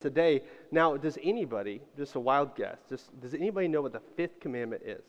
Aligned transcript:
today. 0.00 0.42
Now, 0.70 0.96
does 0.96 1.18
anybody, 1.22 1.80
just 1.96 2.14
a 2.14 2.20
wild 2.20 2.56
guess, 2.56 2.78
just, 2.88 3.20
does 3.20 3.34
anybody 3.34 3.68
know 3.68 3.82
what 3.82 3.92
the 3.92 4.02
fifth 4.16 4.40
commandment 4.40 4.82
is? 4.84 5.02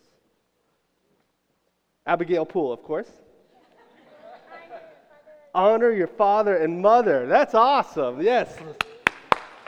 Abigail 2.06 2.46
Poole, 2.46 2.74
of 2.74 2.84
course. 2.84 3.10
Honor 5.54 5.92
your 5.92 6.08
father 6.08 6.58
and 6.58 6.82
mother. 6.82 7.28
That's 7.28 7.54
awesome. 7.54 8.22
Yes. 8.22 8.58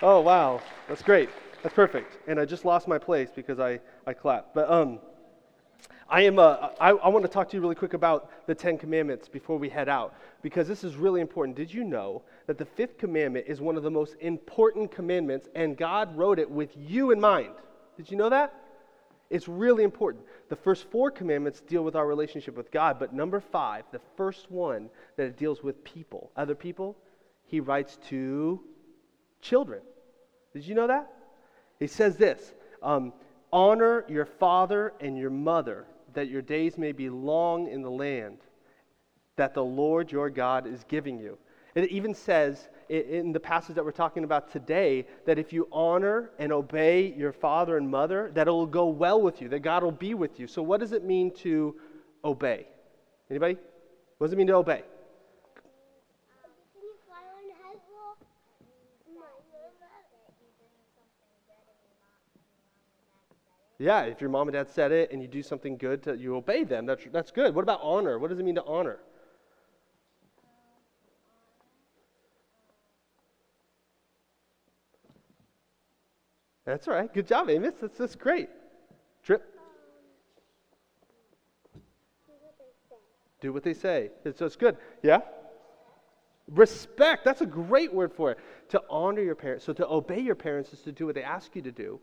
Oh, 0.02 0.22
wow. 0.22 0.62
That's 0.88 1.02
great. 1.02 1.30
That's 1.62 1.76
perfect. 1.76 2.18
And 2.28 2.40
I 2.40 2.46
just 2.46 2.66
lost 2.66 2.88
my 2.88 2.98
place 2.98 3.30
because 3.36 3.60
I, 3.60 3.80
I 4.08 4.14
clapped. 4.14 4.54
But 4.56 4.70
um, 4.70 5.00
I, 6.14 6.22
am, 6.22 6.38
uh, 6.38 6.70
I, 6.80 6.90
I 6.92 7.08
want 7.08 7.26
to 7.26 7.32
talk 7.32 7.50
to 7.50 7.58
you 7.58 7.62
really 7.62 7.74
quick 7.74 7.96
about 7.96 8.30
the 8.46 8.54
Ten 8.54 8.78
Commandments 8.78 9.28
before 9.28 9.58
we 9.58 9.68
head 9.68 9.90
out 9.90 10.14
because 10.44 10.68
this 10.68 10.84
is 10.84 10.96
really 10.96 11.22
important. 11.22 11.58
Did 11.58 11.74
you 11.74 11.84
know 11.84 12.22
that 12.46 12.60
the 12.60 12.66
fifth 12.66 13.00
commandment 13.00 13.48
is 13.48 13.62
one 13.62 13.78
of 13.78 13.82
the 13.82 13.90
most 13.90 14.16
important 14.20 14.92
commandments 14.92 15.50
and 15.56 15.76
God 15.76 16.16
wrote 16.16 16.38
it 16.38 16.48
with 16.48 16.70
you 16.78 17.10
in 17.10 17.20
mind? 17.20 17.50
Did 17.98 18.12
you 18.12 18.18
know 18.18 18.30
that? 18.30 18.54
It's 19.32 19.48
really 19.48 19.84
important. 19.84 20.24
The 20.50 20.56
first 20.56 20.88
four 20.92 21.10
commandments 21.10 21.62
deal 21.62 21.84
with 21.84 21.96
our 21.96 22.06
relationship 22.06 22.56
with 22.56 22.70
God, 22.70 23.00
but 23.00 23.12
number 23.12 23.40
five, 23.40 23.86
the 23.92 24.02
first 24.16 24.52
one 24.52 24.92
that 25.18 25.24
it 25.24 25.36
deals 25.36 25.64
with 25.64 25.84
people, 25.84 26.30
other 26.38 26.54
people, 26.54 26.96
he 27.48 27.60
writes 27.60 27.98
to 28.10 28.62
children. 29.42 29.82
Did 30.54 30.68
you 30.68 30.76
know 30.76 30.86
that? 30.86 31.12
He 31.80 31.88
says 31.88 32.18
this 32.18 32.54
um, 32.84 33.14
Honor 33.52 34.06
your 34.08 34.26
father 34.26 34.94
and 35.00 35.18
your 35.18 35.32
mother, 35.32 35.88
that 36.14 36.30
your 36.30 36.42
days 36.42 36.78
may 36.78 36.92
be 36.92 37.10
long 37.10 37.68
in 37.68 37.82
the 37.82 37.92
land 37.92 38.38
that 39.36 39.54
the 39.54 39.64
Lord 39.64 40.12
your 40.12 40.30
God 40.30 40.68
is 40.68 40.84
giving 40.88 41.20
you. 41.20 41.38
It 41.76 41.90
even 41.90 42.14
says 42.14 42.70
in 42.90 43.32
the 43.32 43.40
passage 43.40 43.76
that 43.76 43.84
we're 43.84 43.92
talking 43.92 44.24
about 44.24 44.52
today 44.52 45.08
that 45.26 45.40
if 45.40 45.52
you 45.52 45.68
honor 45.72 46.30
and 46.38 46.52
obey 46.52 47.14
your 47.18 47.32
father 47.32 47.78
and 47.78 47.90
mother, 47.90 48.30
that 48.36 48.48
it 48.48 48.52
will 48.52 48.68
go 48.68 48.88
well 48.88 49.20
with 49.20 49.42
you, 49.42 49.50
that 49.50 49.60
God 49.60 49.84
will 49.84 49.92
be 49.92 50.14
with 50.14 50.40
you. 50.40 50.46
So, 50.46 50.62
what 50.62 50.80
does 50.80 50.92
it 50.92 51.04
mean 51.04 51.34
to 51.38 51.76
obey? 52.24 52.68
Anybody? 53.32 53.58
What 54.20 54.28
does 54.28 54.34
it 54.34 54.38
mean 54.38 54.48
to 54.48 54.56
obey? 54.56 54.84
Yeah, 63.84 64.04
if 64.04 64.22
your 64.22 64.30
mom 64.30 64.48
and 64.48 64.54
dad 64.54 64.70
said 64.70 64.94
it 64.94 65.12
and 65.12 65.22
you 65.22 65.28
do 65.28 65.44
something 65.44 65.76
good, 65.76 66.04
to, 66.04 66.16
you 66.16 66.38
obey 66.38 66.64
them. 66.64 66.86
That's, 66.86 67.04
that's 67.12 67.32
good. 67.32 67.54
What 67.54 67.64
about 67.64 67.82
honor? 67.84 68.18
What 68.18 68.30
does 68.30 68.40
it 68.40 68.46
mean 68.46 68.56
to 68.56 68.64
honor? 68.64 69.00
That's 76.64 76.88
all 76.88 76.94
right. 76.94 77.14
Good 77.14 77.28
job, 77.28 77.50
Amos. 77.50 77.74
That's, 77.82 77.98
that's 77.98 78.16
great. 78.16 78.48
Trip. 79.22 79.44
Do 83.42 83.52
what 83.52 83.64
they 83.64 83.74
say. 83.74 84.12
So 84.38 84.46
it's 84.46 84.56
good. 84.56 84.78
Yeah? 85.02 85.20
Respect. 86.50 87.26
That's 87.26 87.42
a 87.42 87.46
great 87.46 87.94
word 87.94 88.14
for 88.14 88.32
it. 88.32 88.38
To 88.70 88.82
honor 88.90 89.22
your 89.22 89.36
parents. 89.36 89.66
So 89.66 89.74
to 89.74 89.86
obey 89.86 90.22
your 90.22 90.36
parents 90.36 90.72
is 90.72 90.80
to 90.84 90.94
do 90.94 91.06
what 91.06 91.16
they 91.16 91.24
ask 91.24 91.54
you 91.54 91.62
to 91.64 91.72
do. 91.74 92.00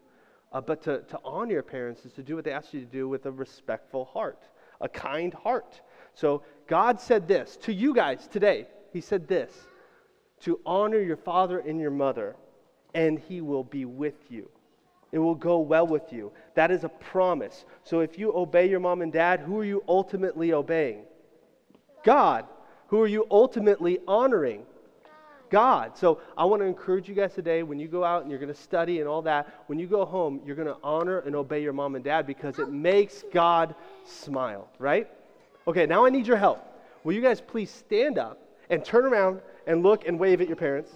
Uh, 0.53 0.61
but 0.61 0.83
to, 0.83 1.01
to 1.03 1.19
honor 1.25 1.53
your 1.53 1.63
parents 1.63 2.05
is 2.05 2.13
to 2.13 2.23
do 2.23 2.35
what 2.35 2.45
they 2.45 2.53
ask 2.53 2.75
you 2.75 2.81
to 2.81 2.87
do 2.87 3.09
with 3.09 3.27
a 3.27 3.31
respectful 3.31 4.05
heart, 4.05 4.43
a 4.81 4.89
kind 4.89 5.33
heart. 5.33 5.81
So 6.15 6.43
God 6.67 7.01
said 7.01 7.29
this 7.29 7.57
to 7.63 7.73
you 7.73 7.95
guys 7.95 8.27
today. 8.27 8.67
He 8.93 9.01
said 9.01 9.29
this 9.29 9.53
to 10.41 10.59
honor 10.67 11.01
your 11.01 11.17
father 11.17 11.61
and 11.61 11.79
your 11.79 11.91
mother, 11.91 12.35
and 12.95 13.19
he 13.19 13.41
will 13.41 13.63
be 13.63 13.85
with 13.85 14.31
you. 14.31 14.49
It 15.13 15.19
will 15.19 15.35
go 15.35 15.59
well 15.59 15.87
with 15.87 16.13
you. 16.13 16.33
That 16.55 16.71
is 16.71 16.85
a 16.85 16.89
promise. 16.89 17.65
So 17.85 18.01
if 18.01 18.19
you 18.19 18.33
obey 18.35 18.69
your 18.69 18.81
mom 18.81 19.03
and 19.03 19.13
dad, 19.13 19.41
who 19.41 19.59
are 19.59 19.65
you 19.65 19.83
ultimately 19.89 20.53
obeying? 20.53 21.03
God. 22.05 22.47
Who 22.89 23.01
are 23.01 23.07
you 23.07 23.27
ultimately 23.31 24.01
honoring? 24.09 24.65
God. 25.51 25.99
So 25.99 26.21
I 26.39 26.45
want 26.45 26.63
to 26.63 26.67
encourage 26.67 27.09
you 27.09 27.15
guys 27.15 27.35
today 27.35 27.63
when 27.63 27.79
you 27.79 27.89
go 27.89 28.05
out 28.05 28.23
and 28.23 28.31
you're 28.31 28.41
going 28.41 28.53
to 28.53 28.61
study 28.61 29.01
and 29.01 29.09
all 29.09 29.23
that, 29.23 29.63
when 29.67 29.79
you 29.79 29.87
go 29.87 30.05
home, 30.05 30.41
you're 30.45 30.57
going 30.57 30.69
to 30.69 30.77
honor 30.83 31.19
and 31.21 31.37
obey 31.37 31.63
your 31.63 31.73
mom 31.73 31.97
and 31.97 32.05
dad 32.05 32.27
because 32.27 32.59
it 32.59 32.71
makes 32.71 33.25
God 33.33 33.75
smile, 34.05 34.69
right? 34.79 35.09
Okay, 35.67 35.87
now 35.87 36.07
I 36.07 36.11
need 36.11 36.27
your 36.27 36.37
help. 36.37 36.65
Will 37.05 37.13
you 37.13 37.21
guys 37.21 37.41
please 37.41 37.71
stand 37.71 38.19
up 38.19 38.39
and 38.71 38.85
turn 38.85 39.05
around 39.05 39.41
and 39.67 39.83
look 39.83 40.07
and 40.07 40.19
wave 40.19 40.41
at 40.41 40.47
your 40.47 40.57
parents? 40.57 40.91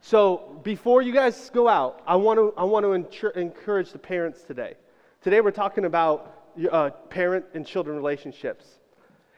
So 0.00 0.60
before 0.62 1.00
you 1.00 1.12
guys 1.12 1.50
go 1.50 1.66
out, 1.66 2.02
I 2.06 2.16
want 2.16 2.38
to, 2.38 2.52
I 2.56 2.64
want 2.64 2.84
to 2.84 3.30
encourage 3.38 3.90
the 3.92 3.98
parents 3.98 4.42
today. 4.42 4.74
Today 5.22 5.40
we're 5.40 5.50
talking 5.50 5.86
about 5.86 6.52
uh, 6.70 6.90
parent 7.08 7.46
and 7.54 7.66
children 7.66 7.96
relationships. 7.96 8.66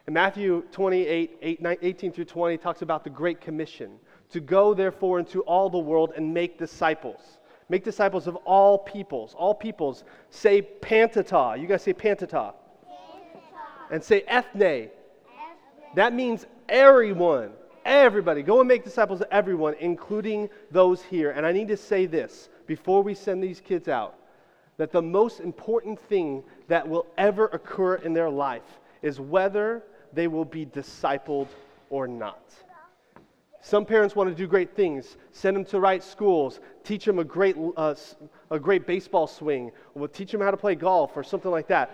And 0.06 0.14
Matthew 0.14 0.62
28, 0.70 1.66
18 1.82 2.12
through 2.12 2.24
20 2.24 2.58
talks 2.58 2.82
about 2.82 3.02
the 3.02 3.10
Great 3.10 3.40
Commission 3.40 3.98
to 4.30 4.40
go, 4.40 4.72
therefore, 4.72 5.18
into 5.18 5.40
all 5.42 5.68
the 5.68 5.78
world 5.78 6.12
and 6.16 6.32
make 6.32 6.58
disciples. 6.58 7.38
Make 7.68 7.82
disciples 7.82 8.28
of 8.28 8.36
all 8.36 8.78
peoples. 8.78 9.34
All 9.36 9.54
peoples. 9.54 10.04
Say 10.30 10.62
panta 10.62 11.24
ta. 11.24 11.54
You 11.54 11.66
guys 11.66 11.82
say 11.82 11.92
panta 11.92 12.26
ta. 12.26 12.54
And 13.90 14.02
say 14.02 14.22
ethne. 14.28 14.62
ethne. 14.62 14.90
That 15.96 16.12
means 16.12 16.46
everyone. 16.68 17.50
Everybody. 17.84 18.42
Go 18.42 18.60
and 18.60 18.68
make 18.68 18.84
disciples 18.84 19.20
of 19.20 19.28
everyone, 19.32 19.74
including 19.80 20.48
those 20.70 21.02
here. 21.02 21.32
And 21.32 21.44
I 21.44 21.50
need 21.50 21.68
to 21.68 21.76
say 21.76 22.06
this 22.06 22.48
before 22.66 23.02
we 23.02 23.14
send 23.14 23.42
these 23.42 23.60
kids 23.60 23.88
out 23.88 24.14
that 24.76 24.92
the 24.92 25.02
most 25.02 25.40
important 25.40 25.98
thing 25.98 26.44
that 26.68 26.86
will 26.86 27.06
ever 27.16 27.46
occur 27.46 27.96
in 27.96 28.12
their 28.12 28.30
life 28.30 28.80
is 29.02 29.18
whether 29.20 29.82
they 30.16 30.26
will 30.26 30.44
be 30.44 30.66
discipled 30.66 31.46
or 31.90 32.08
not. 32.08 32.42
Some 33.60 33.84
parents 33.84 34.16
want 34.16 34.30
to 34.30 34.34
do 34.34 34.46
great 34.46 34.74
things, 34.74 35.16
send 35.32 35.56
them 35.56 35.64
to 35.66 35.80
right 35.80 36.02
schools, 36.02 36.60
teach 36.84 37.04
them 37.04 37.18
a 37.18 37.24
great, 37.24 37.56
uh, 37.76 37.94
a 38.50 38.58
great 38.58 38.86
baseball 38.86 39.26
swing, 39.26 39.72
or 39.94 40.08
teach 40.08 40.32
them 40.32 40.40
how 40.40 40.50
to 40.50 40.56
play 40.56 40.74
golf 40.74 41.16
or 41.16 41.22
something 41.22 41.50
like 41.50 41.68
that. 41.68 41.90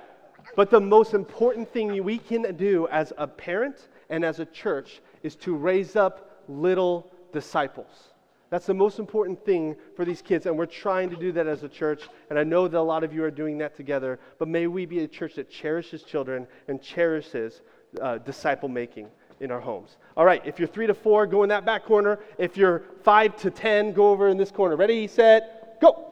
But 0.54 0.70
the 0.70 0.80
most 0.80 1.14
important 1.14 1.72
thing 1.72 2.02
we 2.04 2.18
can 2.18 2.56
do 2.56 2.88
as 2.88 3.12
a 3.16 3.26
parent 3.26 3.88
and 4.10 4.24
as 4.24 4.38
a 4.38 4.44
church 4.46 5.00
is 5.22 5.34
to 5.36 5.54
raise 5.56 5.96
up 5.96 6.44
little 6.48 7.10
disciples. 7.32 8.12
That's 8.50 8.66
the 8.66 8.74
most 8.74 8.98
important 8.98 9.42
thing 9.46 9.76
for 9.96 10.04
these 10.04 10.20
kids, 10.20 10.44
and 10.44 10.58
we're 10.58 10.66
trying 10.66 11.08
to 11.08 11.16
do 11.16 11.32
that 11.32 11.46
as 11.46 11.62
a 11.62 11.70
church. 11.70 12.02
And 12.28 12.38
I 12.38 12.44
know 12.44 12.68
that 12.68 12.78
a 12.78 12.82
lot 12.82 13.02
of 13.02 13.14
you 13.14 13.24
are 13.24 13.30
doing 13.30 13.56
that 13.58 13.74
together, 13.74 14.20
but 14.38 14.46
may 14.46 14.66
we 14.66 14.84
be 14.84 14.98
a 14.98 15.08
church 15.08 15.36
that 15.36 15.48
cherishes 15.48 16.02
children 16.02 16.46
and 16.68 16.82
cherishes 16.82 17.62
uh, 18.00 18.18
disciple 18.18 18.68
making 18.68 19.08
in 19.40 19.50
our 19.50 19.60
homes. 19.60 19.96
All 20.16 20.24
right, 20.24 20.40
if 20.46 20.58
you're 20.58 20.68
three 20.68 20.86
to 20.86 20.94
four, 20.94 21.26
go 21.26 21.42
in 21.42 21.48
that 21.48 21.64
back 21.64 21.84
corner. 21.84 22.20
If 22.38 22.56
you're 22.56 22.82
five 23.02 23.36
to 23.38 23.50
ten, 23.50 23.92
go 23.92 24.10
over 24.10 24.28
in 24.28 24.36
this 24.36 24.50
corner. 24.50 24.76
Ready, 24.76 25.06
set, 25.06 25.80
go. 25.80 26.06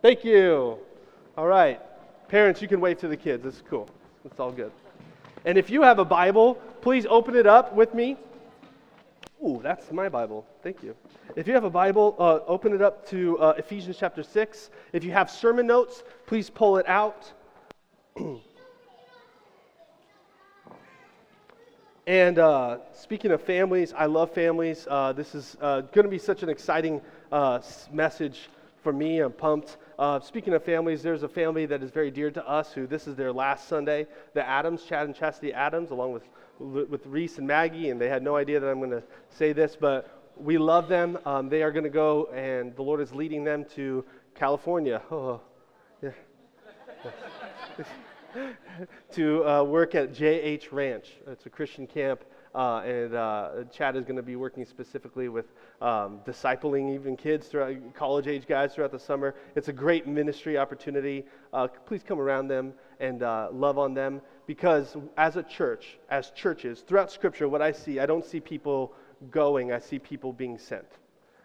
Thank 0.00 0.24
you. 0.24 0.78
All 1.36 1.46
right. 1.46 1.80
Parents, 2.28 2.62
you 2.62 2.68
can 2.68 2.80
wave 2.80 2.98
to 2.98 3.08
the 3.08 3.16
kids. 3.16 3.44
Is 3.44 3.62
cool. 3.68 3.88
It's 4.24 4.40
all 4.40 4.50
good. 4.50 4.72
And 5.44 5.58
if 5.58 5.70
you 5.70 5.82
have 5.82 5.98
a 5.98 6.04
Bible, 6.04 6.54
please 6.80 7.04
open 7.08 7.36
it 7.36 7.46
up 7.46 7.74
with 7.74 7.94
me. 7.94 8.16
Ooh, 9.44 9.60
that's 9.62 9.90
my 9.90 10.08
Bible. 10.08 10.46
Thank 10.62 10.82
you. 10.82 10.94
If 11.34 11.48
you 11.48 11.54
have 11.54 11.64
a 11.64 11.70
Bible, 11.70 12.14
uh, 12.18 12.38
open 12.46 12.72
it 12.74 12.80
up 12.80 13.06
to 13.08 13.38
uh, 13.38 13.54
Ephesians 13.58 13.96
chapter 13.98 14.22
6. 14.22 14.70
If 14.92 15.02
you 15.02 15.10
have 15.10 15.30
sermon 15.30 15.66
notes, 15.66 16.04
please 16.26 16.48
pull 16.48 16.78
it 16.78 16.88
out. 16.88 17.32
and 22.06 22.38
uh, 22.40 22.78
speaking 22.94 23.30
of 23.30 23.40
families, 23.40 23.94
I 23.96 24.06
love 24.06 24.32
families. 24.32 24.86
Uh, 24.90 25.12
this 25.12 25.36
is 25.36 25.56
uh, 25.60 25.82
going 25.82 26.04
to 26.04 26.10
be 26.10 26.18
such 26.18 26.42
an 26.42 26.48
exciting 26.48 27.00
uh, 27.30 27.60
message 27.92 28.50
for 28.82 28.92
me. 28.92 29.20
I'm 29.20 29.30
pumped. 29.30 29.76
Uh, 30.00 30.18
speaking 30.18 30.52
of 30.52 30.64
families, 30.64 31.02
there's 31.02 31.22
a 31.22 31.28
family 31.28 31.64
that 31.66 31.80
is 31.80 31.92
very 31.92 32.10
dear 32.10 32.32
to 32.32 32.48
us 32.48 32.72
who 32.72 32.88
this 32.88 33.06
is 33.06 33.14
their 33.14 33.32
last 33.32 33.68
Sunday. 33.68 34.08
The 34.34 34.44
Adams, 34.44 34.82
Chad 34.82 35.06
and 35.06 35.14
Chastity 35.14 35.52
Adams, 35.52 35.92
along 35.92 36.12
with, 36.12 36.24
with 36.58 37.06
Reese 37.06 37.38
and 37.38 37.46
Maggie, 37.46 37.90
and 37.90 38.00
they 38.00 38.08
had 38.08 38.24
no 38.24 38.34
idea 38.34 38.58
that 38.58 38.68
I'm 38.68 38.78
going 38.78 38.90
to 38.90 39.04
say 39.30 39.52
this, 39.52 39.76
but 39.80 40.32
we 40.36 40.58
love 40.58 40.88
them. 40.88 41.18
Um, 41.24 41.48
they 41.48 41.62
are 41.62 41.70
going 41.70 41.84
to 41.84 41.90
go, 41.90 42.26
and 42.34 42.74
the 42.74 42.82
Lord 42.82 43.00
is 43.00 43.14
leading 43.14 43.44
them 43.44 43.64
to 43.76 44.04
California. 44.34 45.02
Oh, 45.12 45.40
yeah. 46.02 46.10
to 49.12 49.46
uh, 49.46 49.62
work 49.62 49.94
at 49.94 50.12
JH 50.12 50.72
Ranch. 50.72 51.12
It's 51.26 51.46
a 51.46 51.50
Christian 51.50 51.86
camp 51.86 52.24
uh, 52.54 52.82
and 52.84 53.14
uh, 53.14 53.50
Chad 53.72 53.96
is 53.96 54.04
going 54.04 54.16
to 54.16 54.22
be 54.22 54.36
working 54.36 54.64
specifically 54.64 55.28
with 55.28 55.46
um, 55.80 56.20
discipling 56.26 56.94
even 56.94 57.16
kids, 57.16 57.46
throughout, 57.46 57.76
college 57.94 58.26
age 58.26 58.46
guys 58.46 58.74
throughout 58.74 58.92
the 58.92 58.98
summer. 58.98 59.34
It's 59.56 59.68
a 59.68 59.72
great 59.72 60.06
ministry 60.06 60.58
opportunity. 60.58 61.24
Uh, 61.52 61.68
please 61.86 62.02
come 62.02 62.20
around 62.20 62.48
them 62.48 62.74
and 63.00 63.22
uh, 63.22 63.48
love 63.52 63.78
on 63.78 63.94
them 63.94 64.20
because 64.46 64.96
as 65.16 65.36
a 65.36 65.42
church, 65.42 65.98
as 66.10 66.30
churches, 66.30 66.80
throughout 66.80 67.10
Scripture, 67.10 67.48
what 67.48 67.62
I 67.62 67.72
see, 67.72 68.00
I 68.00 68.06
don't 68.06 68.24
see 68.24 68.40
people 68.40 68.92
going, 69.30 69.72
I 69.72 69.78
see 69.78 69.98
people 69.98 70.32
being 70.32 70.58
sent. 70.58 70.86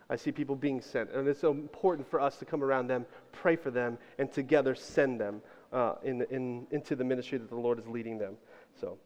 I 0.10 0.16
see 0.16 0.32
people 0.32 0.56
being 0.56 0.82
sent. 0.82 1.12
And 1.12 1.28
it's 1.28 1.42
so 1.42 1.52
important 1.52 2.10
for 2.10 2.22
us 2.22 2.38
to 2.38 2.46
come 2.46 2.64
around 2.64 2.88
them, 2.88 3.06
pray 3.34 3.56
for 3.56 3.72
them, 3.72 3.98
and 4.18 4.32
together 4.32 4.74
send 4.74 5.20
them 5.20 5.42
uh, 5.72 5.96
in, 6.04 6.22
in, 6.30 6.68
into 6.72 6.96
the 6.96 7.04
ministry 7.04 7.38
that 7.38 7.50
the 7.50 7.56
Lord 7.56 7.80
is 7.80 7.88
leading 7.88 8.18
them. 8.18 8.36
So 8.80 8.98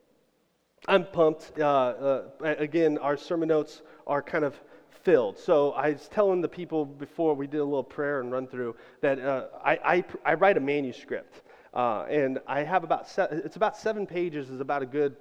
I'm 0.88 1.06
pumped. 1.06 1.60
Uh, 1.60 1.64
uh, 1.64 2.24
again, 2.42 2.98
our 2.98 3.18
sermon 3.18 3.50
notes 3.50 3.82
are 4.08 4.22
kind 4.22 4.44
of 4.44 4.60
filled. 5.04 5.38
So 5.38 5.72
I 5.72 5.92
was 5.92 6.08
telling 6.08 6.42
the 6.42 6.50
people 6.50 6.86
before 6.86 7.34
we 7.34 7.48
did 7.48 7.60
a 7.60 7.64
little 7.64 7.84
prayer 7.84 8.22
and 8.22 8.32
run 8.32 8.48
through 8.48 8.76
that 9.02 9.20
uh, 9.20 9.48
I, 9.64 9.72
I, 9.84 10.04
I, 10.26 10.34
write 10.36 10.58
a 10.58 10.60
manuscript. 10.60 11.42
Uh, 11.74 12.06
and 12.10 12.40
I 12.48 12.64
have 12.64 12.84
about, 12.84 13.08
se- 13.08 13.28
it's 13.32 13.56
about 13.56 13.78
seven 13.78 14.06
pages, 14.06 14.50
is 14.50 14.60
about 14.60 14.82
a 14.82 14.86
good 14.86 15.16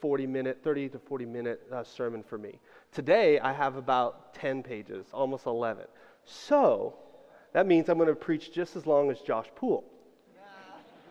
40 0.00 0.26
minute, 0.26 0.60
30 0.62 0.90
to 0.90 0.98
40 0.98 1.26
minute 1.26 1.60
uh, 1.72 1.82
sermon 1.82 2.22
for 2.22 2.38
me. 2.38 2.58
Today, 2.92 3.38
I 3.40 3.52
have 3.52 3.76
about 3.76 4.34
10 4.34 4.62
pages, 4.62 5.06
almost 5.12 5.46
11. 5.46 5.84
So 6.24 6.94
that 7.52 7.66
means 7.66 7.88
I'm 7.88 7.98
going 7.98 8.08
to 8.08 8.14
preach 8.14 8.52
just 8.52 8.76
as 8.76 8.86
long 8.86 9.10
as 9.10 9.20
Josh 9.20 9.48
Poole. 9.54 9.84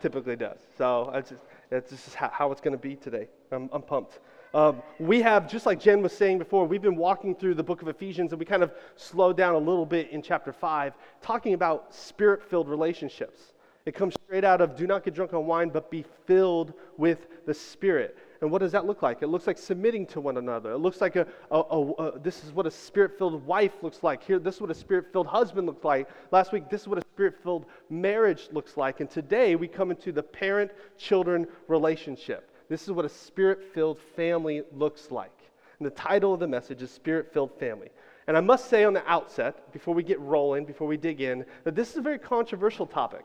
Typically 0.01 0.35
does. 0.35 0.59
So 0.77 1.09
that's 1.13 1.29
just, 1.29 1.41
that's 1.69 1.89
just 1.89 2.15
how, 2.15 2.51
it's 2.51 2.61
going 2.61 2.75
to 2.75 2.81
be 2.81 2.95
today. 2.95 3.27
I'm, 3.51 3.69
I'm 3.71 3.81
pumped. 3.81 4.19
Um, 4.53 4.81
we 4.99 5.21
have, 5.21 5.49
just 5.49 5.65
like 5.65 5.79
Jen 5.79 6.01
was 6.01 6.15
saying 6.15 6.39
before, 6.39 6.65
we've 6.65 6.81
been 6.81 6.95
walking 6.95 7.35
through 7.35 7.55
the 7.55 7.63
book 7.63 7.81
of 7.81 7.87
Ephesians 7.87 8.31
and 8.31 8.39
we 8.39 8.45
kind 8.45 8.63
of 8.63 8.71
slowed 8.95 9.35
down 9.35 9.53
a 9.55 9.57
little 9.57 9.85
bit 9.85 10.11
in 10.11 10.21
chapter 10.21 10.53
5, 10.53 10.93
talking 11.21 11.53
about 11.53 11.93
spirit 11.93 12.41
filled 12.41 12.69
relationships. 12.69 13.53
It 13.85 13.93
comes 13.93 14.15
straight 14.25 14.43
out 14.43 14.61
of 14.61 14.75
do 14.75 14.87
not 14.87 15.03
get 15.03 15.13
drunk 15.13 15.33
on 15.33 15.45
wine, 15.45 15.69
but 15.69 15.91
be 15.91 16.05
filled 16.25 16.73
with 16.97 17.27
the 17.45 17.53
Spirit. 17.53 18.17
And 18.41 18.51
what 18.51 18.59
does 18.59 18.71
that 18.71 18.85
look 18.85 19.01
like? 19.01 19.21
It 19.21 19.27
looks 19.27 19.47
like 19.47 19.57
submitting 19.57 20.05
to 20.07 20.19
one 20.19 20.37
another. 20.37 20.71
It 20.71 20.79
looks 20.79 21.01
like 21.01 21.15
a, 21.15 21.27
a, 21.51 21.59
a, 21.59 21.91
a 21.91 22.19
this 22.19 22.43
is 22.43 22.51
what 22.51 22.65
a 22.65 22.71
spirit 22.71 23.17
filled 23.17 23.45
wife 23.45 23.71
looks 23.81 24.03
like. 24.03 24.23
Here, 24.23 24.39
this 24.39 24.55
is 24.55 24.61
what 24.61 24.71
a 24.71 24.75
spirit 24.75 25.11
filled 25.11 25.27
husband 25.27 25.67
looks 25.67 25.83
like. 25.83 26.09
Last 26.31 26.51
week, 26.51 26.69
this 26.69 26.81
is 26.81 26.87
what 26.87 26.99
a 26.99 27.04
spirit 27.15 27.35
filled 27.41 27.65
marriage 27.89 28.49
looks 28.51 28.75
like. 28.75 28.99
And 28.99 29.09
today, 29.09 29.55
we 29.55 29.69
come 29.69 29.89
into 29.89 30.11
the 30.11 30.21
parent 30.21 30.71
children 30.97 31.47
relationship. 31.69 32.51
This 32.67 32.83
is 32.83 32.91
what 32.91 33.05
a 33.05 33.09
spirit 33.09 33.63
filled 33.73 33.99
family 34.17 34.63
looks 34.73 35.11
like. 35.11 35.31
And 35.79 35.85
the 35.85 35.91
title 35.91 36.33
of 36.33 36.41
the 36.41 36.47
message 36.47 36.81
is 36.81 36.91
Spirit 36.91 37.31
Filled 37.31 37.57
Family. 37.57 37.87
And 38.27 38.35
I 38.35 38.41
must 38.41 38.69
say 38.69 38.83
on 38.83 38.91
the 38.91 39.09
outset, 39.09 39.71
before 39.71 39.93
we 39.93 40.03
get 40.03 40.19
rolling, 40.19 40.65
before 40.65 40.87
we 40.87 40.97
dig 40.97 41.21
in, 41.21 41.45
that 41.63 41.73
this 41.73 41.91
is 41.91 41.97
a 41.97 42.01
very 42.01 42.19
controversial 42.19 42.85
topic. 42.85 43.23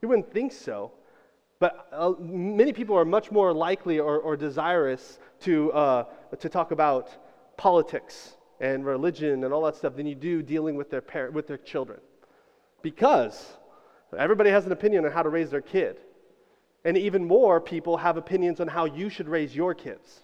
You 0.00 0.08
wouldn't 0.08 0.32
think 0.32 0.50
so, 0.52 0.92
but 1.58 1.88
uh, 1.92 2.12
many 2.18 2.72
people 2.72 2.96
are 2.96 3.04
much 3.04 3.30
more 3.30 3.52
likely 3.52 3.98
or, 3.98 4.18
or 4.18 4.34
desirous 4.34 5.18
to, 5.40 5.72
uh, 5.72 6.04
to 6.38 6.48
talk 6.48 6.70
about 6.70 7.10
politics 7.58 8.36
and 8.60 8.86
religion 8.86 9.44
and 9.44 9.52
all 9.52 9.64
that 9.64 9.76
stuff 9.76 9.94
than 9.94 10.06
you 10.06 10.14
do 10.14 10.40
dealing 10.40 10.74
with 10.74 10.88
their, 10.88 11.02
parent, 11.02 11.34
with 11.34 11.46
their 11.46 11.58
children. 11.58 12.00
Because 12.86 13.58
everybody 14.16 14.48
has 14.50 14.64
an 14.64 14.70
opinion 14.70 15.04
on 15.06 15.10
how 15.10 15.24
to 15.24 15.28
raise 15.28 15.50
their 15.50 15.60
kid. 15.60 15.98
And 16.84 16.96
even 16.96 17.24
more 17.24 17.60
people 17.60 17.96
have 17.96 18.16
opinions 18.16 18.60
on 18.60 18.68
how 18.68 18.84
you 18.84 19.10
should 19.10 19.28
raise 19.28 19.56
your 19.56 19.74
kids. 19.74 20.20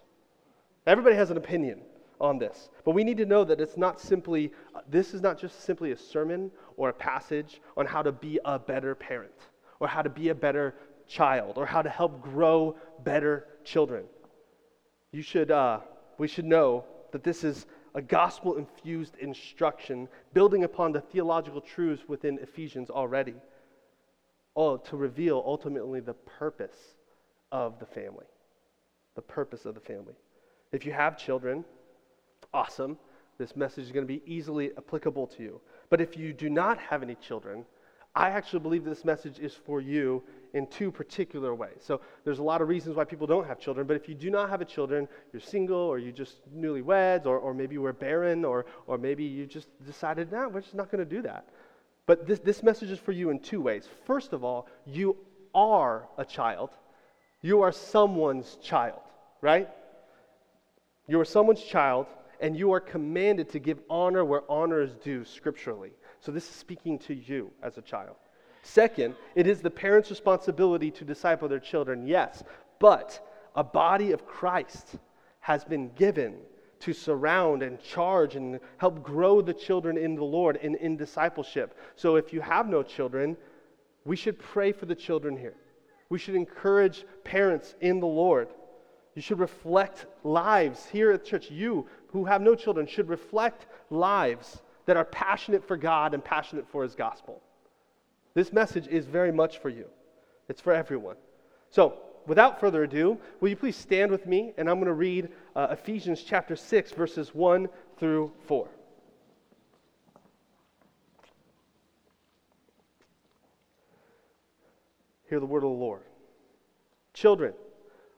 Everybody 0.86 1.16
has 1.16 1.32
an 1.32 1.36
opinion 1.36 1.80
on 2.20 2.38
this. 2.38 2.70
But 2.84 2.92
we 2.92 3.02
need 3.02 3.16
to 3.16 3.26
know 3.26 3.42
that 3.42 3.60
it's 3.60 3.76
not 3.76 4.00
simply, 4.00 4.52
this 4.88 5.12
is 5.12 5.20
not 5.20 5.40
just 5.40 5.64
simply 5.64 5.90
a 5.90 5.96
sermon 5.96 6.52
or 6.76 6.90
a 6.90 6.92
passage 6.92 7.60
on 7.76 7.84
how 7.84 8.00
to 8.00 8.12
be 8.12 8.38
a 8.44 8.60
better 8.60 8.94
parent 8.94 9.34
or 9.80 9.88
how 9.88 10.00
to 10.00 10.08
be 10.08 10.28
a 10.28 10.34
better 10.36 10.76
child 11.08 11.58
or 11.58 11.66
how 11.66 11.82
to 11.82 11.90
help 11.90 12.22
grow 12.22 12.76
better 13.02 13.48
children. 13.64 14.04
You 15.10 15.22
should, 15.22 15.50
uh, 15.50 15.80
we 16.16 16.28
should 16.28 16.44
know 16.44 16.84
that 17.10 17.24
this 17.24 17.42
is 17.42 17.66
a 17.94 18.02
gospel 18.02 18.56
infused 18.56 19.16
instruction 19.16 20.08
building 20.32 20.64
upon 20.64 20.92
the 20.92 21.00
theological 21.00 21.60
truths 21.60 22.02
within 22.08 22.38
Ephesians 22.38 22.90
already 22.90 23.34
oh, 24.56 24.76
to 24.76 24.96
reveal 24.96 25.42
ultimately 25.46 26.00
the 26.00 26.14
purpose 26.14 26.96
of 27.50 27.78
the 27.78 27.86
family. 27.86 28.26
The 29.14 29.22
purpose 29.22 29.66
of 29.66 29.74
the 29.74 29.80
family. 29.80 30.14
If 30.72 30.86
you 30.86 30.92
have 30.92 31.18
children, 31.18 31.64
awesome. 32.52 32.98
This 33.38 33.56
message 33.56 33.84
is 33.84 33.92
going 33.92 34.06
to 34.06 34.12
be 34.12 34.22
easily 34.26 34.70
applicable 34.76 35.26
to 35.28 35.42
you. 35.42 35.60
But 35.90 36.00
if 36.00 36.16
you 36.16 36.32
do 36.32 36.48
not 36.48 36.78
have 36.78 37.02
any 37.02 37.14
children, 37.16 37.64
I 38.14 38.30
actually 38.30 38.60
believe 38.60 38.84
this 38.84 39.04
message 39.04 39.38
is 39.38 39.54
for 39.54 39.80
you 39.80 40.22
in 40.54 40.66
two 40.66 40.90
particular 40.90 41.54
ways. 41.54 41.78
So 41.80 42.00
there's 42.24 42.38
a 42.38 42.42
lot 42.42 42.60
of 42.60 42.68
reasons 42.68 42.96
why 42.96 43.04
people 43.04 43.26
don't 43.26 43.46
have 43.46 43.58
children, 43.58 43.86
but 43.86 43.96
if 43.96 44.08
you 44.08 44.14
do 44.14 44.30
not 44.30 44.50
have 44.50 44.60
a 44.60 44.64
children, 44.64 45.08
you're 45.32 45.40
single 45.40 45.78
or 45.78 45.98
you 45.98 46.12
just 46.12 46.36
newlyweds 46.54 47.26
or, 47.26 47.38
or 47.38 47.54
maybe 47.54 47.78
were 47.78 47.92
barren 47.92 48.44
or, 48.44 48.66
or 48.86 48.98
maybe 48.98 49.24
you 49.24 49.46
just 49.46 49.68
decided, 49.86 50.30
no, 50.30 50.48
we're 50.48 50.60
just 50.60 50.74
not 50.74 50.90
going 50.90 50.98
to 51.06 51.10
do 51.10 51.22
that. 51.22 51.46
But 52.06 52.26
this, 52.26 52.40
this 52.40 52.62
message 52.62 52.90
is 52.90 52.98
for 52.98 53.12
you 53.12 53.30
in 53.30 53.38
two 53.38 53.60
ways. 53.60 53.88
First 54.06 54.32
of 54.32 54.44
all, 54.44 54.68
you 54.84 55.16
are 55.54 56.08
a 56.18 56.24
child. 56.24 56.70
You 57.40 57.62
are 57.62 57.72
someone's 57.72 58.56
child, 58.56 59.00
right? 59.40 59.68
You 61.06 61.20
are 61.20 61.24
someone's 61.24 61.62
child, 61.62 62.06
and 62.40 62.56
you 62.56 62.72
are 62.72 62.80
commanded 62.80 63.50
to 63.50 63.58
give 63.58 63.80
honor 63.88 64.24
where 64.24 64.42
honor 64.50 64.82
is 64.82 64.92
due 64.94 65.24
scripturally. 65.24 65.92
So 66.20 66.32
this 66.32 66.48
is 66.48 66.54
speaking 66.54 66.98
to 67.00 67.14
you 67.14 67.50
as 67.62 67.78
a 67.78 67.82
child. 67.82 68.16
Second, 68.62 69.16
it 69.34 69.46
is 69.46 69.60
the 69.60 69.70
parent's 69.70 70.10
responsibility 70.10 70.90
to 70.92 71.04
disciple 71.04 71.48
their 71.48 71.58
children, 71.58 72.06
yes, 72.06 72.42
but 72.78 73.26
a 73.56 73.64
body 73.64 74.12
of 74.12 74.26
Christ 74.26 74.96
has 75.40 75.64
been 75.64 75.90
given 75.94 76.36
to 76.80 76.92
surround 76.92 77.62
and 77.62 77.80
charge 77.80 78.36
and 78.36 78.58
help 78.78 79.02
grow 79.02 79.40
the 79.40 79.54
children 79.54 79.96
in 79.96 80.14
the 80.14 80.24
Lord 80.24 80.58
and 80.62 80.76
in 80.76 80.96
discipleship. 80.96 81.78
So 81.96 82.16
if 82.16 82.32
you 82.32 82.40
have 82.40 82.68
no 82.68 82.82
children, 82.82 83.36
we 84.04 84.16
should 84.16 84.38
pray 84.38 84.72
for 84.72 84.86
the 84.86 84.94
children 84.94 85.36
here. 85.36 85.54
We 86.08 86.18
should 86.18 86.34
encourage 86.34 87.04
parents 87.24 87.74
in 87.80 88.00
the 88.00 88.06
Lord. 88.06 88.48
You 89.14 89.22
should 89.22 89.38
reflect 89.38 90.06
lives 90.24 90.86
here 90.86 91.12
at 91.12 91.24
church. 91.24 91.50
You 91.50 91.86
who 92.08 92.24
have 92.24 92.42
no 92.42 92.54
children 92.54 92.86
should 92.86 93.08
reflect 93.08 93.66
lives 93.90 94.62
that 94.86 94.96
are 94.96 95.04
passionate 95.04 95.66
for 95.66 95.76
God 95.76 96.14
and 96.14 96.24
passionate 96.24 96.66
for 96.68 96.82
His 96.82 96.94
gospel. 96.94 97.42
This 98.34 98.52
message 98.52 98.86
is 98.88 99.06
very 99.06 99.32
much 99.32 99.58
for 99.58 99.68
you, 99.68 99.86
it's 100.48 100.60
for 100.60 100.72
everyone. 100.72 101.16
So, 101.70 101.98
without 102.26 102.60
further 102.60 102.84
ado, 102.84 103.18
will 103.40 103.48
you 103.48 103.56
please 103.56 103.76
stand 103.76 104.10
with 104.10 104.26
me? 104.26 104.52
And 104.56 104.68
I'm 104.68 104.76
going 104.76 104.86
to 104.86 104.92
read 104.92 105.28
uh, 105.56 105.68
Ephesians 105.70 106.22
chapter 106.22 106.56
6, 106.56 106.92
verses 106.92 107.34
1 107.34 107.68
through 107.98 108.32
4. 108.46 108.68
Hear 115.28 115.40
the 115.40 115.46
word 115.46 115.64
of 115.64 115.70
the 115.70 115.76
Lord. 115.76 116.02
Children, 117.14 117.54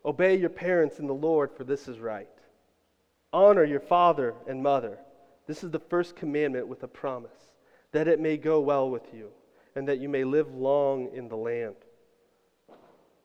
obey 0.04 0.36
your 0.36 0.50
parents 0.50 0.98
in 0.98 1.06
the 1.06 1.14
Lord, 1.14 1.52
for 1.56 1.64
this 1.64 1.86
is 1.86 2.00
right. 2.00 2.28
Honor 3.32 3.64
your 3.64 3.80
father 3.80 4.34
and 4.48 4.62
mother 4.62 4.98
this 5.46 5.62
is 5.62 5.70
the 5.70 5.78
first 5.78 6.16
commandment 6.16 6.68
with 6.68 6.82
a 6.82 6.88
promise 6.88 7.52
that 7.92 8.08
it 8.08 8.20
may 8.20 8.36
go 8.36 8.60
well 8.60 8.88
with 8.88 9.12
you 9.12 9.30
and 9.74 9.88
that 9.88 10.00
you 10.00 10.08
may 10.08 10.24
live 10.24 10.54
long 10.54 11.08
in 11.14 11.28
the 11.28 11.36
land. 11.36 11.74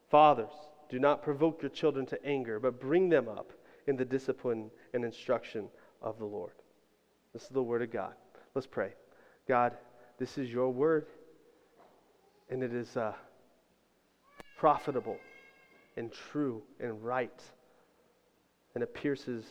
Fathers, 0.09 0.51
do 0.89 0.99
not 0.99 1.21
provoke 1.21 1.61
your 1.61 1.69
children 1.69 2.05
to 2.07 2.25
anger, 2.25 2.59
but 2.59 2.79
bring 2.79 3.09
them 3.09 3.27
up 3.27 3.51
in 3.87 3.95
the 3.95 4.05
discipline 4.05 4.71
and 4.93 5.05
instruction 5.05 5.67
of 6.01 6.17
the 6.17 6.25
Lord. 6.25 6.53
This 7.33 7.43
is 7.43 7.49
the 7.49 7.61
word 7.61 7.83
of 7.83 7.91
God. 7.91 8.13
Let's 8.55 8.67
pray. 8.67 8.93
God, 9.47 9.77
this 10.17 10.37
is 10.37 10.49
your 10.49 10.71
word, 10.71 11.05
and 12.49 12.63
it 12.63 12.73
is 12.73 12.97
uh, 12.97 13.13
profitable 14.57 15.17
and 15.95 16.11
true 16.11 16.63
and 16.79 17.03
right. 17.03 17.41
And 18.73 18.83
it 18.83 18.93
pierces, 18.93 19.45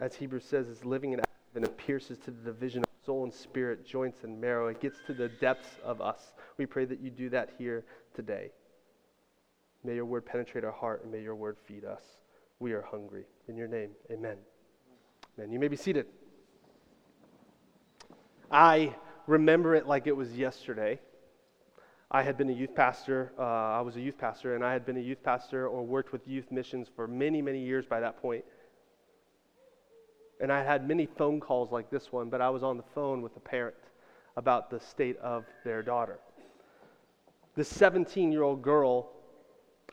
as 0.00 0.14
Hebrews 0.14 0.44
says, 0.44 0.68
is 0.68 0.84
living 0.84 1.14
and 1.14 1.20
active, 1.20 1.56
and 1.56 1.64
it 1.64 1.76
pierces 1.76 2.18
to 2.24 2.30
the 2.30 2.52
division 2.52 2.82
of 2.82 2.87
soul 3.08 3.24
and 3.24 3.32
spirit, 3.32 3.86
joints 3.86 4.22
and 4.24 4.38
marrow. 4.38 4.68
It 4.68 4.82
gets 4.82 4.98
to 5.06 5.14
the 5.14 5.30
depths 5.30 5.78
of 5.82 6.02
us. 6.02 6.34
We 6.58 6.66
pray 6.66 6.84
that 6.84 7.00
you 7.00 7.08
do 7.08 7.30
that 7.30 7.48
here 7.56 7.86
today. 8.14 8.50
May 9.82 9.94
your 9.94 10.04
word 10.04 10.26
penetrate 10.26 10.62
our 10.62 10.72
heart 10.72 11.04
and 11.04 11.10
may 11.10 11.22
your 11.22 11.34
word 11.34 11.56
feed 11.66 11.86
us. 11.86 12.02
We 12.60 12.72
are 12.72 12.82
hungry. 12.82 13.24
In 13.48 13.56
your 13.56 13.66
name, 13.66 13.92
amen. 14.10 14.36
Amen. 15.38 15.50
You 15.50 15.58
may 15.58 15.68
be 15.68 15.76
seated. 15.76 16.04
I 18.50 18.94
remember 19.26 19.74
it 19.74 19.86
like 19.86 20.06
it 20.06 20.14
was 20.14 20.36
yesterday. 20.36 20.98
I 22.10 22.22
had 22.22 22.36
been 22.36 22.50
a 22.50 22.52
youth 22.52 22.74
pastor. 22.74 23.32
Uh, 23.38 23.42
I 23.42 23.80
was 23.80 23.96
a 23.96 24.02
youth 24.02 24.18
pastor, 24.18 24.54
and 24.54 24.62
I 24.62 24.74
had 24.74 24.84
been 24.84 24.98
a 24.98 25.00
youth 25.00 25.22
pastor 25.22 25.66
or 25.66 25.82
worked 25.82 26.12
with 26.12 26.28
youth 26.28 26.52
missions 26.52 26.88
for 26.94 27.08
many, 27.08 27.40
many 27.40 27.64
years 27.64 27.86
by 27.86 28.00
that 28.00 28.20
point. 28.20 28.44
And 30.40 30.52
I 30.52 30.62
had 30.62 30.86
many 30.86 31.06
phone 31.06 31.40
calls 31.40 31.72
like 31.72 31.90
this 31.90 32.12
one, 32.12 32.28
but 32.28 32.40
I 32.40 32.50
was 32.50 32.62
on 32.62 32.76
the 32.76 32.84
phone 32.94 33.22
with 33.22 33.36
a 33.36 33.40
parent 33.40 33.74
about 34.36 34.70
the 34.70 34.78
state 34.78 35.16
of 35.18 35.44
their 35.64 35.82
daughter. 35.82 36.20
This 37.56 37.68
17 37.68 38.30
year 38.30 38.44
old 38.44 38.62
girl 38.62 39.10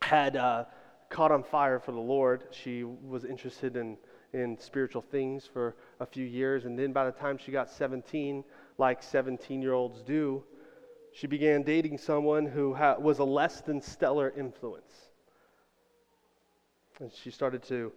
had 0.01 0.35
uh, 0.35 0.65
caught 1.09 1.31
on 1.31 1.43
fire 1.43 1.79
for 1.79 1.91
the 1.91 1.99
Lord. 1.99 2.43
She 2.51 2.83
was 2.83 3.25
interested 3.25 3.75
in, 3.75 3.97
in 4.33 4.57
spiritual 4.59 5.01
things 5.01 5.49
for 5.51 5.75
a 5.99 6.05
few 6.05 6.25
years. 6.25 6.65
And 6.65 6.77
then 6.77 6.93
by 6.93 7.05
the 7.05 7.11
time 7.11 7.39
she 7.39 7.51
got 7.51 7.71
17, 7.71 8.43
like 8.77 9.01
17 9.01 9.61
year 9.63 9.73
olds 9.73 10.03
do, 10.03 10.43
she 11.11 11.25
began 11.25 11.63
dating 11.63 11.97
someone 11.97 12.45
who 12.45 12.75
ha- 12.75 12.97
was 12.99 13.19
a 13.19 13.23
less 13.23 13.61
than 13.61 13.81
stellar 13.81 14.33
influence. 14.37 14.93
And 16.99 17.11
she 17.11 17.31
started 17.31 17.63
to 17.63 17.91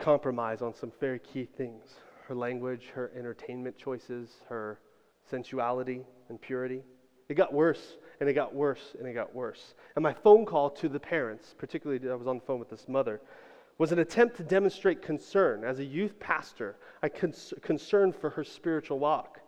compromise 0.00 0.62
on 0.62 0.74
some 0.74 0.92
very 0.98 1.18
key 1.18 1.44
things 1.44 1.94
her 2.26 2.34
language, 2.36 2.86
her 2.94 3.10
entertainment 3.16 3.76
choices, 3.76 4.30
her 4.48 4.78
sensuality 5.28 6.02
and 6.28 6.40
purity. 6.40 6.80
It 7.28 7.34
got 7.34 7.52
worse 7.52 7.96
and 8.20 8.28
it 8.28 8.34
got 8.34 8.54
worse 8.54 8.94
and 8.96 9.08
it 9.08 9.14
got 9.14 9.34
worse. 9.34 9.74
And 9.96 10.02
my 10.04 10.12
phone 10.12 10.46
call 10.46 10.70
to 10.70 10.88
the 10.88 11.00
parents, 11.00 11.56
particularly 11.58 12.08
I 12.08 12.14
was 12.14 12.28
on 12.28 12.38
the 12.38 12.44
phone 12.44 12.60
with 12.60 12.70
this 12.70 12.86
mother, 12.88 13.20
was 13.78 13.90
an 13.90 13.98
attempt 13.98 14.36
to 14.36 14.44
demonstrate 14.44 15.02
concern. 15.02 15.64
As 15.64 15.80
a 15.80 15.84
youth 15.84 16.20
pastor, 16.20 16.76
I 17.02 17.08
cons- 17.08 17.54
concerned 17.62 18.14
for 18.14 18.30
her 18.30 18.44
spiritual 18.44 19.00
walk 19.00 19.40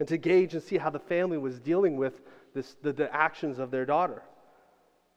and 0.00 0.08
to 0.08 0.16
gauge 0.16 0.54
and 0.54 0.62
see 0.62 0.76
how 0.76 0.90
the 0.90 0.98
family 0.98 1.38
was 1.38 1.60
dealing 1.60 1.96
with 1.96 2.22
this, 2.52 2.74
the, 2.82 2.92
the 2.92 3.14
actions 3.14 3.60
of 3.60 3.70
their 3.70 3.86
daughter. 3.86 4.22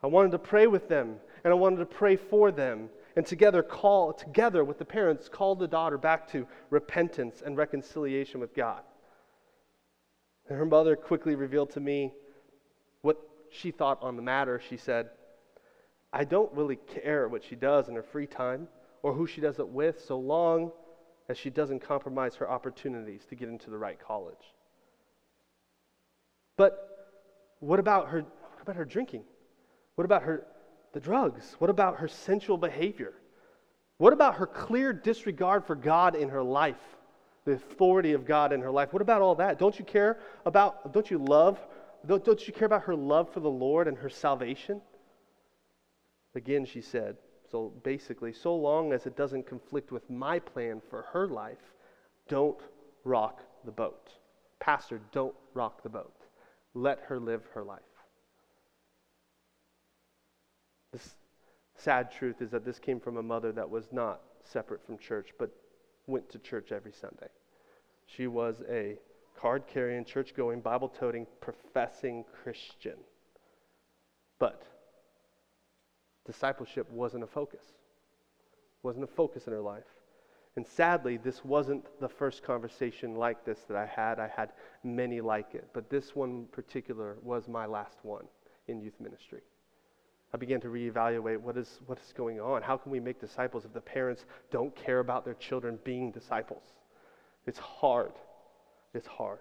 I 0.04 0.08
wanted 0.08 0.34
to 0.34 0.40
pray 0.40 0.68
with 0.68 0.88
them 0.88 1.16
and 1.44 1.52
I 1.52 1.56
wanted 1.56 1.78
to 1.78 1.86
pray 1.88 2.16
for 2.16 2.52
them 2.52 2.90
and 3.18 3.26
together 3.26 3.64
call 3.64 4.14
together 4.14 4.64
with 4.64 4.78
the 4.78 4.86
parents 4.86 5.28
call 5.28 5.56
the 5.56 5.68
daughter 5.68 5.98
back 5.98 6.32
to 6.32 6.48
repentance 6.70 7.42
and 7.44 7.58
reconciliation 7.58 8.40
with 8.40 8.54
God. 8.54 8.84
And 10.48 10.56
her 10.56 10.68
mother 10.68 10.96
quickly 10.96 11.34
revealed 11.34 11.72
to 11.72 11.80
me 11.80 12.14
what 13.02 13.18
she 13.50 13.72
thought 13.72 13.98
on 14.04 14.18
the 14.18 14.22
matter. 14.22 14.62
She 14.70 14.78
said, 14.78 15.10
I 16.14 16.26
don't 16.26 16.54
really 16.54 16.76
care 16.76 17.28
what 17.28 17.44
she 17.44 17.56
does 17.56 17.90
in 17.90 17.96
her 17.96 18.04
free 18.04 18.28
time 18.28 18.68
or 19.02 19.14
who 19.14 19.26
she 19.26 19.42
does 19.42 19.58
it 19.58 19.68
with, 19.68 20.00
so 20.06 20.20
long 20.20 20.72
as 21.28 21.40
she 21.40 21.50
doesn't 21.50 21.80
compromise 21.80 22.36
her 22.36 22.48
opportunities 22.48 23.26
to 23.30 23.36
get 23.36 23.50
into 23.50 23.72
the 23.72 23.80
right 23.80 23.98
college. 24.00 24.54
But 26.56 26.78
what 27.62 27.80
about 27.80 28.10
her, 28.10 28.22
what 28.22 28.62
about 28.62 28.76
her 28.76 28.86
drinking? 28.86 29.24
What 29.96 30.06
about 30.06 30.22
her, 30.22 30.46
the 30.98 31.02
drugs? 31.02 31.56
What 31.60 31.70
about 31.70 31.98
her 31.98 32.08
sensual 32.08 32.58
behavior? 32.58 33.14
What 34.00 34.14
about 34.14 34.38
her 34.38 34.48
clear 34.48 34.94
disregard 34.94 35.64
for 35.64 35.76
God 35.76 36.16
in 36.16 36.30
her 36.30 36.42
life, 36.42 36.82
the 37.46 37.52
authority 37.52 38.14
of 38.14 38.26
God 38.26 38.52
in 38.52 38.62
her 38.62 38.72
life? 38.72 38.94
What 38.94 39.04
about 39.04 39.22
all 39.22 39.36
that? 39.36 39.60
Don't 39.60 39.78
you 39.78 39.86
care 39.86 40.18
about, 40.44 40.92
don't 40.94 41.12
you 41.12 41.20
love, 41.20 41.60
don't, 42.08 42.26
don't 42.26 42.48
you 42.48 42.52
care 42.52 42.66
about 42.66 42.82
her 42.86 42.96
love 42.96 43.32
for 43.32 43.42
the 43.42 43.50
Lord 43.50 43.88
and 43.88 43.96
her 43.96 44.10
salvation? 44.10 44.82
Again, 46.34 46.66
she 46.66 46.82
said, 46.82 47.18
so 47.52 47.72
basically, 47.84 48.34
so 48.34 48.56
long 48.56 48.92
as 48.92 49.06
it 49.06 49.16
doesn't 49.16 49.46
conflict 49.46 49.92
with 49.92 50.10
my 50.10 50.40
plan 50.40 50.82
for 50.90 51.04
her 51.14 51.28
life, 51.28 51.76
don't 52.28 52.60
rock 53.04 53.42
the 53.66 53.72
boat. 53.72 54.10
Pastor, 54.60 55.00
don't 55.12 55.36
rock 55.54 55.84
the 55.84 55.90
boat. 55.90 56.24
Let 56.74 57.02
her 57.02 57.20
live 57.20 57.44
her 57.54 57.64
life. 57.64 57.82
The 60.94 61.00
sad 61.78 62.12
truth 62.12 62.42
is 62.42 62.52
that 62.52 62.66
this 62.66 62.80
came 62.80 63.00
from 63.00 63.18
a 63.18 63.24
mother 63.24 63.52
that 63.52 63.70
was 63.70 63.86
not 63.92 64.22
separate 64.44 64.86
from 64.86 64.98
church, 64.98 65.30
but 65.38 65.52
went 66.08 66.30
to 66.32 66.40
church 66.40 66.72
every 66.72 66.92
Sunday. 66.92 67.28
She 68.06 68.28
was 68.28 68.64
a 68.70 68.98
card 69.40 69.64
carrying, 69.68 70.04
church 70.06 70.34
going, 70.36 70.62
Bible 70.62 70.90
toting, 70.90 71.28
professing 71.42 72.26
Christian. 72.44 72.98
But 74.40 74.64
discipleship 76.26 76.90
wasn't 76.92 77.24
a 77.24 77.28
focus. 77.28 77.64
Wasn't 78.84 79.04
a 79.04 79.08
focus 79.08 79.48
in 79.48 79.54
her 79.54 79.62
life. 79.62 79.84
And 80.56 80.66
sadly, 80.66 81.18
this 81.18 81.46
wasn't 81.46 81.86
the 82.00 82.10
first 82.10 82.42
conversation 82.42 83.16
like 83.16 83.46
this 83.46 83.60
that 83.68 83.78
I 83.78 83.86
had. 83.86 84.20
I 84.20 84.28
had 84.36 84.54
many 84.84 85.22
like 85.22 85.54
it, 85.54 85.68
but 85.72 85.90
this 85.90 86.16
one 86.16 86.48
particular 86.52 87.18
was 87.22 87.48
my 87.48 87.68
last 87.68 88.00
one 88.02 88.26
in 88.68 88.82
youth 88.82 89.00
ministry. 89.00 89.42
I 90.34 90.38
began 90.38 90.60
to 90.62 90.68
reevaluate 90.68 91.40
what 91.40 91.58
is, 91.58 91.80
what 91.86 92.00
is 92.00 92.14
going 92.14 92.40
on. 92.40 92.62
How 92.62 92.78
can 92.78 92.92
we 92.92 93.00
make 93.00 93.20
disciples 93.20 93.66
if 93.66 93.74
the 93.74 93.82
parents 93.82 94.26
don't 94.52 94.76
care 94.76 95.00
about 95.00 95.24
their 95.24 95.36
children 95.36 95.80
being 95.84 96.12
disciples? 96.12 96.64
It's 97.46 97.60
hard. 97.60 98.12
It's 98.94 99.08
hard. 99.08 99.40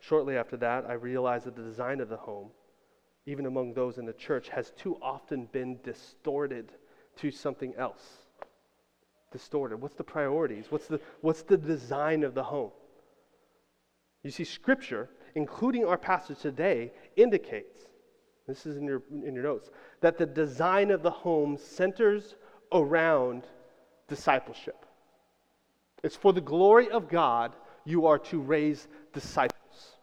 Shortly 0.00 0.36
after 0.36 0.56
that, 0.58 0.86
I 0.88 0.94
realized 0.94 1.46
that 1.46 1.56
the 1.56 1.62
design 1.62 2.00
of 2.00 2.08
the 2.08 2.16
home 2.16 2.50
even 3.26 3.46
among 3.46 3.74
those 3.74 3.98
in 3.98 4.06
the 4.06 4.12
church, 4.12 4.48
has 4.48 4.70
too 4.70 4.96
often 5.02 5.46
been 5.46 5.78
distorted 5.82 6.72
to 7.16 7.30
something 7.30 7.74
else. 7.76 8.02
Distorted. 9.32 9.78
What's 9.78 9.96
the 9.96 10.04
priorities? 10.04 10.66
What's 10.70 10.86
the, 10.86 11.00
what's 11.20 11.42
the 11.42 11.56
design 11.56 12.22
of 12.22 12.34
the 12.34 12.44
home? 12.44 12.70
You 14.22 14.30
see, 14.30 14.44
Scripture, 14.44 15.10
including 15.34 15.84
our 15.84 15.98
passage 15.98 16.38
today, 16.38 16.92
indicates 17.16 17.80
this 18.46 18.66
is 18.66 18.76
in 18.76 18.84
your, 18.84 19.02
in 19.10 19.34
your 19.34 19.44
notes 19.44 19.70
that 20.00 20.18
the 20.18 20.26
design 20.26 20.90
of 20.90 21.02
the 21.02 21.10
home 21.10 21.56
centers 21.56 22.36
around 22.72 23.44
discipleship. 24.08 24.86
It's 26.02 26.16
for 26.16 26.32
the 26.32 26.40
glory 26.40 26.90
of 26.90 27.08
God 27.08 27.54
you 27.84 28.06
are 28.06 28.18
to 28.18 28.40
raise 28.40 28.88
disciples. 29.12 29.96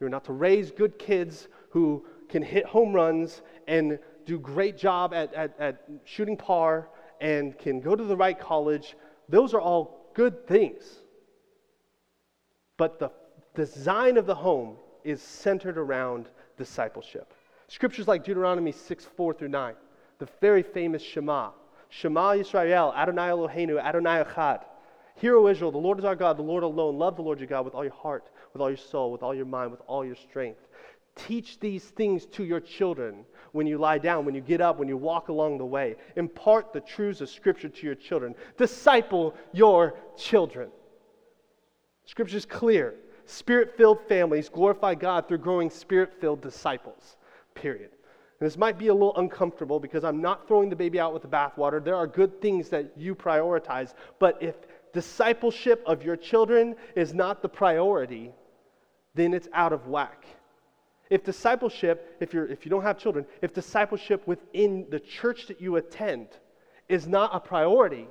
You're 0.00 0.08
not 0.08 0.24
to 0.24 0.32
raise 0.32 0.70
good 0.70 0.98
kids 0.98 1.48
who 1.70 2.04
can 2.28 2.42
hit 2.42 2.66
home 2.66 2.92
runs 2.92 3.42
and 3.68 3.98
do 4.26 4.38
great 4.38 4.76
job 4.76 5.12
at, 5.12 5.32
at, 5.34 5.54
at 5.58 5.88
shooting 6.04 6.36
par 6.36 6.88
and 7.20 7.58
can 7.58 7.80
go 7.80 7.94
to 7.94 8.04
the 8.04 8.16
right 8.16 8.38
college, 8.38 8.96
those 9.28 9.54
are 9.54 9.60
all 9.60 10.10
good 10.14 10.46
things. 10.46 10.82
But 12.76 12.98
the 12.98 13.10
design 13.54 14.16
of 14.16 14.26
the 14.26 14.34
home 14.34 14.76
is 15.04 15.22
centered 15.22 15.78
around 15.78 16.28
discipleship. 16.56 17.33
Scriptures 17.74 18.06
like 18.06 18.22
Deuteronomy 18.22 18.70
6 18.70 19.04
4 19.04 19.34
through 19.34 19.48
9, 19.48 19.74
the 20.20 20.28
very 20.40 20.62
famous 20.62 21.02
Shema. 21.02 21.50
Shema 21.88 22.34
Yisrael, 22.34 22.94
Adonai 22.94 23.30
Eloheinu, 23.30 23.82
Adonai 23.82 24.22
Echad. 24.22 24.60
Hear, 25.16 25.36
O 25.36 25.48
Israel, 25.48 25.72
the 25.72 25.78
Lord 25.78 25.98
is 25.98 26.04
our 26.04 26.14
God, 26.14 26.36
the 26.36 26.42
Lord 26.42 26.62
alone. 26.62 26.96
Love 26.96 27.16
the 27.16 27.22
Lord 27.22 27.40
your 27.40 27.48
God 27.48 27.64
with 27.64 27.74
all 27.74 27.82
your 27.82 27.92
heart, 27.92 28.30
with 28.52 28.62
all 28.62 28.70
your 28.70 28.76
soul, 28.76 29.10
with 29.10 29.24
all 29.24 29.34
your 29.34 29.44
mind, 29.44 29.72
with 29.72 29.80
all 29.88 30.04
your 30.04 30.14
strength. 30.14 30.60
Teach 31.16 31.58
these 31.58 31.82
things 31.82 32.26
to 32.26 32.44
your 32.44 32.60
children 32.60 33.24
when 33.50 33.66
you 33.66 33.76
lie 33.76 33.98
down, 33.98 34.24
when 34.24 34.36
you 34.36 34.40
get 34.40 34.60
up, 34.60 34.78
when 34.78 34.86
you 34.86 34.96
walk 34.96 35.28
along 35.28 35.58
the 35.58 35.66
way. 35.66 35.96
Impart 36.14 36.72
the 36.72 36.80
truths 36.80 37.20
of 37.22 37.28
Scripture 37.28 37.68
to 37.68 37.86
your 37.86 37.96
children. 37.96 38.36
Disciple 38.56 39.34
your 39.52 39.96
children. 40.16 40.68
Scripture 42.04 42.36
is 42.36 42.46
clear. 42.46 42.94
Spirit 43.26 43.76
filled 43.76 44.00
families 44.06 44.48
glorify 44.48 44.94
God 44.94 45.26
through 45.26 45.38
growing 45.38 45.70
spirit 45.70 46.12
filled 46.20 46.40
disciples. 46.40 47.16
Period. 47.54 47.90
And 48.40 48.46
this 48.46 48.56
might 48.56 48.78
be 48.78 48.88
a 48.88 48.92
little 48.92 49.16
uncomfortable 49.16 49.78
because 49.78 50.04
I'm 50.04 50.20
not 50.20 50.48
throwing 50.48 50.68
the 50.68 50.76
baby 50.76 50.98
out 50.98 51.12
with 51.12 51.22
the 51.22 51.28
bathwater. 51.28 51.82
There 51.82 51.94
are 51.94 52.06
good 52.06 52.40
things 52.40 52.68
that 52.70 52.92
you 52.96 53.14
prioritize. 53.14 53.94
But 54.18 54.42
if 54.42 54.56
discipleship 54.92 55.82
of 55.86 56.02
your 56.02 56.16
children 56.16 56.74
is 56.96 57.14
not 57.14 57.42
the 57.42 57.48
priority, 57.48 58.32
then 59.14 59.34
it's 59.34 59.48
out 59.52 59.72
of 59.72 59.86
whack. 59.86 60.24
If 61.10 61.22
discipleship, 61.22 62.16
if, 62.20 62.32
you're, 62.32 62.46
if 62.46 62.64
you 62.64 62.70
don't 62.70 62.82
have 62.82 62.98
children, 62.98 63.26
if 63.42 63.52
discipleship 63.52 64.26
within 64.26 64.86
the 64.90 65.00
church 65.00 65.46
that 65.46 65.60
you 65.60 65.76
attend 65.76 66.28
is 66.88 67.06
not 67.06 67.30
a 67.34 67.40
priority, 67.40 68.08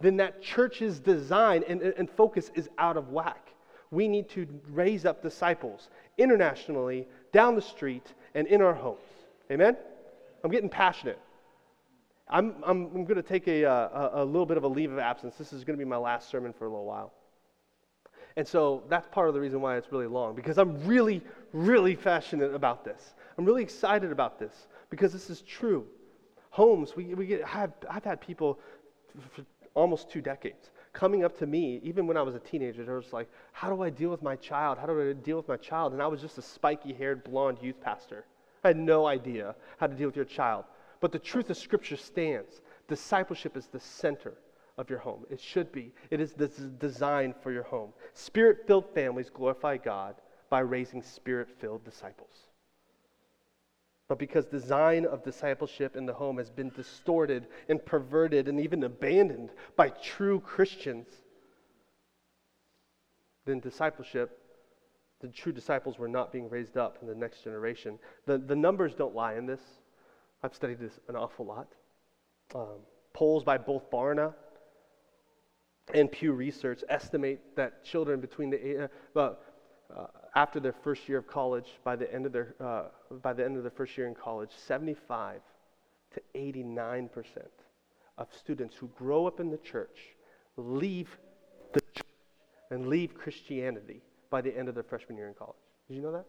then 0.00 0.16
that 0.18 0.42
church's 0.42 1.00
design 1.00 1.64
and, 1.68 1.82
and 1.82 2.08
focus 2.10 2.50
is 2.54 2.68
out 2.78 2.96
of 2.96 3.08
whack. 3.08 3.52
We 3.90 4.08
need 4.08 4.28
to 4.30 4.46
raise 4.68 5.04
up 5.04 5.22
disciples 5.22 5.88
internationally, 6.18 7.06
down 7.32 7.54
the 7.54 7.62
street, 7.62 8.14
and 8.36 8.46
in 8.46 8.60
our 8.62 8.74
homes. 8.74 9.00
Amen? 9.50 9.76
I'm 10.44 10.50
getting 10.50 10.68
passionate. 10.68 11.18
I'm, 12.28 12.56
I'm, 12.64 12.84
I'm 12.94 13.04
going 13.04 13.16
to 13.16 13.22
take 13.22 13.48
a, 13.48 13.64
uh, 13.64 14.10
a, 14.14 14.22
a 14.22 14.24
little 14.24 14.46
bit 14.46 14.58
of 14.58 14.64
a 14.64 14.68
leave 14.68 14.92
of 14.92 14.98
absence. 14.98 15.36
This 15.36 15.52
is 15.52 15.64
going 15.64 15.76
to 15.76 15.84
be 15.84 15.88
my 15.88 15.96
last 15.96 16.28
sermon 16.28 16.52
for 16.52 16.66
a 16.66 16.68
little 16.68 16.84
while. 16.84 17.12
And 18.36 18.46
so 18.46 18.82
that's 18.90 19.08
part 19.08 19.28
of 19.28 19.34
the 19.34 19.40
reason 19.40 19.60
why 19.62 19.78
it's 19.78 19.90
really 19.90 20.06
long, 20.06 20.34
because 20.34 20.58
I'm 20.58 20.84
really, 20.86 21.22
really 21.54 21.96
passionate 21.96 22.54
about 22.54 22.84
this. 22.84 23.14
I'm 23.38 23.46
really 23.46 23.62
excited 23.62 24.12
about 24.12 24.38
this 24.38 24.66
because 24.90 25.12
this 25.12 25.30
is 25.30 25.40
true. 25.40 25.86
Homes, 26.50 26.94
we, 26.94 27.14
we 27.14 27.26
get, 27.26 27.42
I've, 27.54 27.72
I've 27.88 28.04
had 28.04 28.20
people 28.20 28.58
for 29.30 29.44
almost 29.74 30.10
two 30.10 30.20
decades 30.20 30.70
coming 30.96 31.24
up 31.24 31.36
to 31.36 31.46
me, 31.46 31.78
even 31.82 32.06
when 32.06 32.16
I 32.16 32.22
was 32.22 32.34
a 32.34 32.38
teenager, 32.38 32.82
they 32.82 32.90
was 32.90 33.12
like, 33.12 33.28
How 33.52 33.68
do 33.68 33.82
I 33.82 33.90
deal 33.90 34.08
with 34.08 34.22
my 34.22 34.34
child? 34.34 34.78
How 34.78 34.86
do 34.86 35.10
I 35.10 35.12
deal 35.12 35.36
with 35.36 35.46
my 35.46 35.58
child? 35.58 35.92
And 35.92 36.00
I 36.00 36.06
was 36.06 36.22
just 36.22 36.38
a 36.38 36.42
spiky 36.42 36.94
haired 36.94 37.22
blonde 37.22 37.58
youth 37.60 37.78
pastor. 37.82 38.24
I 38.64 38.68
had 38.68 38.78
no 38.78 39.06
idea 39.06 39.54
how 39.76 39.88
to 39.88 39.94
deal 39.94 40.08
with 40.08 40.16
your 40.16 40.24
child. 40.24 40.64
But 41.00 41.12
the 41.12 41.18
truth 41.18 41.50
of 41.50 41.58
Scripture 41.58 41.96
stands. 41.96 42.62
Discipleship 42.88 43.58
is 43.58 43.66
the 43.66 43.78
center 43.78 44.38
of 44.78 44.88
your 44.88 44.98
home. 45.00 45.26
It 45.28 45.38
should 45.38 45.70
be. 45.70 45.92
It 46.10 46.18
is 46.18 46.32
designed 46.32 47.34
for 47.42 47.52
your 47.52 47.64
home. 47.64 47.92
Spirit 48.14 48.66
filled 48.66 48.88
families 48.94 49.28
glorify 49.28 49.76
God 49.76 50.14
by 50.48 50.60
raising 50.60 51.02
spirit 51.02 51.48
filled 51.60 51.84
disciples. 51.84 52.45
But 54.08 54.18
because 54.18 54.46
design 54.46 55.04
of 55.04 55.24
discipleship 55.24 55.96
in 55.96 56.06
the 56.06 56.12
home 56.12 56.38
has 56.38 56.50
been 56.50 56.70
distorted 56.70 57.46
and 57.68 57.84
perverted 57.84 58.46
and 58.48 58.60
even 58.60 58.84
abandoned 58.84 59.50
by 59.74 59.88
true 59.88 60.38
Christians, 60.40 61.08
then 63.44 63.58
discipleship, 63.60 64.38
the 65.20 65.28
true 65.28 65.52
disciples 65.52 65.98
were 65.98 66.08
not 66.08 66.32
being 66.32 66.48
raised 66.48 66.76
up 66.76 66.98
in 67.00 67.08
the 67.08 67.14
next 67.14 67.42
generation. 67.42 67.98
The, 68.26 68.38
the 68.38 68.54
numbers 68.54 68.94
don't 68.94 69.14
lie 69.14 69.34
in 69.34 69.46
this. 69.46 69.60
I've 70.42 70.54
studied 70.54 70.78
this 70.78 71.00
an 71.08 71.16
awful 71.16 71.46
lot. 71.46 71.68
Um, 72.54 72.78
polls 73.12 73.42
by 73.42 73.58
both 73.58 73.90
Barna 73.90 74.34
and 75.94 76.10
Pew 76.10 76.32
Research 76.32 76.84
estimate 76.88 77.40
that 77.56 77.84
children 77.84 78.20
between 78.20 78.50
the 78.50 78.90
uh, 79.16 79.20
uh, 79.20 80.06
after 80.36 80.60
their 80.60 80.72
first 80.72 81.08
year 81.08 81.18
of 81.18 81.26
college, 81.26 81.66
by 81.82 81.96
the 81.96 82.12
end 82.12 82.26
of 82.26 82.32
their 82.32 82.54
uh, 82.60 82.84
by 83.22 83.32
the 83.32 83.44
end 83.44 83.56
of 83.56 83.62
their 83.62 83.70
first 83.70 83.96
year 83.96 84.06
in 84.06 84.14
college, 84.14 84.50
75 84.66 85.40
to 86.14 86.22
89 86.34 87.08
percent 87.08 87.50
of 88.18 88.28
students 88.38 88.76
who 88.76 88.88
grow 88.88 89.26
up 89.26 89.40
in 89.40 89.50
the 89.50 89.58
church 89.58 89.98
leave 90.56 91.08
the 91.72 91.80
church 91.80 92.06
and 92.70 92.86
leave 92.86 93.14
Christianity 93.14 94.02
by 94.30 94.40
the 94.40 94.56
end 94.56 94.68
of 94.68 94.74
their 94.74 94.84
freshman 94.84 95.16
year 95.16 95.28
in 95.28 95.34
college. 95.34 95.56
Did 95.88 95.94
you 95.94 96.02
know 96.02 96.12
that? 96.12 96.26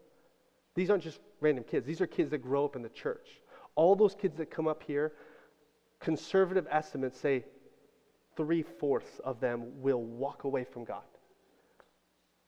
These 0.75 0.89
aren't 0.89 1.03
just 1.03 1.19
random 1.41 1.63
kids. 1.63 1.85
These 1.85 2.01
are 2.01 2.07
kids 2.07 2.29
that 2.31 2.39
grow 2.39 2.63
up 2.65 2.75
in 2.75 2.81
the 2.81 2.89
church. 2.89 3.27
All 3.75 3.95
those 3.95 4.15
kids 4.15 4.37
that 4.37 4.51
come 4.51 4.67
up 4.67 4.83
here, 4.83 5.13
conservative 5.99 6.67
estimates 6.69 7.19
say 7.19 7.43
three 8.35 8.61
fourths 8.61 9.19
of 9.23 9.39
them 9.39 9.81
will 9.81 10.03
walk 10.03 10.43
away 10.43 10.63
from 10.63 10.83
God. 10.83 11.03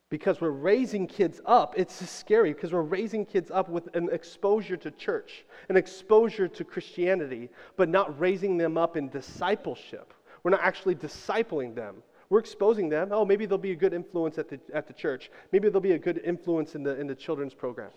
Because 0.09 0.41
we're 0.41 0.49
raising 0.49 1.05
kids 1.05 1.39
up, 1.45 1.75
it's 1.77 2.09
scary 2.09 2.53
because 2.53 2.73
we're 2.73 2.81
raising 2.81 3.25
kids 3.25 3.51
up 3.51 3.69
with 3.69 3.95
an 3.95 4.09
exposure 4.11 4.75
to 4.77 4.89
church, 4.89 5.45
an 5.69 5.77
exposure 5.77 6.47
to 6.47 6.63
Christianity, 6.63 7.49
but 7.77 7.89
not 7.89 8.19
raising 8.19 8.57
them 8.57 8.75
up 8.75 8.97
in 8.97 9.09
discipleship. 9.09 10.13
We're 10.41 10.51
not 10.51 10.63
actually 10.63 10.95
discipling 10.95 11.75
them. 11.75 12.01
We're 12.29 12.39
exposing 12.39 12.89
them. 12.89 13.09
Oh, 13.11 13.23
maybe 13.23 13.45
they'll 13.45 13.59
be 13.59 13.71
a 13.71 13.75
good 13.75 13.93
influence 13.93 14.39
at 14.39 14.49
the, 14.49 14.59
at 14.73 14.87
the 14.87 14.93
church. 14.93 15.29
Maybe 15.51 15.69
they'll 15.69 15.81
be 15.81 15.91
a 15.91 15.99
good 15.99 16.21
influence 16.23 16.73
in 16.73 16.81
the, 16.81 16.99
in 16.99 17.05
the 17.05 17.15
children's 17.15 17.53
program. 17.53 17.91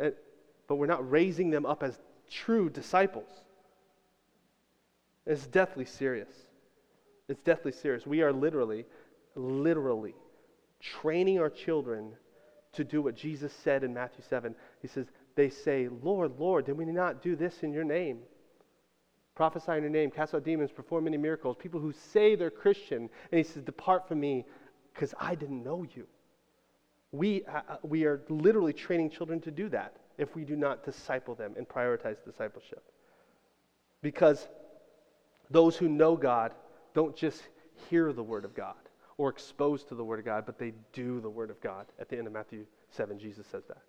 Eh, 0.00 0.10
but 0.66 0.76
we're 0.76 0.86
not 0.86 1.10
raising 1.10 1.50
them 1.50 1.66
up 1.66 1.82
as 1.82 1.98
true 2.30 2.70
disciples. 2.70 3.28
It's 5.26 5.46
deathly 5.46 5.84
serious. 5.84 6.32
It's 7.28 7.40
deathly 7.42 7.72
serious. 7.72 8.06
We 8.06 8.22
are 8.22 8.32
literally, 8.32 8.86
literally 9.34 10.14
training 10.80 11.38
our 11.38 11.50
children 11.50 12.12
to 12.72 12.84
do 12.84 13.02
what 13.02 13.14
Jesus 13.14 13.52
said 13.64 13.84
in 13.84 13.92
Matthew 13.92 14.24
7. 14.28 14.54
He 14.80 14.88
says, 14.88 15.06
They 15.34 15.50
say, 15.50 15.88
Lord, 16.02 16.38
Lord, 16.38 16.66
did 16.66 16.76
we 16.76 16.84
not 16.84 17.22
do 17.22 17.36
this 17.36 17.62
in 17.62 17.72
your 17.72 17.84
name? 17.84 18.20
Prophesy 19.34 19.72
in 19.72 19.82
your 19.82 19.90
name, 19.90 20.10
cast 20.10 20.34
out 20.34 20.44
demons, 20.44 20.70
perform 20.70 21.04
many 21.04 21.16
miracles. 21.16 21.56
People 21.58 21.80
who 21.80 21.92
say 22.12 22.34
they're 22.34 22.50
Christian. 22.50 23.08
And 23.30 23.38
he 23.38 23.42
says, 23.42 23.62
Depart 23.62 24.06
from 24.08 24.20
me 24.20 24.44
because 24.92 25.14
I 25.18 25.34
didn't 25.34 25.64
know 25.64 25.86
you. 25.94 26.06
We, 27.12 27.44
uh, 27.44 27.60
uh, 27.68 27.76
we 27.82 28.04
are 28.04 28.22
literally 28.28 28.72
training 28.72 29.10
children 29.10 29.40
to 29.40 29.50
do 29.50 29.68
that 29.70 29.96
if 30.18 30.36
we 30.36 30.44
do 30.44 30.56
not 30.56 30.84
disciple 30.84 31.34
them 31.34 31.54
and 31.56 31.68
prioritize 31.68 32.16
discipleship. 32.24 32.84
Because 34.02 34.46
those 35.50 35.76
who 35.76 35.88
know 35.88 36.16
God 36.16 36.52
don't 36.94 37.16
just 37.16 37.42
hear 37.88 38.12
the 38.12 38.22
Word 38.22 38.44
of 38.44 38.54
God 38.54 38.76
or 39.20 39.28
exposed 39.28 39.86
to 39.86 39.94
the 39.94 40.02
Word 40.02 40.18
of 40.18 40.24
God, 40.24 40.44
but 40.46 40.58
they 40.58 40.72
do 40.94 41.20
the 41.20 41.28
Word 41.28 41.50
of 41.50 41.60
God. 41.60 41.84
At 41.98 42.08
the 42.08 42.16
end 42.16 42.26
of 42.26 42.32
Matthew 42.32 42.64
7, 42.88 43.18
Jesus 43.18 43.46
says 43.46 43.64
that. 43.68 43.82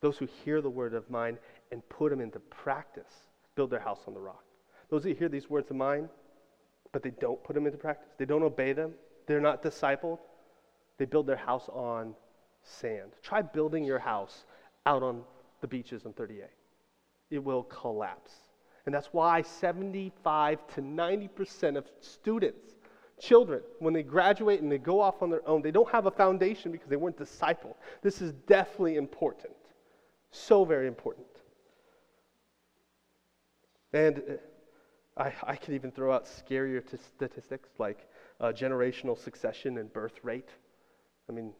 Those 0.00 0.18
who 0.18 0.26
hear 0.44 0.60
the 0.60 0.68
Word 0.68 0.94
of 0.94 1.08
mine 1.08 1.38
and 1.70 1.88
put 1.88 2.10
them 2.10 2.20
into 2.20 2.40
practice 2.40 3.28
build 3.54 3.70
their 3.70 3.78
house 3.78 4.00
on 4.08 4.14
the 4.14 4.20
rock. 4.20 4.42
Those 4.90 5.04
who 5.04 5.14
hear 5.14 5.28
these 5.28 5.48
words 5.48 5.70
of 5.70 5.76
mine, 5.76 6.08
but 6.90 7.04
they 7.04 7.12
don't 7.20 7.40
put 7.44 7.54
them 7.54 7.66
into 7.66 7.78
practice, 7.78 8.08
they 8.18 8.24
don't 8.24 8.42
obey 8.42 8.72
them, 8.72 8.94
they're 9.28 9.40
not 9.40 9.62
discipled, 9.62 10.18
they 10.98 11.04
build 11.04 11.28
their 11.28 11.36
house 11.36 11.68
on 11.68 12.12
sand. 12.64 13.12
Try 13.22 13.42
building 13.42 13.84
your 13.84 14.00
house 14.00 14.44
out 14.86 15.04
on 15.04 15.22
the 15.60 15.68
beaches 15.68 16.04
on 16.04 16.14
38. 16.14 16.46
It 17.30 17.44
will 17.44 17.62
collapse. 17.62 18.32
And 18.86 18.92
that's 18.92 19.06
why 19.12 19.42
75 19.42 20.66
to 20.74 20.82
90% 20.82 21.76
of 21.76 21.88
students, 22.00 22.74
children, 23.22 23.62
when 23.78 23.94
they 23.94 24.02
graduate 24.02 24.60
and 24.60 24.70
they 24.70 24.78
go 24.78 25.00
off 25.00 25.22
on 25.22 25.30
their 25.30 25.46
own, 25.48 25.62
they 25.62 25.70
don't 25.70 25.90
have 25.90 26.06
a 26.06 26.10
foundation 26.10 26.72
because 26.72 26.88
they 26.88 26.96
weren't 26.96 27.16
discipled. 27.16 27.76
This 28.02 28.20
is 28.20 28.32
definitely 28.46 28.96
important. 28.96 29.54
So 30.32 30.64
very 30.64 30.88
important. 30.88 31.26
And 33.92 34.18
uh, 34.18 35.22
I, 35.22 35.32
I 35.44 35.56
could 35.56 35.74
even 35.74 35.92
throw 35.92 36.12
out 36.12 36.24
scarier 36.24 36.84
t- 36.84 36.96
statistics 36.96 37.68
like 37.78 38.08
uh, 38.40 38.46
generational 38.46 39.16
succession 39.16 39.78
and 39.78 39.92
birth 39.92 40.18
rate. 40.22 40.48
I 41.28 41.32
mean, 41.32 41.52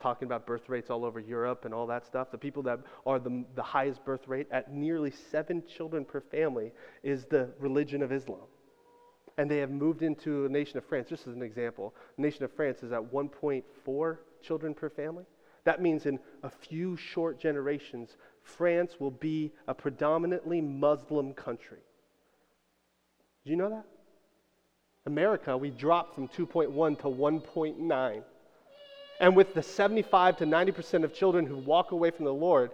talking 0.00 0.26
about 0.26 0.46
birth 0.46 0.68
rates 0.68 0.90
all 0.90 1.04
over 1.04 1.20
Europe 1.20 1.64
and 1.64 1.72
all 1.72 1.86
that 1.86 2.04
stuff. 2.04 2.30
The 2.30 2.38
people 2.38 2.62
that 2.64 2.80
are 3.06 3.18
the, 3.18 3.44
the 3.54 3.62
highest 3.62 4.04
birth 4.04 4.28
rate 4.28 4.48
at 4.50 4.72
nearly 4.72 5.12
seven 5.30 5.62
children 5.66 6.04
per 6.04 6.20
family 6.20 6.72
is 7.02 7.24
the 7.24 7.48
religion 7.58 8.02
of 8.02 8.12
Islam. 8.12 8.46
And 9.38 9.50
they 9.50 9.58
have 9.58 9.70
moved 9.70 10.02
into 10.02 10.44
a 10.44 10.48
nation 10.48 10.76
of 10.76 10.84
France, 10.84 11.08
just 11.08 11.26
as 11.26 11.34
an 11.34 11.42
example. 11.42 11.94
The 12.16 12.22
nation 12.22 12.44
of 12.44 12.52
France 12.52 12.82
is 12.82 12.92
at 12.92 13.00
1.4 13.00 14.18
children 14.42 14.74
per 14.74 14.90
family. 14.90 15.24
That 15.64 15.80
means 15.80 16.06
in 16.06 16.18
a 16.42 16.50
few 16.50 16.96
short 16.96 17.38
generations, 17.38 18.16
France 18.42 18.96
will 18.98 19.12
be 19.12 19.52
a 19.68 19.74
predominantly 19.74 20.60
Muslim 20.60 21.32
country. 21.34 21.78
Do 23.44 23.50
you 23.50 23.56
know 23.56 23.70
that? 23.70 23.84
America, 25.06 25.56
we 25.56 25.70
dropped 25.70 26.14
from 26.14 26.28
2.1 26.28 26.98
to 26.98 27.04
1.9. 27.04 28.22
And 29.20 29.36
with 29.36 29.54
the 29.54 29.62
75 29.62 30.36
to 30.38 30.46
90% 30.46 31.04
of 31.04 31.14
children 31.14 31.46
who 31.46 31.56
walk 31.56 31.92
away 31.92 32.10
from 32.10 32.24
the 32.24 32.34
Lord, 32.34 32.72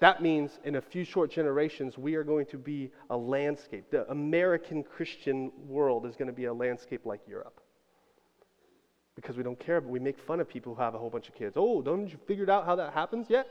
that 0.00 0.22
means 0.22 0.58
in 0.64 0.76
a 0.76 0.80
few 0.80 1.04
short 1.04 1.30
generations, 1.30 1.96
we 1.96 2.16
are 2.16 2.24
going 2.24 2.46
to 2.46 2.58
be 2.58 2.90
a 3.08 3.16
landscape. 3.16 3.90
The 3.90 4.08
American 4.10 4.82
Christian 4.82 5.50
world 5.66 6.04
is 6.04 6.16
going 6.16 6.26
to 6.26 6.34
be 6.34 6.44
a 6.44 6.52
landscape 6.52 7.06
like 7.06 7.20
Europe. 7.26 7.60
Because 9.14 9.38
we 9.38 9.42
don't 9.42 9.58
care, 9.58 9.80
but 9.80 9.88
we 9.88 9.98
make 9.98 10.18
fun 10.18 10.40
of 10.40 10.48
people 10.48 10.74
who 10.74 10.82
have 10.82 10.94
a 10.94 10.98
whole 10.98 11.08
bunch 11.08 11.28
of 11.28 11.34
kids. 11.34 11.56
Oh, 11.56 11.80
don't 11.80 12.08
you 12.08 12.18
figured 12.26 12.50
out 12.50 12.66
how 12.66 12.76
that 12.76 12.92
happens 12.92 13.30
yet? 13.30 13.48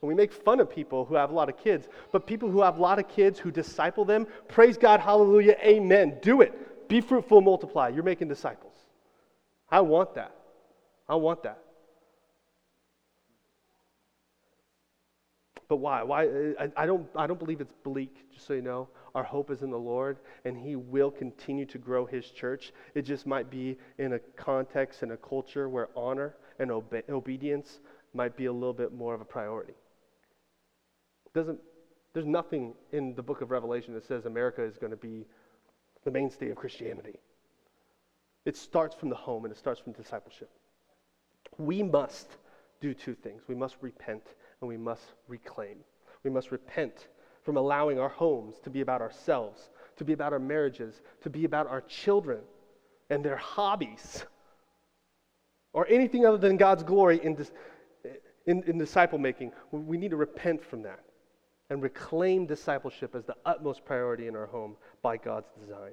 And 0.00 0.08
we 0.08 0.14
make 0.14 0.32
fun 0.32 0.60
of 0.60 0.70
people 0.70 1.04
who 1.04 1.16
have 1.16 1.30
a 1.30 1.34
lot 1.34 1.48
of 1.48 1.56
kids. 1.58 1.88
But 2.12 2.26
people 2.26 2.48
who 2.48 2.62
have 2.62 2.78
a 2.78 2.80
lot 2.80 3.00
of 3.00 3.08
kids 3.08 3.40
who 3.40 3.50
disciple 3.50 4.04
them, 4.04 4.28
praise 4.48 4.76
God, 4.76 5.00
hallelujah, 5.00 5.56
amen. 5.60 6.18
Do 6.22 6.42
it. 6.42 6.88
Be 6.88 7.00
fruitful, 7.00 7.40
multiply. 7.40 7.88
You're 7.88 8.04
making 8.04 8.28
disciples. 8.28 8.74
I 9.68 9.80
want 9.80 10.14
that. 10.14 10.36
I 11.08 11.16
want 11.16 11.42
that. 11.42 11.58
But 15.72 15.78
why? 15.78 16.02
Why? 16.02 16.26
Uh, 16.26 16.52
I, 16.76 16.82
I, 16.82 16.84
don't, 16.84 17.08
I 17.16 17.26
don't 17.26 17.38
believe 17.38 17.62
it's 17.62 17.72
bleak, 17.82 18.14
just 18.30 18.46
so 18.46 18.52
you 18.52 18.60
know. 18.60 18.90
Our 19.14 19.22
hope 19.22 19.50
is 19.50 19.62
in 19.62 19.70
the 19.70 19.78
Lord, 19.78 20.18
and 20.44 20.54
He 20.54 20.76
will 20.76 21.10
continue 21.10 21.64
to 21.64 21.78
grow 21.78 22.04
His 22.04 22.26
church. 22.26 22.74
It 22.94 23.06
just 23.06 23.26
might 23.26 23.48
be 23.48 23.78
in 23.96 24.12
a 24.12 24.18
context 24.36 25.02
and 25.02 25.12
a 25.12 25.16
culture 25.16 25.70
where 25.70 25.88
honor 25.96 26.36
and 26.58 26.70
obe- 26.70 27.04
obedience 27.08 27.80
might 28.12 28.36
be 28.36 28.44
a 28.44 28.52
little 28.52 28.74
bit 28.74 28.92
more 28.92 29.14
of 29.14 29.22
a 29.22 29.24
priority. 29.24 29.72
Doesn't, 31.32 31.58
there's 32.12 32.26
nothing 32.26 32.74
in 32.92 33.14
the 33.14 33.22
book 33.22 33.40
of 33.40 33.50
Revelation 33.50 33.94
that 33.94 34.06
says 34.06 34.26
America 34.26 34.62
is 34.62 34.76
going 34.76 34.90
to 34.90 34.98
be 34.98 35.24
the 36.04 36.10
mainstay 36.10 36.50
of 36.50 36.56
Christianity. 36.58 37.18
It 38.44 38.58
starts 38.58 38.94
from 38.94 39.08
the 39.08 39.16
home 39.16 39.46
and 39.46 39.54
it 39.54 39.56
starts 39.56 39.80
from 39.80 39.94
discipleship. 39.94 40.50
We 41.56 41.82
must 41.82 42.28
do 42.82 42.92
two 42.92 43.14
things 43.14 43.42
we 43.48 43.54
must 43.54 43.76
repent 43.80 44.24
and 44.62 44.68
we 44.68 44.78
must 44.78 45.02
reclaim. 45.28 45.76
We 46.22 46.30
must 46.30 46.50
repent 46.52 47.08
from 47.42 47.56
allowing 47.56 47.98
our 47.98 48.08
homes 48.08 48.60
to 48.60 48.70
be 48.70 48.80
about 48.80 49.02
ourselves, 49.02 49.70
to 49.96 50.04
be 50.04 50.12
about 50.12 50.32
our 50.32 50.38
marriages, 50.38 51.02
to 51.22 51.30
be 51.30 51.44
about 51.44 51.66
our 51.66 51.82
children 51.82 52.38
and 53.10 53.24
their 53.24 53.36
hobbies, 53.36 54.24
or 55.72 55.86
anything 55.88 56.24
other 56.24 56.38
than 56.38 56.56
God's 56.56 56.84
glory 56.84 57.20
in, 57.22 57.44
in, 58.46 58.62
in 58.62 58.78
disciple 58.78 59.18
making. 59.18 59.52
We 59.72 59.98
need 59.98 60.12
to 60.12 60.16
repent 60.16 60.64
from 60.64 60.82
that 60.82 61.00
and 61.68 61.82
reclaim 61.82 62.46
discipleship 62.46 63.14
as 63.14 63.24
the 63.24 63.34
utmost 63.44 63.84
priority 63.84 64.28
in 64.28 64.36
our 64.36 64.46
home 64.46 64.76
by 65.02 65.16
God's 65.16 65.48
design. 65.60 65.92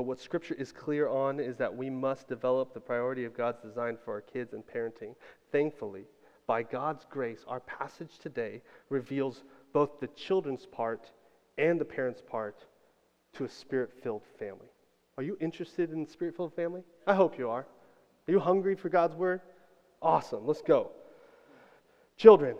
But 0.00 0.06
what 0.06 0.18
Scripture 0.18 0.54
is 0.54 0.72
clear 0.72 1.08
on 1.08 1.38
is 1.38 1.58
that 1.58 1.76
we 1.76 1.90
must 1.90 2.26
develop 2.26 2.72
the 2.72 2.80
priority 2.80 3.26
of 3.26 3.36
God's 3.36 3.60
design 3.60 3.98
for 4.02 4.14
our 4.14 4.22
kids 4.22 4.54
and 4.54 4.66
parenting. 4.66 5.14
Thankfully, 5.52 6.04
by 6.46 6.62
God's 6.62 7.04
grace, 7.10 7.44
our 7.46 7.60
passage 7.60 8.18
today 8.18 8.62
reveals 8.88 9.44
both 9.74 10.00
the 10.00 10.06
children's 10.06 10.64
part 10.64 11.10
and 11.58 11.78
the 11.78 11.84
parents' 11.84 12.22
part 12.26 12.64
to 13.34 13.44
a 13.44 13.48
spirit 13.50 13.90
filled 14.02 14.22
family. 14.38 14.70
Are 15.18 15.22
you 15.22 15.36
interested 15.38 15.92
in 15.92 16.04
a 16.04 16.08
spirit 16.08 16.34
filled 16.34 16.54
family? 16.54 16.82
I 17.06 17.12
hope 17.12 17.38
you 17.38 17.50
are. 17.50 17.66
Are 18.26 18.32
you 18.32 18.40
hungry 18.40 18.76
for 18.76 18.88
God's 18.88 19.16
word? 19.16 19.42
Awesome, 20.00 20.46
let's 20.46 20.62
go. 20.62 20.92
Children, 22.16 22.56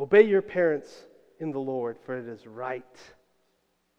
obey 0.00 0.22
your 0.22 0.40
parents 0.40 1.04
in 1.38 1.50
the 1.50 1.60
Lord, 1.60 1.98
for 2.06 2.16
it 2.16 2.26
is 2.26 2.46
right. 2.46 2.98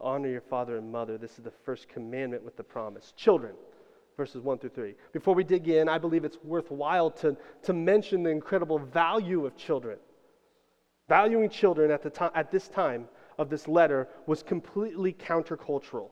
Honor 0.01 0.29
your 0.29 0.41
father 0.41 0.77
and 0.77 0.91
mother. 0.91 1.17
This 1.17 1.37
is 1.37 1.43
the 1.43 1.53
first 1.65 1.87
commandment 1.89 2.43
with 2.43 2.55
the 2.55 2.63
promise. 2.63 3.13
Children, 3.15 3.53
verses 4.17 4.41
1 4.41 4.59
through 4.59 4.69
3. 4.71 4.95
Before 5.11 5.35
we 5.35 5.43
dig 5.43 5.67
in, 5.67 5.89
I 5.89 5.97
believe 5.97 6.25
it's 6.25 6.37
worthwhile 6.43 7.11
to, 7.11 7.35
to 7.63 7.73
mention 7.73 8.23
the 8.23 8.29
incredible 8.29 8.79
value 8.79 9.45
of 9.45 9.55
children. 9.55 9.97
Valuing 11.07 11.49
children 11.49 11.91
at, 11.91 12.03
the 12.03 12.09
to- 12.11 12.31
at 12.35 12.51
this 12.51 12.67
time 12.67 13.07
of 13.37 13.49
this 13.49 13.67
letter 13.67 14.07
was 14.27 14.43
completely 14.43 15.13
countercultural. 15.13 16.09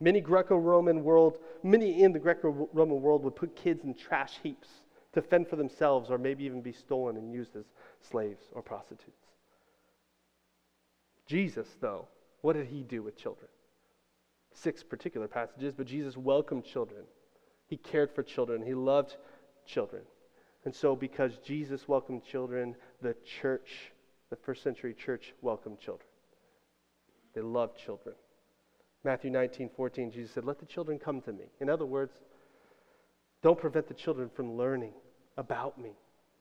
Many 0.00 0.20
Greco-Roman 0.20 1.02
world, 1.02 1.38
many 1.62 2.02
in 2.02 2.12
the 2.12 2.18
Greco-Roman 2.18 3.02
world 3.02 3.24
would 3.24 3.34
put 3.34 3.56
kids 3.56 3.84
in 3.84 3.94
trash 3.94 4.38
heaps 4.42 4.68
to 5.12 5.22
fend 5.22 5.48
for 5.48 5.56
themselves 5.56 6.10
or 6.10 6.18
maybe 6.18 6.44
even 6.44 6.60
be 6.60 6.72
stolen 6.72 7.16
and 7.16 7.32
used 7.32 7.56
as 7.56 7.64
slaves 8.00 8.44
or 8.52 8.62
prostitutes. 8.62 9.26
Jesus, 11.26 11.66
though, 11.80 12.06
what 12.48 12.56
did 12.56 12.68
he 12.68 12.82
do 12.82 13.02
with 13.02 13.14
children? 13.14 13.46
Six 14.54 14.82
particular 14.82 15.28
passages, 15.28 15.74
but 15.76 15.86
Jesus 15.86 16.16
welcomed 16.16 16.64
children. 16.64 17.02
He 17.66 17.76
cared 17.76 18.10
for 18.14 18.22
children. 18.22 18.62
He 18.62 18.72
loved 18.72 19.18
children. 19.66 20.00
And 20.64 20.74
so, 20.74 20.96
because 20.96 21.36
Jesus 21.44 21.86
welcomed 21.86 22.24
children, 22.24 22.74
the 23.02 23.14
church, 23.42 23.92
the 24.30 24.36
first 24.36 24.62
century 24.62 24.94
church, 24.94 25.34
welcomed 25.42 25.78
children. 25.78 26.08
They 27.34 27.42
loved 27.42 27.76
children. 27.76 28.14
Matthew 29.04 29.28
19, 29.28 29.68
14, 29.76 30.10
Jesus 30.10 30.30
said, 30.32 30.46
Let 30.46 30.58
the 30.58 30.64
children 30.64 30.98
come 30.98 31.20
to 31.20 31.34
me. 31.34 31.44
In 31.60 31.68
other 31.68 31.84
words, 31.84 32.14
don't 33.42 33.60
prevent 33.60 33.88
the 33.88 33.94
children 33.94 34.30
from 34.34 34.56
learning 34.56 34.94
about 35.36 35.78
me 35.78 35.90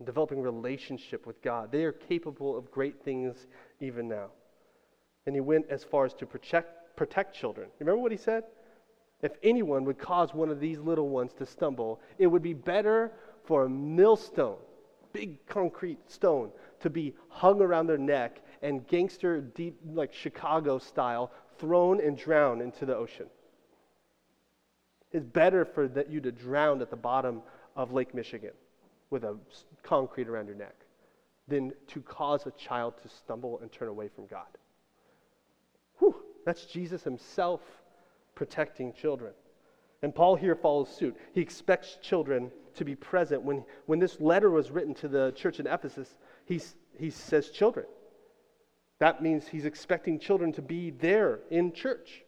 developing 0.06 0.42
relationship 0.42 1.28
with 1.28 1.42
God. 1.42 1.70
They 1.70 1.84
are 1.84 1.92
capable 1.92 2.58
of 2.58 2.72
great 2.72 3.04
things 3.04 3.48
even 3.82 4.08
now. 4.08 4.30
And 5.28 5.36
he 5.36 5.42
went 5.42 5.70
as 5.70 5.84
far 5.84 6.06
as 6.06 6.14
to 6.16 6.26
protect, 6.26 6.96
protect 6.96 7.36
children. 7.36 7.68
Remember 7.80 8.02
what 8.02 8.14
he 8.14 8.18
said? 8.18 8.46
If 9.22 9.34
anyone 9.44 9.84
would 9.84 10.00
cause 10.00 10.34
one 10.34 10.50
of 10.50 10.62
these 10.62 10.80
little 10.80 11.10
ones 11.10 11.34
to 11.34 11.46
stumble, 11.46 12.00
it 12.18 12.28
would 12.28 12.42
be 12.42 12.54
better 12.54 13.12
for 13.44 13.66
a 13.66 13.70
millstone, 13.70 14.58
big 15.12 15.46
concrete 15.46 16.00
stone, 16.10 16.52
to 16.80 16.90
be 16.90 17.14
hung 17.28 17.62
around 17.62 17.88
their 17.88 17.98
neck 17.98 18.42
and 18.62 18.88
gangster, 18.88 19.42
deep, 19.42 19.78
like 19.86 20.14
Chicago 20.14 20.80
style, 20.80 21.32
thrown 21.60 22.00
and 22.00 22.18
drowned 22.18 22.62
into 22.62 22.86
the 22.86 22.96
ocean. 22.96 23.28
It's 25.12 25.26
better 25.26 25.66
for 25.66 25.90
that 25.90 26.10
you 26.10 26.22
to 26.22 26.32
drown 26.32 26.82
at 26.82 26.90
the 26.90 26.96
bottom 26.96 27.42
of 27.76 27.92
Lake 27.92 28.14
Michigan 28.14 28.54
with 29.10 29.26
a 29.26 29.38
concrete 29.84 30.30
around 30.30 30.48
your 30.48 30.56
neck 30.56 30.76
than 31.50 31.74
to 31.88 32.02
cause 32.02 32.46
a 32.46 32.52
child 32.52 32.94
to 33.02 33.10
stumble 33.10 33.60
and 33.62 33.72
turn 33.72 33.90
away 33.90 34.08
from 34.08 34.26
God. 34.28 34.48
That's 36.48 36.64
Jesus 36.64 37.04
himself 37.04 37.60
protecting 38.34 38.94
children. 38.94 39.34
And 40.02 40.16
Paul 40.16 40.38
here 40.38 40.56
follows 40.56 40.88
suit. 40.88 41.18
He 41.34 41.42
expects 41.42 41.98
children 42.02 42.52
to 42.76 42.86
be 42.86 42.96
present. 42.96 43.42
When, 43.42 43.66
when 43.86 44.00
this 44.00 44.22
letter 44.22 44.50
was 44.50 44.72
written 44.72 44.94
to 44.94 45.10
the 45.10 45.34
church 45.36 45.60
in 45.60 45.68
Ephesus, 45.68 46.16
he, 46.46 46.62
he 46.98 47.10
says 47.10 47.50
children. 47.50 47.86
That 49.00 49.22
means 49.22 49.46
he's 49.46 49.66
expecting 49.66 50.20
children 50.20 50.54
to 50.54 50.62
be 50.62 50.92
there 50.92 51.42
in 51.52 51.74
church 51.74 52.24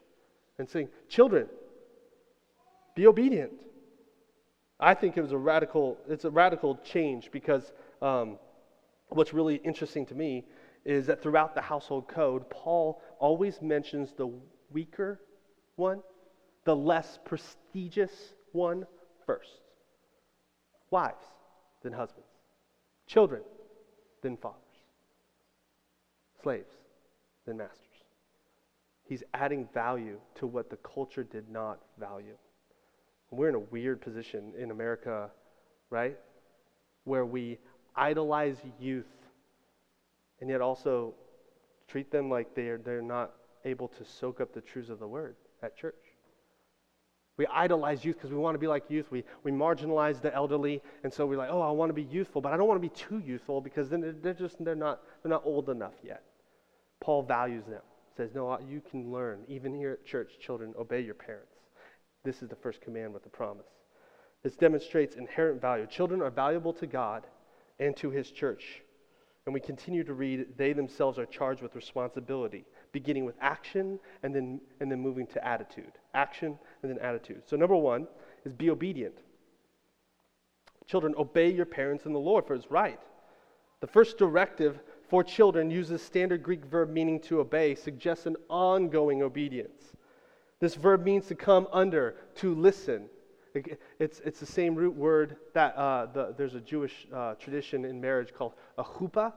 and 0.58 0.70
saying, 0.70 0.90
Children, 1.08 1.48
be 2.96 3.08
obedient. 3.08 3.54
I 4.82 4.96
think 4.96 5.16
it 5.16 5.22
was 5.22 5.32
a 5.32 5.38
radical, 5.38 5.98
it's 6.10 6.26
a 6.26 6.30
radical 6.30 6.76
change 6.84 7.32
because 7.32 7.72
um, 8.02 8.38
what's 9.08 9.34
really 9.34 9.62
interesting 9.64 10.06
to 10.08 10.14
me 10.14 10.44
is 10.90 11.06
that 11.06 11.22
throughout 11.22 11.54
the 11.54 11.62
household 11.62 12.08
code, 12.08 12.50
Paul 12.50 13.00
always 13.20 13.62
mentions 13.62 14.12
the 14.14 14.32
weaker 14.72 15.22
one, 15.76 16.02
the 16.66 16.76
less 16.76 17.20
prestigious 17.26 18.12
one 18.54 18.88
first. 19.28 19.62
Wives, 20.90 21.24
then 21.84 21.92
husbands. 21.92 22.28
Children, 23.06 23.44
then 24.24 24.36
fathers. 24.36 24.58
Slaves, 26.42 26.74
then 27.46 27.58
masters. 27.58 27.86
He's 29.04 29.22
adding 29.36 29.70
value 29.72 30.18
to 30.40 30.48
what 30.48 30.72
the 30.72 30.78
culture 30.78 31.24
did 31.24 31.52
not 31.52 31.80
value. 32.00 32.36
We're 33.30 33.50
in 33.50 33.56
a 33.56 33.60
weird 33.60 34.02
position 34.02 34.54
in 34.58 34.72
America, 34.72 35.30
right? 35.92 36.18
Where 37.04 37.28
we 37.28 37.60
idolize 37.96 38.58
youth 38.80 39.06
and 40.42 40.50
yet 40.50 40.62
also 40.62 41.14
treat 41.88 42.12
them 42.12 42.30
like 42.30 42.56
they're, 42.56 42.78
they're 42.78 43.02
not 43.02 43.32
able 43.66 43.88
to 43.88 44.06
soak 44.06 44.42
up 44.42 44.54
the 44.54 44.62
truths 44.62 44.90
of 44.90 45.00
the 45.00 45.08
word 45.08 45.36
at 45.62 45.78
church. 45.78 45.96
We 47.38 47.48
idolize 47.48 48.04
youth 48.04 48.18
because 48.18 48.32
we 48.32 48.38
want 48.38 48.56
to 48.56 48.60
be 48.60 48.68
like 48.68 48.84
youth. 48.90 49.10
We, 49.12 49.24
we 49.44 49.52
marginalize 49.52 50.22
the 50.22 50.34
elderly, 50.36 50.82
and 51.04 51.14
so 51.14 51.26
we're 51.26 51.38
like, 51.38 51.50
oh, 51.50 51.62
I 51.62 51.72
want 51.72 51.90
to 51.90 51.94
be 51.94 52.04
youthful, 52.04 52.42
but 52.42 52.52
I 52.52 52.58
don't 52.58 52.68
want 52.68 52.82
to 52.82 52.88
be 52.88 52.94
too 52.94 53.20
youthful 53.20 53.62
because 53.62 53.90
then 53.90 54.16
they're 54.22 54.34
just 54.34 54.62
they're 54.64 54.76
not 54.76 55.02
they're 55.24 55.30
not 55.30 55.44
old 55.46 55.70
enough 55.70 55.94
yet. 56.04 56.24
Paul 57.00 57.24
values 57.24 57.64
them. 57.66 57.82
Says, 58.18 58.32
no, 58.36 58.60
you 58.70 58.82
can 58.82 59.14
learn 59.14 59.46
even 59.48 59.74
here 59.74 59.92
at 59.92 60.06
church. 60.06 60.34
Children, 60.42 60.74
obey 60.78 61.00
your 61.00 61.14
parents. 61.14 61.54
This 62.26 62.42
is 62.42 62.50
the 62.50 62.56
first 62.56 62.82
command 62.82 63.14
with 63.14 63.24
the 63.24 63.30
promise. 63.30 63.68
This 64.44 64.58
demonstrates 64.58 65.16
inherent 65.16 65.62
value. 65.62 65.86
Children 65.86 66.22
are 66.22 66.30
valuable 66.30 66.74
to 66.74 66.88
God 66.88 67.26
and 67.80 67.96
to 67.96 68.10
His 68.10 68.32
church. 68.32 68.82
And 69.46 69.54
we 69.54 69.60
continue 69.60 70.04
to 70.04 70.14
read, 70.14 70.46
they 70.58 70.74
themselves 70.74 71.18
are 71.18 71.26
charged 71.26 71.62
with 71.62 71.76
responsibility, 71.76 72.66
beginning 72.92 73.26
with 73.26 73.36
action 73.42 74.00
and 74.22 74.36
then, 74.36 74.62
and 74.80 74.92
then 74.92 75.00
moving 75.00 75.26
to 75.28 75.48
attitude. 75.48 75.94
Action 76.14 76.60
and 76.84 76.92
then 76.92 77.00
attitude. 77.00 77.44
So, 77.46 77.56
number 77.56 77.76
one 77.76 78.08
is 78.46 78.54
be 78.54 78.70
obedient. 78.70 79.16
Children, 80.86 81.16
obey 81.18 81.52
your 81.52 81.66
parents 81.66 82.06
in 82.06 82.14
the 82.14 82.20
Lord, 82.20 82.46
for 82.46 82.56
it's 82.56 82.70
right. 82.70 83.00
The 83.80 83.88
first 83.88 84.18
directive 84.18 84.80
for 85.08 85.24
children 85.24 85.72
uses 85.72 86.02
standard 86.02 86.44
Greek 86.44 86.66
verb 86.66 86.90
meaning 86.90 87.20
to 87.22 87.40
obey, 87.40 87.76
suggests 87.76 88.26
an 88.26 88.36
ongoing 88.50 89.24
obedience. 89.24 89.96
This 90.60 90.76
verb 90.76 91.04
means 91.04 91.28
to 91.28 91.36
come 91.36 91.68
under, 91.72 92.16
to 92.36 92.54
listen. 92.54 93.06
It's, 94.00 94.22
it's 94.24 94.40
the 94.40 94.46
same 94.46 94.76
root 94.76 94.96
word 94.96 95.38
that 95.54 95.76
uh, 95.76 96.08
the, 96.08 96.36
there's 96.38 96.56
a 96.56 96.62
Jewish 96.62 97.08
uh, 97.14 97.36
tradition 97.36 97.86
in 97.86 98.00
marriage 98.00 98.34
called 98.34 98.54
a 98.78 98.84
chuppah, 98.84 99.34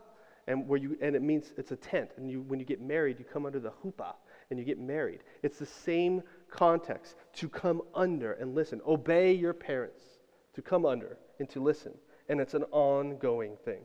and, 0.46 0.66
where 0.66 0.78
you, 0.78 0.96
and 1.00 1.14
it 1.14 1.22
means 1.22 1.52
it's 1.56 1.72
a 1.72 1.76
tent. 1.76 2.10
And 2.16 2.30
you, 2.30 2.42
when 2.42 2.58
you 2.58 2.66
get 2.66 2.80
married, 2.80 3.18
you 3.18 3.24
come 3.24 3.46
under 3.46 3.60
the 3.60 3.70
chuppah 3.70 4.14
and 4.50 4.58
you 4.58 4.64
get 4.64 4.78
married. 4.78 5.20
It's 5.42 5.58
the 5.58 5.66
same 5.66 6.22
context 6.50 7.16
to 7.34 7.48
come 7.48 7.82
under 7.94 8.32
and 8.32 8.54
listen. 8.54 8.80
Obey 8.86 9.32
your 9.32 9.54
parents, 9.54 10.02
to 10.54 10.62
come 10.62 10.84
under 10.84 11.16
and 11.38 11.48
to 11.50 11.62
listen. 11.62 11.92
And 12.28 12.40
it's 12.40 12.54
an 12.54 12.64
ongoing 12.70 13.56
thing. 13.64 13.82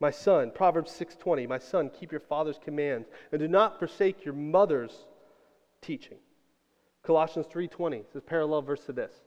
My 0.00 0.10
son, 0.10 0.50
Proverbs 0.50 0.90
6:20, 0.92 1.48
my 1.48 1.58
son, 1.58 1.88
keep 1.88 2.10
your 2.10 2.20
father's 2.20 2.58
commands 2.58 3.08
and 3.32 3.40
do 3.40 3.48
not 3.48 3.78
forsake 3.78 4.24
your 4.24 4.34
mother's 4.34 5.06
teaching. 5.80 6.18
Colossians 7.02 7.46
3:20 7.46 8.04
is 8.10 8.16
a 8.16 8.20
parallel 8.20 8.62
verse 8.62 8.84
to 8.86 8.92
this. 8.92 9.23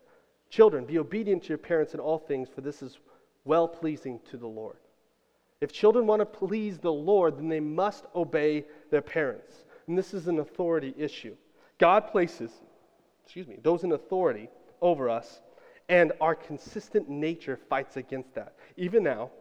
Children, 0.50 0.86
be 0.86 0.98
obedient 0.98 1.44
to 1.44 1.50
your 1.50 1.58
parents 1.58 1.94
in 1.94 2.00
all 2.00 2.20
things, 2.20 2.48
for 2.54 2.62
this 2.62 2.82
is 2.82 2.98
well 3.46 3.68
pleasing 3.68 4.20
to 4.30 4.38
the 4.38 4.48
Lord. 4.48 4.78
If 5.60 5.74
children 5.74 6.06
want 6.06 6.22
to 6.22 6.26
please 6.26 6.78
the 6.78 6.94
Lord, 6.94 7.38
then 7.38 7.50
they 7.50 7.60
must 7.60 8.06
obey 8.16 8.66
their 8.92 9.02
parents. 9.02 9.66
And 9.88 9.98
this 9.98 10.14
is 10.14 10.28
an 10.28 10.40
authority 10.40 10.94
issue. 10.98 11.36
God 11.80 12.08
places, 12.08 12.52
excuse 13.24 13.48
me, 13.48 13.58
those 13.64 13.84
in 13.84 13.92
authority 13.92 14.50
over 14.82 15.10
us, 15.10 15.42
and 15.90 16.12
our 16.22 16.36
consistent 16.36 17.10
nature 17.10 17.58
fights 17.70 17.98
against 17.98 18.36
that. 18.36 18.56
Even 18.76 19.04
now, 19.04 19.32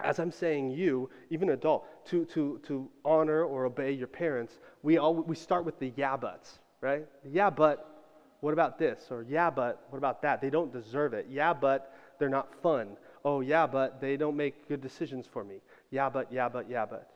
as 0.00 0.18
I'm 0.18 0.30
saying 0.30 0.70
you, 0.70 1.10
even 1.30 1.50
adult, 1.50 1.86
to, 2.06 2.24
to, 2.26 2.60
to 2.64 2.88
honor 3.04 3.44
or 3.44 3.64
obey 3.66 3.92
your 3.92 4.06
parents, 4.06 4.58
we, 4.82 4.96
all, 4.98 5.14
we 5.14 5.36
start 5.36 5.64
with 5.64 5.78
the 5.78 5.92
yeah 5.96 6.16
buts, 6.16 6.58
right? 6.80 7.06
Yeah, 7.24 7.50
but 7.50 7.97
what 8.40 8.52
about 8.52 8.78
this? 8.78 9.00
Or 9.10 9.24
yeah, 9.28 9.50
but 9.50 9.84
what 9.90 9.98
about 9.98 10.22
that? 10.22 10.40
They 10.40 10.50
don't 10.50 10.72
deserve 10.72 11.12
it. 11.14 11.26
Yeah, 11.30 11.52
but 11.54 11.94
they're 12.18 12.28
not 12.28 12.54
fun. 12.62 12.96
Oh, 13.24 13.40
yeah, 13.40 13.66
but 13.66 14.00
they 14.00 14.16
don't 14.16 14.36
make 14.36 14.68
good 14.68 14.80
decisions 14.80 15.26
for 15.26 15.44
me. 15.44 15.56
Yeah, 15.90 16.08
but, 16.08 16.32
yeah, 16.32 16.48
but, 16.48 16.70
yeah, 16.70 16.86
but. 16.86 17.10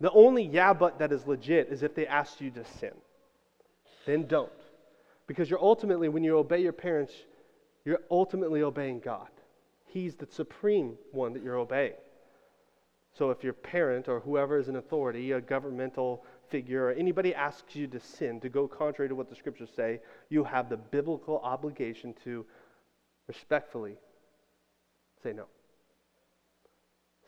The 0.00 0.10
only 0.10 0.44
yeah, 0.44 0.72
but 0.72 0.98
that 0.98 1.12
is 1.12 1.26
legit 1.26 1.68
is 1.68 1.82
if 1.82 1.94
they 1.94 2.06
ask 2.06 2.40
you 2.40 2.50
to 2.50 2.64
sin. 2.78 2.92
Then 4.06 4.26
don't. 4.26 4.50
Because 5.26 5.48
you're 5.48 5.62
ultimately, 5.62 6.08
when 6.08 6.24
you 6.24 6.36
obey 6.36 6.60
your 6.60 6.72
parents, 6.72 7.14
you're 7.84 8.00
ultimately 8.10 8.62
obeying 8.62 9.00
God. 9.00 9.28
He's 9.86 10.14
the 10.16 10.26
supreme 10.26 10.96
one 11.12 11.32
that 11.32 11.42
you're 11.42 11.56
obeying. 11.56 11.94
So 13.16 13.30
if 13.30 13.44
your 13.44 13.52
parent 13.52 14.08
or 14.08 14.20
whoever 14.20 14.58
is 14.58 14.68
in 14.68 14.76
authority, 14.76 15.32
a 15.32 15.40
governmental 15.40 16.24
figure, 16.50 16.86
or 16.86 16.92
anybody 16.92 17.34
asks 17.34 17.74
you 17.74 17.86
to 17.88 18.00
sin, 18.00 18.40
to 18.40 18.48
go 18.48 18.68
contrary 18.68 19.08
to 19.08 19.14
what 19.14 19.28
the 19.28 19.36
scriptures 19.36 19.70
say, 19.74 20.00
you 20.28 20.44
have 20.44 20.68
the 20.68 20.76
biblical 20.76 21.38
obligation 21.38 22.14
to 22.24 22.44
respectfully 23.26 23.96
say 25.22 25.32
no. 25.32 25.44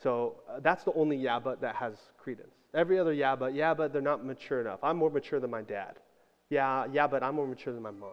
So 0.03 0.37
uh, 0.49 0.61
that's 0.61 0.85
the 0.85 0.93
only 0.93 1.17
yeah, 1.17 1.39
but 1.39 1.61
that 1.63 1.77
has 1.77 1.95
credence. 2.19 2.55
Every 2.75 2.99
other 2.99 3.13
yeah, 3.13 3.35
but, 3.35 3.55
yeah, 3.55 3.73
but 3.75 3.93
they're 3.93 4.03
not 4.03 4.25
mature 4.25 4.61
enough. 4.61 4.81
I'm 4.83 4.99
more 4.99 5.11
mature 5.11 5.41
than 5.41 5.51
my 5.51 5.63
dad. 5.63 5.95
Yeah, 6.51 6.87
yeah, 6.93 7.07
but 7.07 7.23
I'm 7.23 7.35
more 7.35 7.47
mature 7.47 7.73
than 7.73 7.83
my 7.83 7.91
mom. 7.91 8.11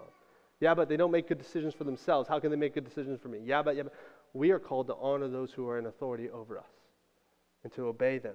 Yeah, 0.59 0.73
but 0.73 0.87
they 0.87 0.95
don't 0.95 1.11
make 1.11 1.27
good 1.27 1.39
decisions 1.39 1.73
for 1.73 1.83
themselves. 1.83 2.29
How 2.29 2.39
can 2.39 2.49
they 2.49 2.55
make 2.55 2.73
good 2.73 2.85
decisions 2.85 3.19
for 3.21 3.27
me? 3.27 3.39
Yeah, 3.43 3.61
but, 3.61 3.75
yeah, 3.75 3.83
but. 3.83 3.93
We 4.33 4.49
are 4.49 4.59
called 4.59 4.87
to 4.87 4.95
honor 4.95 5.27
those 5.27 5.51
who 5.51 5.69
are 5.69 5.77
in 5.77 5.85
authority 5.85 6.29
over 6.29 6.57
us 6.57 6.65
and 7.63 7.71
to 7.73 7.87
obey 7.87 8.17
them. 8.17 8.33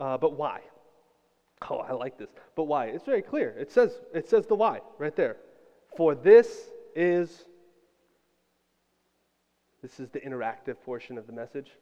Uh, 0.00 0.16
but 0.16 0.36
why? 0.36 0.62
Oh, 1.68 1.76
I 1.76 1.92
like 1.92 2.18
this. 2.18 2.30
But 2.56 2.64
why? 2.64 2.86
It's 2.86 3.04
very 3.04 3.20
clear. 3.20 3.50
It 3.50 3.70
says, 3.70 4.00
it 4.14 4.28
says 4.28 4.46
the 4.46 4.54
why 4.54 4.80
right 4.98 5.14
there. 5.14 5.36
For 5.96 6.14
this 6.14 6.70
is, 6.96 7.44
this 9.82 10.00
is 10.00 10.08
the 10.08 10.20
interactive 10.20 10.80
portion 10.82 11.18
of 11.18 11.26
the 11.26 11.34
message. 11.34 11.72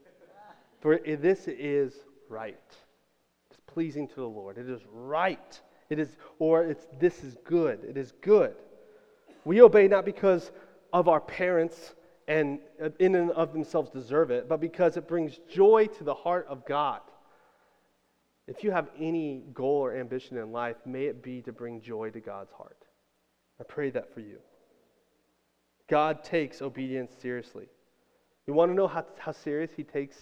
For 0.80 0.98
this 0.98 1.46
is 1.46 1.94
right. 2.28 2.58
It's 3.50 3.60
pleasing 3.66 4.08
to 4.08 4.14
the 4.16 4.28
Lord. 4.28 4.58
It 4.58 4.68
is 4.68 4.80
right. 4.92 5.60
It 5.88 6.00
is, 6.00 6.16
or 6.40 6.64
it's 6.64 6.86
this 6.98 7.22
is 7.22 7.36
good. 7.44 7.84
It 7.84 7.96
is 7.96 8.12
good. 8.20 8.54
We 9.44 9.62
obey 9.62 9.86
not 9.86 10.04
because 10.04 10.50
of 10.92 11.08
our 11.08 11.20
parents 11.20 11.94
and 12.26 12.58
uh, 12.82 12.90
in 12.98 13.14
and 13.14 13.30
of 13.30 13.52
themselves 13.52 13.90
deserve 13.90 14.30
it, 14.30 14.48
but 14.48 14.60
because 14.60 14.96
it 14.96 15.08
brings 15.08 15.38
joy 15.48 15.86
to 15.98 16.04
the 16.04 16.14
heart 16.14 16.46
of 16.48 16.66
God. 16.66 17.00
If 18.48 18.64
you 18.64 18.70
have 18.70 18.88
any 18.98 19.42
goal 19.52 19.84
or 19.84 19.94
ambition 19.94 20.38
in 20.38 20.52
life, 20.52 20.76
may 20.86 21.04
it 21.04 21.22
be 21.22 21.42
to 21.42 21.52
bring 21.52 21.82
joy 21.82 22.08
to 22.10 22.18
God's 22.18 22.50
heart. 22.52 22.86
I 23.60 23.64
pray 23.64 23.90
that 23.90 24.12
for 24.14 24.20
you. 24.20 24.38
God 25.88 26.24
takes 26.24 26.62
obedience 26.62 27.12
seriously. 27.20 27.66
You 28.46 28.54
want 28.54 28.70
to 28.70 28.74
know 28.74 28.86
how, 28.86 29.04
how 29.18 29.32
serious 29.32 29.70
He 29.76 29.84
takes 29.84 30.16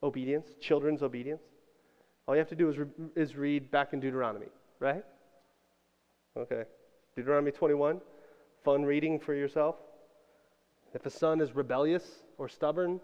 obedience, 0.00 0.54
children's 0.60 1.02
obedience? 1.02 1.42
All 2.26 2.36
you 2.36 2.38
have 2.38 2.48
to 2.50 2.54
do 2.54 2.68
is, 2.68 2.78
re- 2.78 2.86
is 3.16 3.34
read 3.34 3.68
back 3.72 3.92
in 3.92 3.98
Deuteronomy, 3.98 4.46
right? 4.78 5.04
Okay. 6.36 6.62
Deuteronomy 7.16 7.50
21, 7.50 8.00
fun 8.64 8.84
reading 8.84 9.18
for 9.18 9.34
yourself. 9.34 9.74
If 10.94 11.04
a 11.04 11.10
son 11.10 11.40
is 11.40 11.56
rebellious 11.56 12.04
or 12.38 12.48
stubborn, 12.48 13.00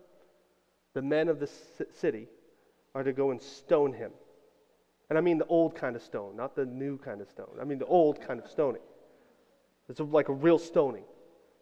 the 0.94 1.02
men 1.02 1.28
of 1.28 1.40
the 1.40 1.50
city 1.92 2.28
are 2.94 3.02
to 3.02 3.12
go 3.12 3.32
and 3.32 3.42
stone 3.42 3.92
him. 3.92 4.12
And 5.08 5.18
I 5.18 5.20
mean 5.22 5.38
the 5.38 5.46
old 5.46 5.74
kind 5.74 5.96
of 5.96 6.02
stone, 6.02 6.36
not 6.36 6.54
the 6.54 6.66
new 6.66 6.98
kind 6.98 7.20
of 7.20 7.30
stone. 7.30 7.56
I 7.60 7.64
mean 7.64 7.78
the 7.78 7.86
old 7.86 8.20
kind 8.20 8.40
of 8.40 8.50
stoning. 8.50 8.82
It's 9.88 10.00
like 10.00 10.28
a 10.28 10.34
real 10.34 10.58
stoning. 10.58 11.04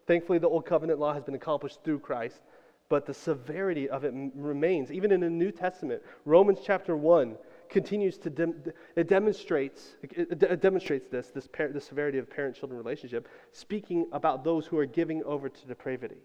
Thankfully, 0.06 0.38
the 0.38 0.48
Old 0.48 0.66
Covenant 0.66 0.98
law 0.98 1.12
has 1.12 1.24
been 1.24 1.34
accomplished 1.34 1.82
through 1.84 1.98
Christ, 2.00 2.40
but 2.88 3.06
the 3.06 3.14
severity 3.14 3.88
of 3.88 4.04
it 4.04 4.14
remains. 4.34 4.92
Even 4.92 5.10
in 5.10 5.20
the 5.20 5.30
New 5.30 5.50
Testament, 5.50 6.02
Romans 6.24 6.60
chapter 6.64 6.96
1 6.96 7.36
continues 7.68 8.16
to 8.18 8.30
dem- 8.30 8.62
it 8.94 9.08
demonstrates 9.08 9.96
it, 10.02 10.40
it 10.40 10.60
demonstrates 10.60 11.08
this 11.08 11.28
this 11.28 11.48
par- 11.48 11.72
the 11.72 11.80
severity 11.80 12.18
of 12.18 12.30
parent-children 12.30 12.78
relationship, 12.78 13.28
speaking 13.50 14.06
about 14.12 14.44
those 14.44 14.66
who 14.66 14.78
are 14.78 14.86
giving 14.86 15.24
over 15.24 15.48
to 15.48 15.66
depravity. 15.66 16.18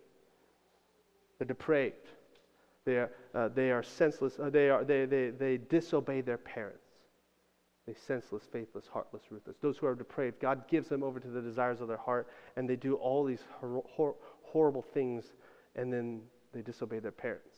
They're 1.40 1.48
depraved. 1.48 2.10
They 2.86 2.98
are, 2.98 3.12
uh, 3.34 3.48
they 3.48 3.72
are 3.72 3.82
senseless. 3.82 4.40
Uh, 4.40 4.52
they, 4.52 4.70
are, 4.70 4.84
they, 4.84 5.06
they, 5.06 5.30
they 5.30 5.58
disobey 5.58 6.22
their 6.22 6.38
parents. 6.38 6.91
They 7.92 8.00
senseless, 8.08 8.44
faithless, 8.50 8.88
heartless, 8.88 9.24
ruthless. 9.30 9.58
Those 9.62 9.78
who 9.78 9.86
are 9.86 9.96
depraved, 9.96 10.40
God 10.40 10.66
gives 10.70 10.88
them 10.88 11.04
over 11.04 11.20
to 11.20 11.28
the 11.28 11.42
desires 11.42 11.82
of 11.82 11.90
their 11.90 11.98
heart, 11.98 12.30
and 12.56 12.70
they 12.70 12.78
do 12.78 12.96
all 12.96 13.26
these 13.26 13.44
hor- 13.60 13.84
hor- 13.86 14.16
horrible 14.44 14.82
things, 14.82 15.34
and 15.76 15.92
then 15.92 16.22
they 16.54 16.62
disobey 16.62 17.00
their 17.00 17.12
parents. 17.12 17.58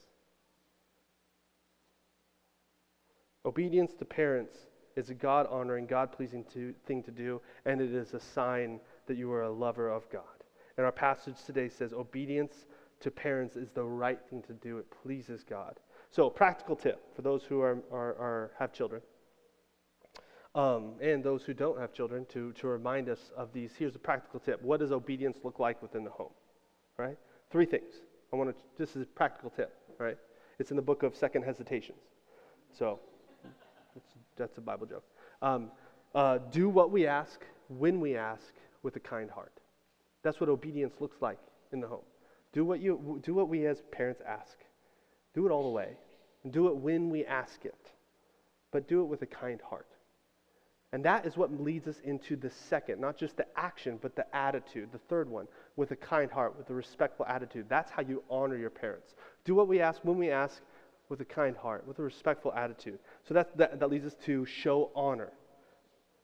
Obedience 3.45 3.93
to 3.93 4.05
parents 4.05 4.57
is 4.95 5.11
a 5.11 5.13
God 5.13 5.45
honoring, 5.51 5.85
God 5.85 6.11
pleasing 6.11 6.43
thing 6.87 7.03
to 7.03 7.11
do, 7.11 7.39
and 7.65 7.79
it 7.79 7.93
is 7.93 8.15
a 8.15 8.19
sign 8.19 8.79
that 9.05 9.17
you 9.17 9.31
are 9.31 9.43
a 9.43 9.51
lover 9.51 9.87
of 9.87 10.09
God. 10.09 10.23
And 10.77 10.85
our 10.85 10.91
passage 10.91 11.43
today 11.45 11.69
says 11.69 11.93
obedience 11.93 12.65
to 13.01 13.11
parents 13.11 13.55
is 13.55 13.71
the 13.71 13.83
right 13.83 14.19
thing 14.31 14.41
to 14.47 14.53
do, 14.53 14.79
it 14.79 14.87
pleases 15.03 15.43
God. 15.43 15.79
So, 16.09 16.27
practical 16.31 16.75
tip 16.75 17.15
for 17.15 17.21
those 17.21 17.43
who 17.43 17.61
are, 17.61 17.83
are, 17.91 18.15
are 18.15 18.51
have 18.57 18.73
children. 18.73 19.03
Um, 20.55 20.93
and 21.01 21.23
those 21.23 21.43
who 21.43 21.53
don't 21.53 21.79
have 21.79 21.93
children 21.93 22.25
to, 22.33 22.51
to 22.53 22.67
remind 22.67 23.09
us 23.09 23.31
of 23.35 23.51
these. 23.53 23.71
Here's 23.77 23.95
a 23.95 23.99
practical 23.99 24.39
tip. 24.39 24.61
What 24.61 24.79
does 24.79 24.91
obedience 24.91 25.37
look 25.43 25.57
like 25.59 25.81
within 25.81 26.03
the 26.03 26.11
home? 26.11 26.31
Right? 26.97 27.17
Three 27.49 27.65
things. 27.65 27.93
I 28.31 28.35
want 28.35 28.55
to, 28.55 28.63
this 28.77 28.95
is 28.95 29.01
a 29.01 29.05
practical 29.05 29.49
tip, 29.49 29.75
right? 29.97 30.17
It's 30.59 30.69
in 30.69 30.75
the 30.75 30.83
book 30.83 31.03
of 31.03 31.15
Second 31.15 31.43
Hesitations. 31.43 31.97
So 32.77 32.99
that's 34.37 34.57
a 34.57 34.61
Bible 34.61 34.85
joke. 34.85 35.03
Um, 35.41 35.71
uh, 36.13 36.37
do 36.51 36.69
what 36.69 36.91
we 36.91 37.07
ask 37.07 37.41
when 37.67 37.99
we 37.99 38.15
ask 38.15 38.53
with 38.83 38.95
a 38.95 38.99
kind 38.99 39.29
heart. 39.29 39.53
That's 40.21 40.39
what 40.39 40.49
obedience 40.49 40.93
looks 40.99 41.21
like 41.21 41.39
in 41.71 41.81
the 41.81 41.87
home. 41.87 42.05
Do 42.53 42.63
what, 42.63 42.79
you, 42.79 43.19
do 43.23 43.33
what 43.33 43.49
we 43.49 43.65
as 43.65 43.81
parents 43.91 44.21
ask. 44.27 44.57
Do 45.33 45.47
it 45.47 45.51
all 45.51 45.63
the 45.63 45.69
way. 45.69 45.97
And 46.43 46.53
do 46.53 46.67
it 46.67 46.75
when 46.75 47.09
we 47.09 47.25
ask 47.25 47.65
it. 47.65 47.91
But 48.71 48.87
do 48.87 49.01
it 49.01 49.05
with 49.05 49.21
a 49.23 49.25
kind 49.25 49.59
heart. 49.61 49.87
And 50.93 51.03
that 51.05 51.25
is 51.25 51.35
what 51.35 51.51
leads 51.59 51.87
us 51.87 51.99
into 52.03 52.35
the 52.35 52.51
second, 52.51 53.01
not 53.01 53.17
just 53.17 53.35
the 53.35 53.47
action, 53.55 53.97
but 53.99 54.15
the 54.15 54.27
attitude. 54.35 54.89
The 54.91 54.99
third 54.99 55.27
one, 55.27 55.47
with 55.75 55.89
a 55.89 55.95
kind 55.95 56.29
heart, 56.29 56.55
with 56.55 56.69
a 56.69 56.73
respectful 56.73 57.25
attitude. 57.25 57.65
That's 57.67 57.89
how 57.89 58.03
you 58.03 58.23
honor 58.29 58.55
your 58.55 58.69
parents. 58.69 59.15
Do 59.43 59.55
what 59.55 59.67
we 59.67 59.81
ask 59.81 59.99
when 60.03 60.19
we 60.19 60.29
ask, 60.29 60.61
with 61.09 61.19
a 61.19 61.25
kind 61.25 61.57
heart, 61.57 61.87
with 61.87 61.97
a 61.97 62.03
respectful 62.03 62.53
attitude. 62.53 62.99
So 63.27 63.33
that, 63.33 63.57
that, 63.57 63.79
that 63.79 63.89
leads 63.89 64.05
us 64.05 64.15
to 64.25 64.45
show 64.45 64.91
honor. 64.95 65.31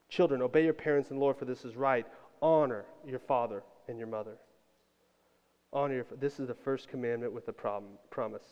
Children, 0.07 0.43
obey 0.43 0.65
your 0.65 0.73
parents 0.73 1.09
and 1.09 1.19
Lord, 1.19 1.37
for 1.37 1.45
this 1.45 1.65
is 1.65 1.75
right. 1.75 2.05
Honor 2.39 2.85
your 3.07 3.19
father 3.19 3.63
and 3.87 3.97
your 3.97 4.07
mother. 4.07 4.37
Honor 5.73 5.95
your. 5.95 6.05
This 6.19 6.39
is 6.39 6.47
the 6.47 6.53
first 6.53 6.87
commandment 6.87 7.33
with 7.33 7.47
a 7.47 7.53
prom, 7.53 7.85
promise. 8.11 8.45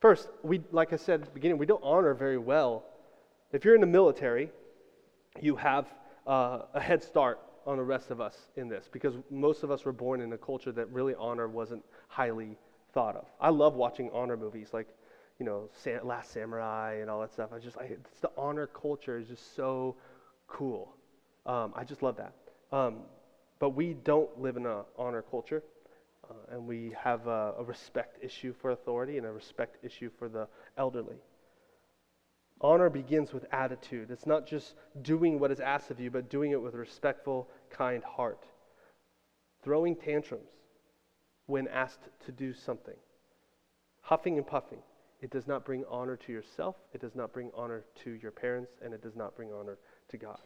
First, 0.00 0.28
we, 0.42 0.62
like 0.72 0.92
I 0.92 0.96
said 0.96 1.20
at 1.20 1.26
the 1.26 1.32
beginning, 1.32 1.58
we 1.58 1.66
don't 1.66 1.82
honor 1.82 2.12
very 2.12 2.38
well. 2.38 2.84
If 3.52 3.64
you're 3.64 3.76
in 3.76 3.80
the 3.80 3.86
military, 3.86 4.50
you 5.40 5.56
have 5.56 5.86
uh, 6.26 6.62
a 6.74 6.80
head 6.80 7.02
start 7.02 7.40
on 7.66 7.76
the 7.76 7.82
rest 7.82 8.10
of 8.10 8.20
us 8.20 8.36
in 8.56 8.68
this 8.68 8.88
because 8.92 9.14
most 9.30 9.62
of 9.62 9.70
us 9.70 9.84
were 9.84 9.92
born 9.92 10.20
in 10.20 10.32
a 10.32 10.38
culture 10.38 10.72
that 10.72 10.88
really 10.90 11.14
honor 11.18 11.48
wasn't 11.48 11.82
highly 12.08 12.56
thought 12.92 13.16
of. 13.16 13.26
I 13.40 13.50
love 13.50 13.74
watching 13.74 14.10
honor 14.12 14.36
movies 14.36 14.68
like 14.72 14.88
you 15.38 15.46
know, 15.46 15.68
Last 16.04 16.30
Samurai 16.32 16.98
and 17.00 17.10
all 17.10 17.20
that 17.20 17.32
stuff. 17.32 17.50
I 17.52 17.58
just, 17.58 17.76
I, 17.76 17.84
it's 17.84 18.20
the 18.20 18.30
honor 18.36 18.68
culture 18.68 19.18
is 19.18 19.28
just 19.28 19.56
so 19.56 19.96
cool. 20.46 20.94
Um, 21.46 21.72
I 21.74 21.84
just 21.84 22.02
love 22.02 22.16
that. 22.16 22.34
Um, 22.70 22.98
but 23.58 23.70
we 23.70 23.94
don't 23.94 24.40
live 24.40 24.56
in 24.56 24.66
an 24.66 24.82
honor 24.96 25.22
culture, 25.22 25.62
uh, 26.30 26.34
and 26.52 26.66
we 26.66 26.94
have 26.96 27.26
a, 27.26 27.54
a 27.58 27.64
respect 27.64 28.22
issue 28.22 28.54
for 28.60 28.70
authority 28.70 29.18
and 29.18 29.26
a 29.26 29.32
respect 29.32 29.84
issue 29.84 30.10
for 30.18 30.28
the 30.28 30.46
elderly. 30.76 31.16
Honor 32.60 32.88
begins 32.88 33.32
with 33.32 33.46
attitude. 33.52 34.10
It's 34.10 34.26
not 34.26 34.46
just 34.46 34.74
doing 35.02 35.38
what 35.38 35.50
is 35.50 35.60
asked 35.60 35.90
of 35.90 36.00
you, 36.00 36.10
but 36.10 36.30
doing 36.30 36.52
it 36.52 36.60
with 36.60 36.74
a 36.74 36.78
respectful, 36.78 37.48
kind 37.70 38.02
heart. 38.04 38.46
Throwing 39.62 39.96
tantrums 39.96 40.50
when 41.46 41.68
asked 41.68 42.08
to 42.26 42.32
do 42.32 42.54
something. 42.54 42.96
Huffing 44.02 44.38
and 44.38 44.46
puffing. 44.46 44.78
It 45.20 45.30
does 45.30 45.46
not 45.46 45.64
bring 45.64 45.84
honor 45.90 46.16
to 46.16 46.32
yourself, 46.32 46.76
it 46.92 47.00
does 47.00 47.14
not 47.14 47.32
bring 47.32 47.50
honor 47.54 47.84
to 48.04 48.10
your 48.10 48.30
parents, 48.30 48.72
and 48.82 48.92
it 48.92 49.02
does 49.02 49.16
not 49.16 49.34
bring 49.34 49.52
honor 49.52 49.78
to 50.08 50.16
God. 50.18 50.40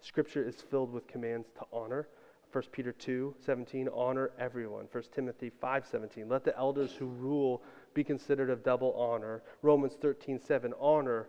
Scripture 0.00 0.46
is 0.46 0.62
filled 0.62 0.92
with 0.92 1.06
commands 1.06 1.48
to 1.58 1.66
honor. 1.72 2.08
1 2.52 2.64
Peter 2.72 2.92
2 2.92 3.34
17, 3.44 3.88
honor 3.92 4.30
everyone. 4.38 4.86
1 4.90 5.04
Timothy 5.14 5.50
5 5.50 5.86
17, 5.86 6.28
let 6.28 6.44
the 6.44 6.56
elders 6.56 6.92
who 6.92 7.06
rule 7.06 7.62
be 7.94 8.04
considered 8.04 8.50
of 8.50 8.62
double 8.62 8.92
honor. 8.92 9.42
Romans 9.62 9.94
13 10.00 10.40
7, 10.40 10.72
honor, 10.80 11.28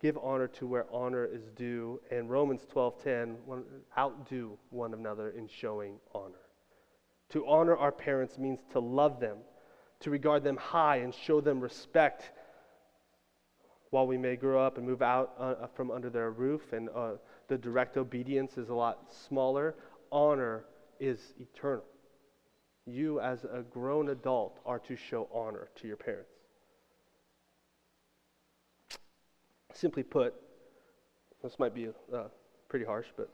give 0.00 0.18
honor 0.18 0.48
to 0.48 0.66
where 0.66 0.86
honor 0.92 1.24
is 1.24 1.50
due. 1.56 2.00
And 2.10 2.30
Romans 2.30 2.66
12 2.70 3.02
10, 3.02 3.36
outdo 3.98 4.58
one 4.70 4.94
another 4.94 5.30
in 5.30 5.48
showing 5.48 5.96
honor. 6.14 6.34
To 7.30 7.46
honor 7.46 7.76
our 7.76 7.92
parents 7.92 8.38
means 8.38 8.60
to 8.72 8.80
love 8.80 9.20
them 9.20 9.38
to 10.04 10.10
regard 10.10 10.44
them 10.44 10.58
high 10.58 10.96
and 10.96 11.14
show 11.14 11.40
them 11.40 11.60
respect 11.60 12.30
while 13.88 14.06
we 14.06 14.18
may 14.18 14.36
grow 14.36 14.64
up 14.64 14.76
and 14.76 14.86
move 14.86 15.00
out 15.00 15.32
uh, 15.38 15.66
from 15.74 15.90
under 15.90 16.10
their 16.10 16.30
roof 16.30 16.74
and 16.74 16.90
uh, 16.94 17.12
the 17.48 17.56
direct 17.56 17.96
obedience 17.96 18.58
is 18.58 18.68
a 18.68 18.74
lot 18.74 19.10
smaller, 19.28 19.74
honor 20.12 20.66
is 21.00 21.32
eternal. 21.40 21.84
You, 22.86 23.20
as 23.20 23.44
a 23.44 23.62
grown 23.62 24.10
adult, 24.10 24.60
are 24.66 24.78
to 24.80 24.96
show 24.96 25.28
honor 25.32 25.68
to 25.76 25.86
your 25.88 25.96
parents. 25.96 26.30
Simply 29.72 30.02
put, 30.02 30.34
this 31.42 31.58
might 31.58 31.74
be 31.74 31.88
uh, 32.12 32.24
pretty 32.68 32.84
harsh, 32.84 33.06
but 33.16 33.30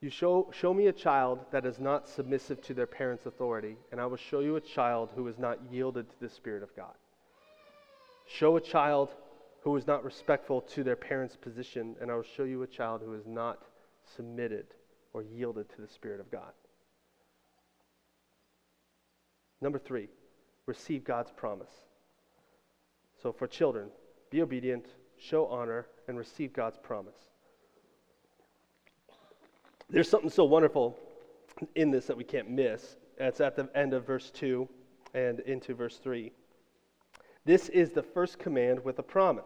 You 0.00 0.10
show, 0.10 0.50
show 0.52 0.74
me 0.74 0.88
a 0.88 0.92
child 0.92 1.40
that 1.50 1.64
is 1.64 1.78
not 1.78 2.08
submissive 2.08 2.60
to 2.62 2.74
their 2.74 2.86
parents' 2.86 3.26
authority, 3.26 3.76
and 3.90 4.00
I 4.00 4.06
will 4.06 4.18
show 4.18 4.40
you 4.40 4.56
a 4.56 4.60
child 4.60 5.10
who 5.14 5.26
is 5.26 5.38
not 5.38 5.58
yielded 5.70 6.08
to 6.10 6.20
the 6.20 6.28
Spirit 6.28 6.62
of 6.62 6.74
God. 6.76 6.94
Show 8.26 8.56
a 8.56 8.60
child 8.60 9.10
who 9.62 9.74
is 9.76 9.86
not 9.86 10.04
respectful 10.04 10.60
to 10.60 10.84
their 10.84 10.96
parents' 10.96 11.36
position, 11.36 11.96
and 12.00 12.10
I 12.10 12.14
will 12.14 12.22
show 12.36 12.44
you 12.44 12.62
a 12.62 12.66
child 12.66 13.00
who 13.04 13.14
is 13.14 13.26
not 13.26 13.62
submitted 14.16 14.66
or 15.12 15.22
yielded 15.22 15.68
to 15.70 15.80
the 15.80 15.88
Spirit 15.88 16.20
of 16.20 16.30
God. 16.30 16.52
Number 19.60 19.78
three, 19.78 20.08
receive 20.66 21.04
God's 21.04 21.30
promise. 21.30 21.70
So 23.22 23.32
for 23.32 23.46
children, 23.46 23.88
be 24.30 24.42
obedient, 24.42 24.86
show 25.18 25.46
honor, 25.46 25.86
and 26.08 26.18
receive 26.18 26.52
God's 26.52 26.78
promise. 26.78 27.16
There's 29.88 30.08
something 30.08 30.30
so 30.30 30.44
wonderful 30.44 30.98
in 31.74 31.90
this 31.90 32.06
that 32.06 32.16
we 32.16 32.24
can't 32.24 32.50
miss. 32.50 32.96
It's 33.18 33.40
at 33.40 33.56
the 33.56 33.68
end 33.74 33.94
of 33.94 34.06
verse 34.06 34.30
2 34.30 34.68
and 35.14 35.40
into 35.40 35.74
verse 35.74 35.98
3. 35.98 36.32
This 37.44 37.68
is 37.68 37.90
the 37.90 38.02
first 38.02 38.38
command 38.38 38.84
with 38.84 38.98
a 38.98 39.02
promise 39.02 39.44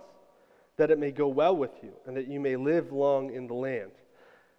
that 0.76 0.90
it 0.90 0.98
may 0.98 1.10
go 1.10 1.28
well 1.28 1.54
with 1.54 1.72
you 1.82 1.92
and 2.06 2.16
that 2.16 2.26
you 2.26 2.40
may 2.40 2.56
live 2.56 2.90
long 2.90 3.30
in 3.30 3.46
the 3.46 3.54
land. 3.54 3.92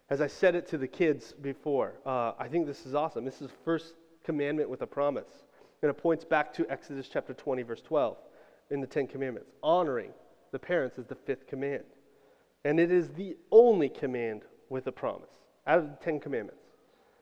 As 0.08 0.20
I 0.20 0.28
said 0.28 0.54
it 0.54 0.68
to 0.68 0.78
the 0.78 0.86
kids 0.86 1.32
before, 1.32 1.94
uh, 2.06 2.32
I 2.38 2.46
think 2.46 2.66
this 2.66 2.86
is 2.86 2.94
awesome. 2.94 3.24
This 3.24 3.42
is 3.42 3.50
first 3.64 3.94
commandment 4.24 4.68
with 4.68 4.82
a 4.82 4.86
promise. 4.86 5.28
And 5.82 5.90
it 5.90 5.94
points 5.94 6.24
back 6.24 6.52
to 6.54 6.70
Exodus 6.70 7.08
chapter 7.12 7.34
20, 7.34 7.62
verse 7.62 7.82
12 7.82 8.16
in 8.70 8.80
the 8.80 8.86
Ten 8.86 9.06
Commandments. 9.06 9.50
Honoring 9.62 10.10
the 10.52 10.58
parents 10.58 10.98
is 10.98 11.06
the 11.06 11.14
fifth 11.14 11.46
command. 11.46 11.84
And 12.64 12.78
it 12.78 12.92
is 12.92 13.08
the 13.10 13.36
only 13.50 13.88
command 13.88 14.42
with 14.68 14.86
a 14.86 14.92
promise 14.92 15.30
out 15.66 15.78
of 15.78 15.90
the 15.90 16.04
Ten 16.04 16.20
Commandments. 16.20 16.62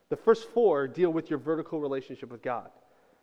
The 0.09 0.17
first 0.17 0.49
four 0.49 0.87
deal 0.87 1.09
with 1.11 1.29
your 1.29 1.39
vertical 1.39 1.79
relationship 1.79 2.31
with 2.31 2.41
God. 2.41 2.69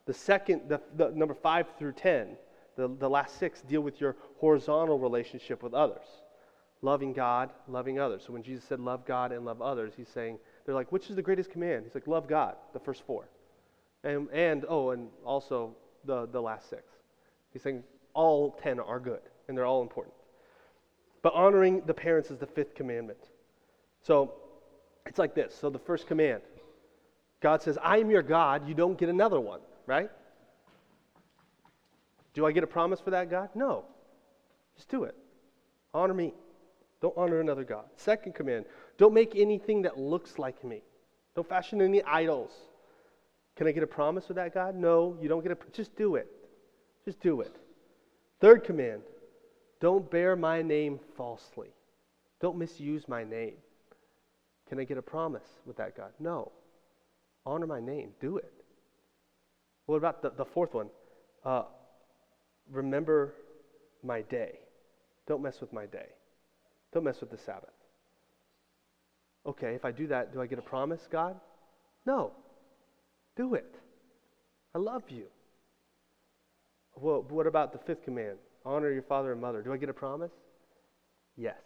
The 0.07 0.15
second, 0.15 0.69
the, 0.69 0.81
the 0.97 1.11
number 1.11 1.35
five 1.35 1.67
through 1.79 1.93
10, 1.93 2.37
the, 2.77 2.89
the 2.89 3.11
last 3.11 3.39
six 3.39 3.61
deal 3.61 3.83
with 3.83 4.01
your 4.01 4.17
horizontal 4.39 4.99
relationship 4.99 5.63
with 5.63 5.75
others. 5.75 6.07
Loving 6.81 7.13
God, 7.13 7.51
loving 7.67 7.99
others. 7.99 8.23
So 8.27 8.33
when 8.33 8.43
Jesus 8.43 8.65
said 8.65 8.81
love 8.81 9.05
God 9.05 9.33
and 9.33 9.45
love 9.45 9.61
others, 9.61 9.93
he's 9.97 10.09
saying, 10.09 10.39
they're 10.65 10.75
like, 10.75 10.91
which 10.93 11.11
is 11.11 11.17
the 11.17 11.23
greatest 11.23 11.51
command? 11.51 11.85
He's 11.85 11.95
like, 11.95 12.07
love 12.07 12.29
God, 12.29 12.57
the 12.73 12.79
first 12.79 13.03
four. 13.05 13.29
And, 14.05 14.29
and 14.31 14.65
oh, 14.69 14.91
and 14.91 15.09
also 15.25 15.75
the, 16.05 16.27
the 16.27 16.41
last 16.41 16.71
six. 16.71 16.83
He's 17.53 17.63
saying 17.63 17.83
all 18.15 18.53
10 18.63 18.81
are 18.81 19.01
good 19.01 19.21
and 19.49 19.57
they're 19.57 19.67
all 19.67 19.83
important. 19.83 20.15
But 21.23 21.35
honoring 21.35 21.83
the 21.87 21.95
parents 21.95 22.31
is 22.31 22.39
the 22.39 22.47
fifth 22.47 22.75
commandment. 22.75 23.19
So 24.03 24.35
it's 25.07 25.19
like 25.19 25.35
this. 25.35 25.55
So 25.55 25.71
the 25.71 25.79
first 25.79 26.07
command 26.07 26.43
God 27.41 27.63
says, 27.63 27.79
I 27.83 27.99
am 27.99 28.11
your 28.11 28.23
God. 28.23 28.67
You 28.69 28.75
don't 28.75 28.99
get 28.99 29.09
another 29.09 29.41
one, 29.41 29.61
right? 29.87 30.11
Do 32.35 32.47
I 32.47 32.53
get 32.53 32.65
a 32.65 32.67
promise 32.69 33.01
for 33.01 33.11
that, 33.11 33.31
God? 33.31 33.51
No. 33.55 33.85
Just 34.77 34.89
do 34.89 35.05
it. 35.05 35.15
Honor 35.95 36.15
me. 36.15 36.35
Don't 37.01 37.17
honor 37.17 37.41
another 37.41 37.65
God. 37.65 37.85
Second 37.97 38.35
command 38.35 38.65
don't 38.97 39.15
make 39.15 39.37
anything 39.37 39.83
that 39.83 39.97
looks 39.97 40.39
like 40.39 40.65
me. 40.65 40.83
Don't 41.37 41.49
fashion 41.49 41.81
any 41.81 42.03
idols. 42.03 42.51
Can 43.59 43.67
I 43.67 43.73
get 43.73 43.83
a 43.83 43.89
promise 43.89 44.29
with 44.29 44.37
that, 44.37 44.55
God? 44.55 44.77
No, 44.77 45.17
you 45.21 45.29
don't 45.29 45.43
get 45.43 45.51
a. 45.51 45.59
Just 45.73 45.97
do 45.97 46.15
it. 46.15 46.29
Just 47.05 47.21
do 47.21 47.41
it. 47.41 47.55
Third 48.41 48.63
command 48.63 49.03
don't 49.81 50.09
bear 50.09 50.37
my 50.37 50.63
name 50.63 51.01
falsely. 51.17 51.71
Don't 52.41 52.57
misuse 52.57 53.09
my 53.09 53.25
name. 53.25 53.55
Can 54.69 54.79
I 54.79 54.85
get 54.85 54.97
a 54.97 55.03
promise 55.03 55.47
with 55.67 55.77
that, 55.79 55.97
God? 55.97 56.13
No. 56.21 56.53
Honor 57.45 57.67
my 57.67 57.81
name. 57.81 58.11
Do 58.21 58.37
it. 58.37 58.53
What 59.87 59.97
about 59.97 60.23
the, 60.23 60.31
the 60.31 60.45
fourth 60.45 60.75
one? 60.75 60.89
Uh, 61.45 61.65
remember 62.71 63.35
my 64.05 64.23
day. 64.23 64.61
Don't 65.27 65.43
mess 65.43 65.61
with 65.61 65.73
my 65.73 65.87
day. 65.87 66.07
Don't 66.93 67.05
mess 67.05 67.21
with 67.21 67.31
the 67.31 67.39
Sabbath. 67.39 67.75
Okay, 69.47 69.75
if 69.75 69.85
I 69.85 69.91
do 69.91 70.07
that, 70.09 70.33
do 70.33 70.41
I 70.41 70.47
get 70.47 70.61
a 70.61 70.63
promise, 70.63 71.09
God? 71.11 71.41
No. 72.07 72.33
Do 73.39 73.55
it. 73.55 73.75
I 74.75 74.79
love 74.79 75.05
you. 75.09 75.25
Well, 76.95 77.25
what 77.31 77.47
about 77.47 77.73
the 77.73 77.79
fifth 77.79 78.05
command? 78.05 78.37
Honor 78.67 78.93
your 78.93 79.03
father 79.03 79.33
and 79.33 79.41
mother. 79.41 79.63
Do 79.63 79.73
I 79.73 79.79
get 79.79 79.89
a 79.89 79.95
promise? 79.95 80.33
Yes 81.35 81.57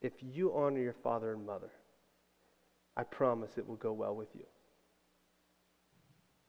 if 0.00 0.12
you 0.20 0.54
honor 0.54 0.80
your 0.80 0.94
father 1.02 1.32
and 1.32 1.44
mother, 1.44 1.70
I 2.96 3.02
promise 3.04 3.50
it 3.56 3.66
will 3.66 3.76
go 3.76 3.92
well 3.92 4.14
with 4.14 4.28
you. 4.34 4.44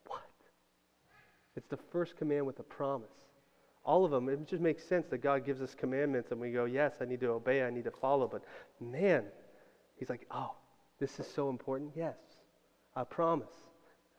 What? 0.07 0.21
It's 1.55 1.67
the 1.67 1.79
first 1.91 2.17
command 2.17 2.45
with 2.45 2.59
a 2.59 2.63
promise. 2.63 3.07
All 3.85 4.05
of 4.05 4.11
them, 4.11 4.29
it 4.29 4.45
just 4.47 4.61
makes 4.61 4.83
sense 4.83 5.07
that 5.09 5.19
God 5.19 5.45
gives 5.45 5.61
us 5.61 5.73
commandments 5.73 6.31
and 6.31 6.39
we 6.39 6.51
go, 6.51 6.65
yes, 6.65 6.93
I 7.01 7.05
need 7.05 7.21
to 7.21 7.29
obey, 7.29 7.63
I 7.63 7.69
need 7.69 7.85
to 7.85 7.91
follow. 7.91 8.27
But 8.27 8.43
man, 8.79 9.23
he's 9.95 10.09
like, 10.09 10.27
oh, 10.31 10.51
this 10.99 11.19
is 11.19 11.27
so 11.27 11.49
important. 11.49 11.91
Yes, 11.95 12.17
I 12.99 13.05
promise. 13.05 13.53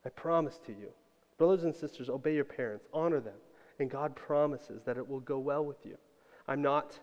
I 0.07 0.09
promise 0.09 0.59
to 0.64 0.73
you. 0.73 0.88
Brothers 1.37 1.64
and 1.64 1.77
sisters, 1.77 2.09
obey 2.09 2.35
your 2.35 2.47
parents, 2.47 2.87
honor 2.95 3.21
them, 3.21 3.37
and 3.79 3.90
God 3.90 4.16
promises 4.16 4.81
that 4.87 4.97
it 4.97 5.07
will 5.07 5.21
go 5.21 5.38
well 5.38 5.62
with 5.62 5.85
you. 5.85 5.99
I'm 6.49 6.62
not 6.62 6.99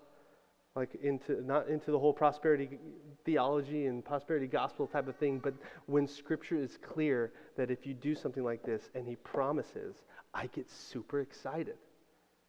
like 0.75 0.95
into 1.03 1.43
not 1.45 1.67
into 1.67 1.91
the 1.91 1.99
whole 1.99 2.13
prosperity 2.13 2.79
theology 3.25 3.85
and 3.85 4.03
prosperity 4.03 4.47
gospel 4.47 4.87
type 4.87 5.07
of 5.07 5.15
thing, 5.17 5.37
but 5.37 5.53
when 5.85 6.07
scripture 6.07 6.55
is 6.55 6.77
clear 6.77 7.31
that 7.57 7.69
if 7.69 7.85
you 7.85 7.93
do 7.93 8.15
something 8.15 8.43
like 8.43 8.63
this 8.63 8.89
and 8.95 9.07
he 9.07 9.15
promises, 9.17 9.97
I 10.33 10.47
get 10.47 10.69
super 10.71 11.21
excited. 11.21 11.77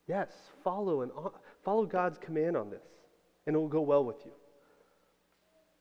Yes, 0.06 0.30
follow 0.64 1.02
and 1.02 1.12
uh, 1.12 1.28
follow 1.62 1.84
God's 1.84 2.16
command 2.16 2.56
on 2.56 2.70
this, 2.70 2.84
and 3.46 3.54
it 3.54 3.58
will 3.58 3.68
go 3.68 3.82
well 3.82 4.04
with 4.04 4.24
you. 4.24 4.32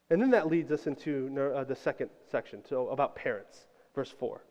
And 0.10 0.22
then 0.22 0.32
that 0.32 0.48
leads 0.48 0.72
us 0.72 0.88
into 0.88 1.30
uh, 1.56 1.64
the 1.66 1.76
second 1.76 2.10
section, 2.32 2.64
so 2.68 2.90
about 2.90 3.16
parents, 3.16 3.68
verse 3.94 4.14
4. 4.18 4.42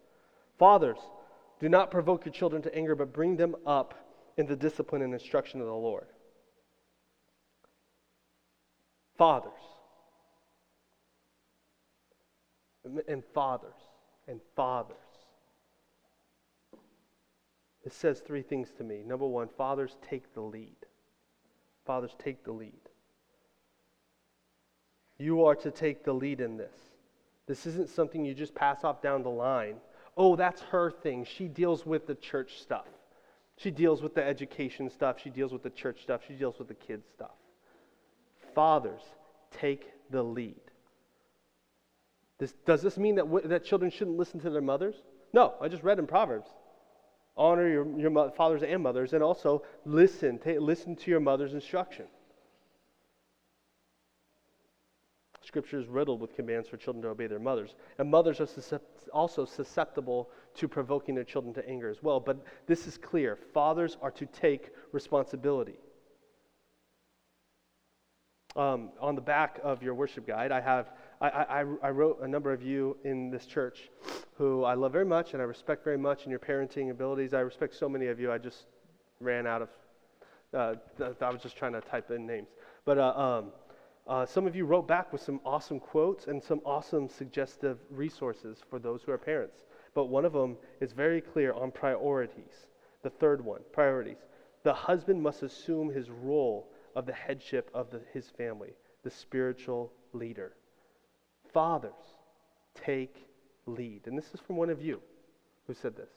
Fathers, 0.58 0.98
do 1.60 1.68
not 1.68 1.90
provoke 1.90 2.26
your 2.26 2.32
children 2.32 2.60
to 2.62 2.74
anger, 2.74 2.94
but 2.94 3.12
bring 3.12 3.36
them 3.36 3.56
up 3.66 3.94
in 4.36 4.46
the 4.46 4.56
discipline 4.56 5.02
and 5.02 5.14
instruction 5.14 5.60
of 5.60 5.66
the 5.66 5.72
Lord. 5.72 6.06
Fathers. 9.16 9.52
And 13.08 13.24
fathers. 13.32 13.74
And 14.28 14.40
fathers. 14.54 14.96
It 17.84 17.92
says 17.92 18.20
three 18.20 18.42
things 18.42 18.72
to 18.78 18.84
me. 18.84 19.02
Number 19.06 19.26
one, 19.26 19.48
fathers 19.56 19.96
take 20.08 20.34
the 20.34 20.40
lead. 20.40 20.76
Fathers 21.86 22.14
take 22.18 22.44
the 22.44 22.52
lead. 22.52 22.85
You 25.18 25.44
are 25.44 25.54
to 25.56 25.70
take 25.70 26.04
the 26.04 26.12
lead 26.12 26.40
in 26.40 26.56
this. 26.56 26.74
This 27.46 27.66
isn't 27.66 27.88
something 27.88 28.24
you 28.24 28.34
just 28.34 28.54
pass 28.54 28.84
off 28.84 29.00
down 29.00 29.22
the 29.22 29.30
line. 29.30 29.76
Oh, 30.16 30.36
that's 30.36 30.60
her 30.62 30.90
thing. 30.90 31.24
She 31.24 31.48
deals 31.48 31.86
with 31.86 32.06
the 32.06 32.14
church 32.14 32.60
stuff. 32.60 32.86
She 33.58 33.70
deals 33.70 34.02
with 34.02 34.14
the 34.14 34.24
education 34.24 34.90
stuff. 34.90 35.16
She 35.22 35.30
deals 35.30 35.52
with 35.52 35.62
the 35.62 35.70
church 35.70 36.02
stuff. 36.02 36.22
She 36.26 36.34
deals 36.34 36.58
with 36.58 36.68
the 36.68 36.74
kids 36.74 37.06
stuff. 37.14 37.30
Fathers, 38.54 39.02
take 39.50 39.86
the 40.10 40.22
lead. 40.22 40.60
This, 42.38 42.52
does 42.66 42.82
this 42.82 42.98
mean 42.98 43.14
that, 43.14 43.48
that 43.48 43.64
children 43.64 43.90
shouldn't 43.90 44.16
listen 44.16 44.40
to 44.40 44.50
their 44.50 44.60
mothers? 44.60 44.96
No, 45.32 45.54
I 45.60 45.68
just 45.68 45.82
read 45.82 45.98
in 45.98 46.06
Proverbs. 46.06 46.48
Honor 47.36 47.68
your, 47.68 47.98
your 47.98 48.10
mo- 48.10 48.30
fathers 48.30 48.62
and 48.62 48.82
mothers, 48.82 49.12
and 49.12 49.22
also 49.22 49.62
listen. 49.84 50.40
Listen 50.44 50.96
to 50.96 51.10
your 51.10 51.20
mother's 51.20 51.54
instruction. 51.54 52.06
Scripture 55.46 55.78
is 55.78 55.86
riddled 55.86 56.20
with 56.20 56.34
commands 56.34 56.68
for 56.68 56.76
children 56.76 57.02
to 57.02 57.08
obey 57.08 57.28
their 57.28 57.38
mothers. 57.38 57.76
And 57.98 58.10
mothers 58.10 58.40
are 58.40 58.80
also 59.12 59.44
susceptible 59.44 60.28
to 60.56 60.66
provoking 60.66 61.14
their 61.14 61.24
children 61.24 61.54
to 61.54 61.68
anger 61.68 61.88
as 61.88 62.02
well. 62.02 62.18
But 62.18 62.44
this 62.66 62.88
is 62.88 62.98
clear 62.98 63.38
fathers 63.54 63.96
are 64.02 64.10
to 64.10 64.26
take 64.26 64.70
responsibility. 64.90 65.76
Um, 68.56 68.90
on 69.00 69.14
the 69.14 69.20
back 69.20 69.60
of 69.62 69.82
your 69.82 69.94
worship 69.94 70.26
guide, 70.26 70.50
I 70.50 70.60
have 70.60 70.90
I, 71.20 71.28
I, 71.28 71.64
I, 71.82 71.90
wrote 71.90 72.20
a 72.22 72.28
number 72.28 72.52
of 72.52 72.62
you 72.62 72.96
in 73.04 73.30
this 73.30 73.46
church 73.46 73.90
who 74.36 74.64
I 74.64 74.74
love 74.74 74.92
very 74.92 75.04
much 75.04 75.34
and 75.34 75.42
I 75.42 75.44
respect 75.44 75.84
very 75.84 75.98
much 75.98 76.24
in 76.24 76.30
your 76.30 76.38
parenting 76.38 76.90
abilities. 76.90 77.34
I 77.34 77.40
respect 77.40 77.74
so 77.74 77.88
many 77.88 78.06
of 78.06 78.18
you. 78.18 78.32
I 78.32 78.38
just 78.38 78.64
ran 79.20 79.46
out 79.46 79.62
of. 79.62 79.68
Uh, 80.54 80.74
I 81.20 81.30
was 81.30 81.42
just 81.42 81.56
trying 81.56 81.74
to 81.74 81.82
type 81.82 82.10
in 82.10 82.26
names, 82.26 82.48
but 82.84 82.98
uh, 82.98 83.12
um, 83.14 83.52
uh, 84.06 84.24
some 84.24 84.46
of 84.46 84.54
you 84.54 84.64
wrote 84.64 84.86
back 84.86 85.12
with 85.12 85.20
some 85.20 85.40
awesome 85.44 85.80
quotes 85.80 86.26
and 86.28 86.42
some 86.42 86.60
awesome 86.64 87.08
suggestive 87.08 87.78
resources 87.90 88.58
for 88.70 88.78
those 88.78 89.02
who 89.02 89.10
are 89.10 89.18
parents. 89.18 89.64
But 89.94 90.06
one 90.06 90.24
of 90.24 90.32
them 90.32 90.56
is 90.80 90.92
very 90.92 91.20
clear 91.20 91.52
on 91.52 91.72
priorities. 91.72 92.66
The 93.02 93.10
third 93.10 93.44
one, 93.44 93.62
priorities. 93.72 94.18
The 94.62 94.74
husband 94.74 95.22
must 95.22 95.42
assume 95.42 95.90
his 95.90 96.10
role 96.10 96.68
of 96.94 97.06
the 97.06 97.12
headship 97.12 97.70
of 97.74 97.90
the, 97.90 98.00
his 98.12 98.28
family, 98.28 98.74
the 99.02 99.10
spiritual 99.10 99.92
leader. 100.12 100.52
Fathers, 101.52 101.92
take 102.74 103.26
lead. 103.66 104.02
And 104.06 104.16
this 104.16 104.32
is 104.34 104.40
from 104.40 104.56
one 104.56 104.70
of 104.70 104.82
you 104.82 105.00
who 105.66 105.74
said 105.74 105.96
this. 105.96 106.10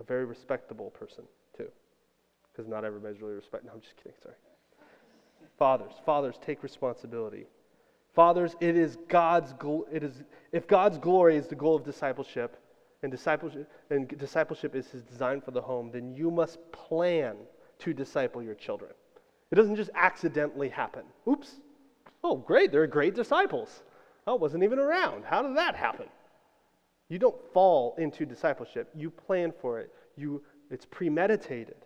A 0.00 0.04
very 0.04 0.24
respectable 0.24 0.90
person, 0.90 1.24
too. 1.56 1.68
Because 2.52 2.68
not 2.68 2.84
everybody's 2.84 3.20
really 3.20 3.34
respect. 3.34 3.64
No, 3.64 3.72
I'm 3.72 3.80
just 3.80 3.96
kidding. 3.96 4.12
Sorry. 4.22 4.34
Fathers, 5.58 5.94
fathers, 6.04 6.36
take 6.44 6.62
responsibility. 6.62 7.46
Fathers, 8.14 8.56
it 8.60 8.76
is 8.76 8.96
God's 9.08 9.54
it 9.92 10.02
is 10.02 10.22
if 10.52 10.66
God's 10.66 10.98
glory 10.98 11.36
is 11.36 11.46
the 11.46 11.54
goal 11.54 11.76
of 11.76 11.84
discipleship, 11.84 12.56
and 13.02 13.12
discipleship 13.12 13.70
and 13.90 14.08
discipleship 14.18 14.74
is 14.74 14.88
his 14.88 15.02
design 15.02 15.40
for 15.40 15.50
the 15.50 15.60
home, 15.60 15.90
then 15.92 16.14
you 16.14 16.30
must 16.30 16.58
plan 16.72 17.36
to 17.78 17.92
disciple 17.92 18.42
your 18.42 18.54
children. 18.54 18.90
It 19.50 19.54
doesn't 19.54 19.76
just 19.76 19.90
accidentally 19.94 20.68
happen. 20.68 21.04
Oops. 21.28 21.50
Oh, 22.24 22.36
great, 22.36 22.72
they're 22.72 22.86
great 22.86 23.14
disciples. 23.14 23.82
Oh, 24.26 24.32
I 24.32 24.38
wasn't 24.38 24.64
even 24.64 24.78
around. 24.78 25.24
How 25.24 25.42
did 25.42 25.56
that 25.56 25.76
happen? 25.76 26.06
You 27.08 27.18
don't 27.18 27.36
fall 27.52 27.94
into 27.98 28.26
discipleship. 28.26 28.88
You 28.94 29.10
plan 29.10 29.52
for 29.60 29.78
it. 29.78 29.92
You 30.16 30.42
it's 30.70 30.84
premeditated. 30.84 31.76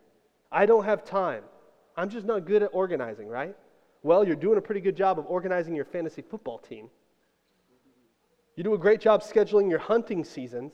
I 0.50 0.64
don't 0.64 0.84
have 0.84 1.04
time. 1.04 1.42
I'm 2.00 2.08
just 2.08 2.24
not 2.24 2.46
good 2.46 2.62
at 2.62 2.70
organizing, 2.72 3.28
right? 3.28 3.54
Well, 4.02 4.24
you're 4.26 4.34
doing 4.34 4.56
a 4.56 4.62
pretty 4.62 4.80
good 4.80 4.96
job 4.96 5.18
of 5.18 5.26
organizing 5.26 5.76
your 5.76 5.84
fantasy 5.84 6.22
football 6.22 6.56
team. 6.56 6.88
You 8.56 8.64
do 8.64 8.72
a 8.72 8.78
great 8.78 9.02
job 9.02 9.22
scheduling 9.22 9.68
your 9.68 9.80
hunting 9.80 10.24
seasons. 10.24 10.72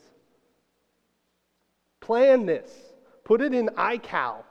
Plan 2.00 2.46
this. 2.46 2.70
Put 3.24 3.40
it 3.40 3.52
in 3.52 3.66
iCal. 3.70 4.44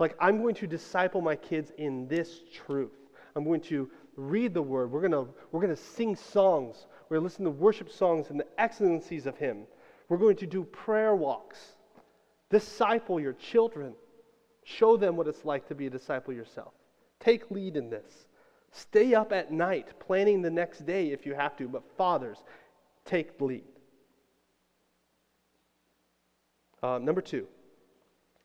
Like, 0.00 0.16
I'm 0.18 0.42
going 0.42 0.56
to 0.56 0.66
disciple 0.66 1.20
my 1.20 1.36
kids 1.36 1.70
in 1.78 2.08
this 2.08 2.40
truth. 2.66 2.90
I'm 3.36 3.44
going 3.44 3.60
to 3.62 3.88
read 4.16 4.54
the 4.54 4.62
word. 4.62 4.90
We're 4.90 5.08
going 5.08 5.12
to, 5.12 5.28
we're 5.52 5.60
going 5.60 5.74
to 5.74 5.80
sing 5.80 6.16
songs. 6.16 6.86
We're 7.08 7.18
going 7.18 7.28
to 7.28 7.32
listen 7.32 7.44
to 7.44 7.52
worship 7.52 7.92
songs 7.92 8.30
and 8.30 8.40
the 8.40 8.46
excellencies 8.58 9.24
of 9.26 9.36
Him. 9.36 9.68
We're 10.08 10.18
going 10.18 10.36
to 10.38 10.48
do 10.48 10.64
prayer 10.64 11.14
walks. 11.14 11.58
Disciple 12.50 13.20
your 13.20 13.34
children. 13.34 13.94
Show 14.64 14.96
them 14.96 15.16
what 15.16 15.28
it's 15.28 15.44
like 15.44 15.68
to 15.68 15.74
be 15.74 15.86
a 15.86 15.90
disciple 15.90 16.32
yourself. 16.34 16.72
Take 17.20 17.50
lead 17.50 17.76
in 17.76 17.90
this. 17.90 18.26
Stay 18.72 19.14
up 19.14 19.32
at 19.32 19.52
night 19.52 19.88
planning 20.00 20.42
the 20.42 20.50
next 20.50 20.84
day 20.84 21.12
if 21.12 21.24
you 21.24 21.34
have 21.34 21.56
to, 21.58 21.68
but 21.68 21.82
fathers, 21.96 22.38
take 23.04 23.40
lead. 23.40 23.62
Uh, 26.82 26.98
number 26.98 27.20
two, 27.20 27.46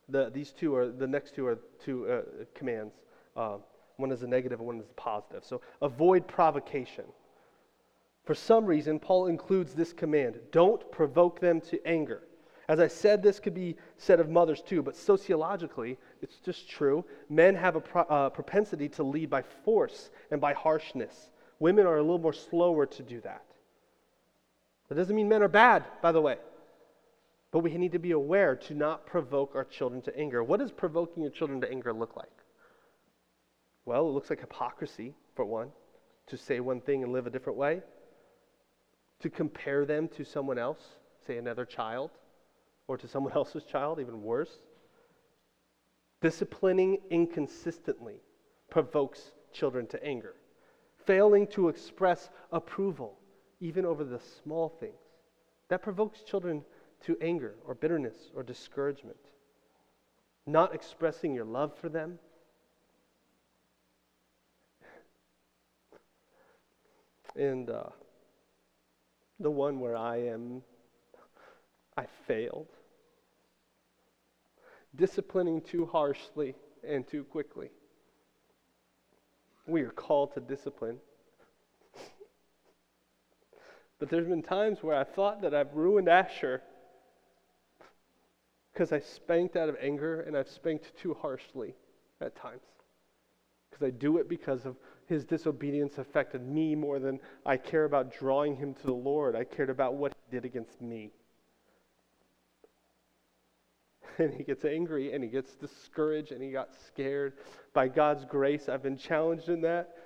the, 0.08 0.30
these 0.30 0.52
two 0.52 0.74
are 0.74 0.88
the 0.88 1.06
next 1.06 1.34
two 1.34 1.46
are 1.46 1.58
two 1.84 2.08
uh, 2.08 2.22
commands. 2.54 2.94
Uh, 3.36 3.56
one 3.96 4.12
is 4.12 4.22
a 4.22 4.26
negative 4.26 4.60
and 4.60 4.66
one 4.66 4.78
is 4.78 4.88
a 4.88 4.94
positive. 4.94 5.44
So 5.44 5.60
avoid 5.82 6.26
provocation. 6.26 7.04
For 8.24 8.34
some 8.34 8.64
reason, 8.64 8.98
Paul 8.98 9.26
includes 9.26 9.74
this 9.74 9.92
command 9.92 10.38
don't 10.52 10.90
provoke 10.92 11.40
them 11.40 11.60
to 11.62 11.86
anger. 11.86 12.22
As 12.70 12.78
I 12.78 12.86
said, 12.86 13.20
this 13.20 13.40
could 13.40 13.52
be 13.52 13.74
said 13.96 14.20
of 14.20 14.30
mothers 14.30 14.62
too, 14.62 14.80
but 14.80 14.94
sociologically, 14.94 15.98
it's 16.22 16.36
just 16.36 16.70
true. 16.70 17.04
Men 17.28 17.56
have 17.56 17.74
a 17.74 17.80
pro- 17.80 18.02
uh, 18.02 18.30
propensity 18.30 18.88
to 18.90 19.02
lead 19.02 19.28
by 19.28 19.42
force 19.42 20.12
and 20.30 20.40
by 20.40 20.52
harshness. 20.52 21.32
Women 21.58 21.84
are 21.84 21.96
a 21.96 22.00
little 22.00 22.20
more 22.20 22.32
slower 22.32 22.86
to 22.86 23.02
do 23.02 23.20
that. 23.22 23.44
That 24.88 24.94
doesn't 24.94 25.16
mean 25.16 25.28
men 25.28 25.42
are 25.42 25.48
bad, 25.48 25.84
by 26.00 26.12
the 26.12 26.20
way. 26.20 26.36
But 27.50 27.58
we 27.58 27.76
need 27.76 27.90
to 27.90 27.98
be 27.98 28.12
aware 28.12 28.54
to 28.54 28.74
not 28.74 29.04
provoke 29.04 29.56
our 29.56 29.64
children 29.64 30.00
to 30.02 30.16
anger. 30.16 30.44
What 30.44 30.60
does 30.60 30.70
provoking 30.70 31.24
your 31.24 31.32
children 31.32 31.60
to 31.62 31.68
anger 31.68 31.92
look 31.92 32.16
like? 32.16 32.30
Well, 33.84 34.06
it 34.06 34.12
looks 34.12 34.30
like 34.30 34.42
hypocrisy, 34.42 35.16
for 35.34 35.44
one, 35.44 35.70
to 36.28 36.36
say 36.36 36.60
one 36.60 36.80
thing 36.80 37.02
and 37.02 37.12
live 37.12 37.26
a 37.26 37.30
different 37.30 37.58
way, 37.58 37.82
to 39.18 39.28
compare 39.28 39.84
them 39.84 40.06
to 40.06 40.24
someone 40.24 40.56
else, 40.56 40.84
say 41.26 41.36
another 41.36 41.64
child, 41.64 42.12
or 42.90 42.96
to 42.98 43.06
someone 43.06 43.32
else's 43.36 43.62
child, 43.62 44.00
even 44.00 44.20
worse. 44.20 44.50
Disciplining 46.20 46.98
inconsistently 47.08 48.16
provokes 48.68 49.30
children 49.52 49.86
to 49.86 50.04
anger. 50.04 50.34
Failing 51.06 51.46
to 51.46 51.68
express 51.68 52.30
approval, 52.50 53.16
even 53.60 53.86
over 53.86 54.02
the 54.02 54.18
small 54.42 54.68
things, 54.68 54.98
that 55.68 55.82
provokes 55.82 56.22
children 56.22 56.64
to 57.04 57.16
anger 57.20 57.54
or 57.64 57.76
bitterness 57.76 58.16
or 58.34 58.42
discouragement. 58.42 59.16
Not 60.44 60.74
expressing 60.74 61.32
your 61.32 61.44
love 61.44 61.78
for 61.78 61.88
them. 61.88 62.18
And 67.36 67.70
uh, 67.70 67.90
the 69.38 69.52
one 69.52 69.78
where 69.78 69.96
I 69.96 70.16
am, 70.16 70.62
I 71.96 72.06
failed 72.26 72.66
disciplining 74.94 75.60
too 75.60 75.86
harshly 75.86 76.54
and 76.86 77.06
too 77.06 77.24
quickly. 77.24 77.70
We 79.66 79.82
are 79.82 79.90
called 79.90 80.34
to 80.34 80.40
discipline. 80.40 80.98
but 83.98 84.08
there's 84.08 84.26
been 84.26 84.42
times 84.42 84.82
where 84.82 84.96
I 84.96 85.04
thought 85.04 85.42
that 85.42 85.54
I've 85.54 85.74
ruined 85.74 86.08
Asher 86.08 86.62
because 88.72 88.92
I 88.92 89.00
spanked 89.00 89.56
out 89.56 89.68
of 89.68 89.76
anger 89.80 90.22
and 90.22 90.36
I've 90.36 90.48
spanked 90.48 90.96
too 90.96 91.14
harshly 91.20 91.74
at 92.20 92.34
times. 92.34 92.62
Because 93.70 93.86
I 93.86 93.90
do 93.90 94.18
it 94.18 94.28
because 94.28 94.66
of 94.66 94.76
his 95.06 95.24
disobedience 95.24 95.98
affected 95.98 96.46
me 96.46 96.74
more 96.74 96.98
than 96.98 97.20
I 97.44 97.56
care 97.56 97.84
about 97.84 98.12
drawing 98.12 98.56
him 98.56 98.74
to 98.74 98.86
the 98.86 98.92
Lord. 98.92 99.36
I 99.36 99.44
cared 99.44 99.70
about 99.70 99.94
what 99.94 100.12
he 100.12 100.36
did 100.36 100.44
against 100.44 100.80
me. 100.80 101.10
And 104.20 104.34
he 104.34 104.42
gets 104.42 104.64
angry 104.64 105.12
and 105.12 105.22
he 105.22 105.30
gets 105.30 105.54
discouraged 105.54 106.32
and 106.32 106.42
he 106.42 106.50
got 106.50 106.70
scared. 106.86 107.34
By 107.72 107.88
God's 107.88 108.24
grace, 108.24 108.68
I've 108.68 108.82
been 108.82 108.96
challenged 108.98 109.48
in 109.48 109.60
that 109.62 109.96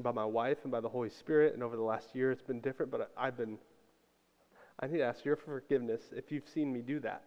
by 0.00 0.12
my 0.12 0.24
wife 0.24 0.58
and 0.64 0.72
by 0.72 0.80
the 0.80 0.88
Holy 0.88 1.10
Spirit. 1.10 1.54
And 1.54 1.62
over 1.62 1.76
the 1.76 1.82
last 1.82 2.14
year, 2.14 2.30
it's 2.30 2.42
been 2.42 2.60
different, 2.60 2.90
but 2.90 3.10
I've 3.16 3.36
been, 3.36 3.58
I 4.80 4.86
need 4.86 4.98
to 4.98 5.04
ask 5.04 5.24
your 5.24 5.36
forgiveness 5.36 6.02
if 6.12 6.30
you've 6.30 6.48
seen 6.48 6.72
me 6.72 6.80
do 6.80 7.00
that. 7.00 7.24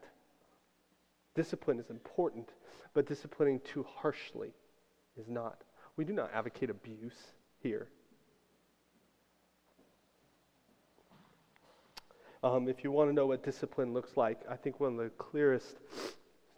Discipline 1.36 1.80
is 1.80 1.90
important, 1.90 2.50
but 2.94 3.08
disciplining 3.08 3.62
too 3.62 3.86
harshly 3.98 4.52
is 5.18 5.28
not. 5.28 5.64
We 5.96 6.06
do 6.06 6.14
not 6.14 6.32
advocate 6.34 6.70
abuse 6.70 7.34
here. 7.62 7.88
Um, 12.42 12.70
if 12.70 12.84
you 12.84 12.92
want 12.92 13.10
to 13.10 13.14
know 13.14 13.28
what 13.28 13.44
discipline 13.44 13.94
looks 13.94 14.16
like, 14.16 14.40
I 14.50 14.56
think 14.56 14.80
one 14.80 14.94
of 14.94 14.98
the 14.98 15.10
clearest 15.18 15.78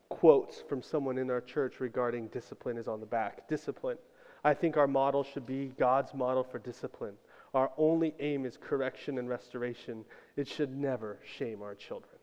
quotes 0.09 0.61
from 0.69 0.83
someone 0.83 1.17
in 1.17 1.31
our 1.31 1.41
church 1.41 1.79
regarding 1.79 2.27
discipline 2.27 2.77
is 2.77 2.87
on 2.87 2.99
the 2.99 3.05
back. 3.05 3.47
Discipline. 3.47 3.97
I 4.43 4.53
think 4.53 4.77
our 4.77 4.87
model 4.87 5.23
should 5.23 5.45
be 5.45 5.73
God's 5.79 6.13
model 6.13 6.43
for 6.43 6.59
discipline. 6.59 7.13
Our 7.53 7.71
only 7.77 8.13
aim 8.19 8.45
is 8.45 8.57
correction 8.57 9.17
and 9.17 9.27
restoration. 9.27 10.05
It 10.35 10.47
should 10.47 10.75
never 10.75 11.19
shame 11.37 11.61
our 11.61 11.75
children. 11.75 12.17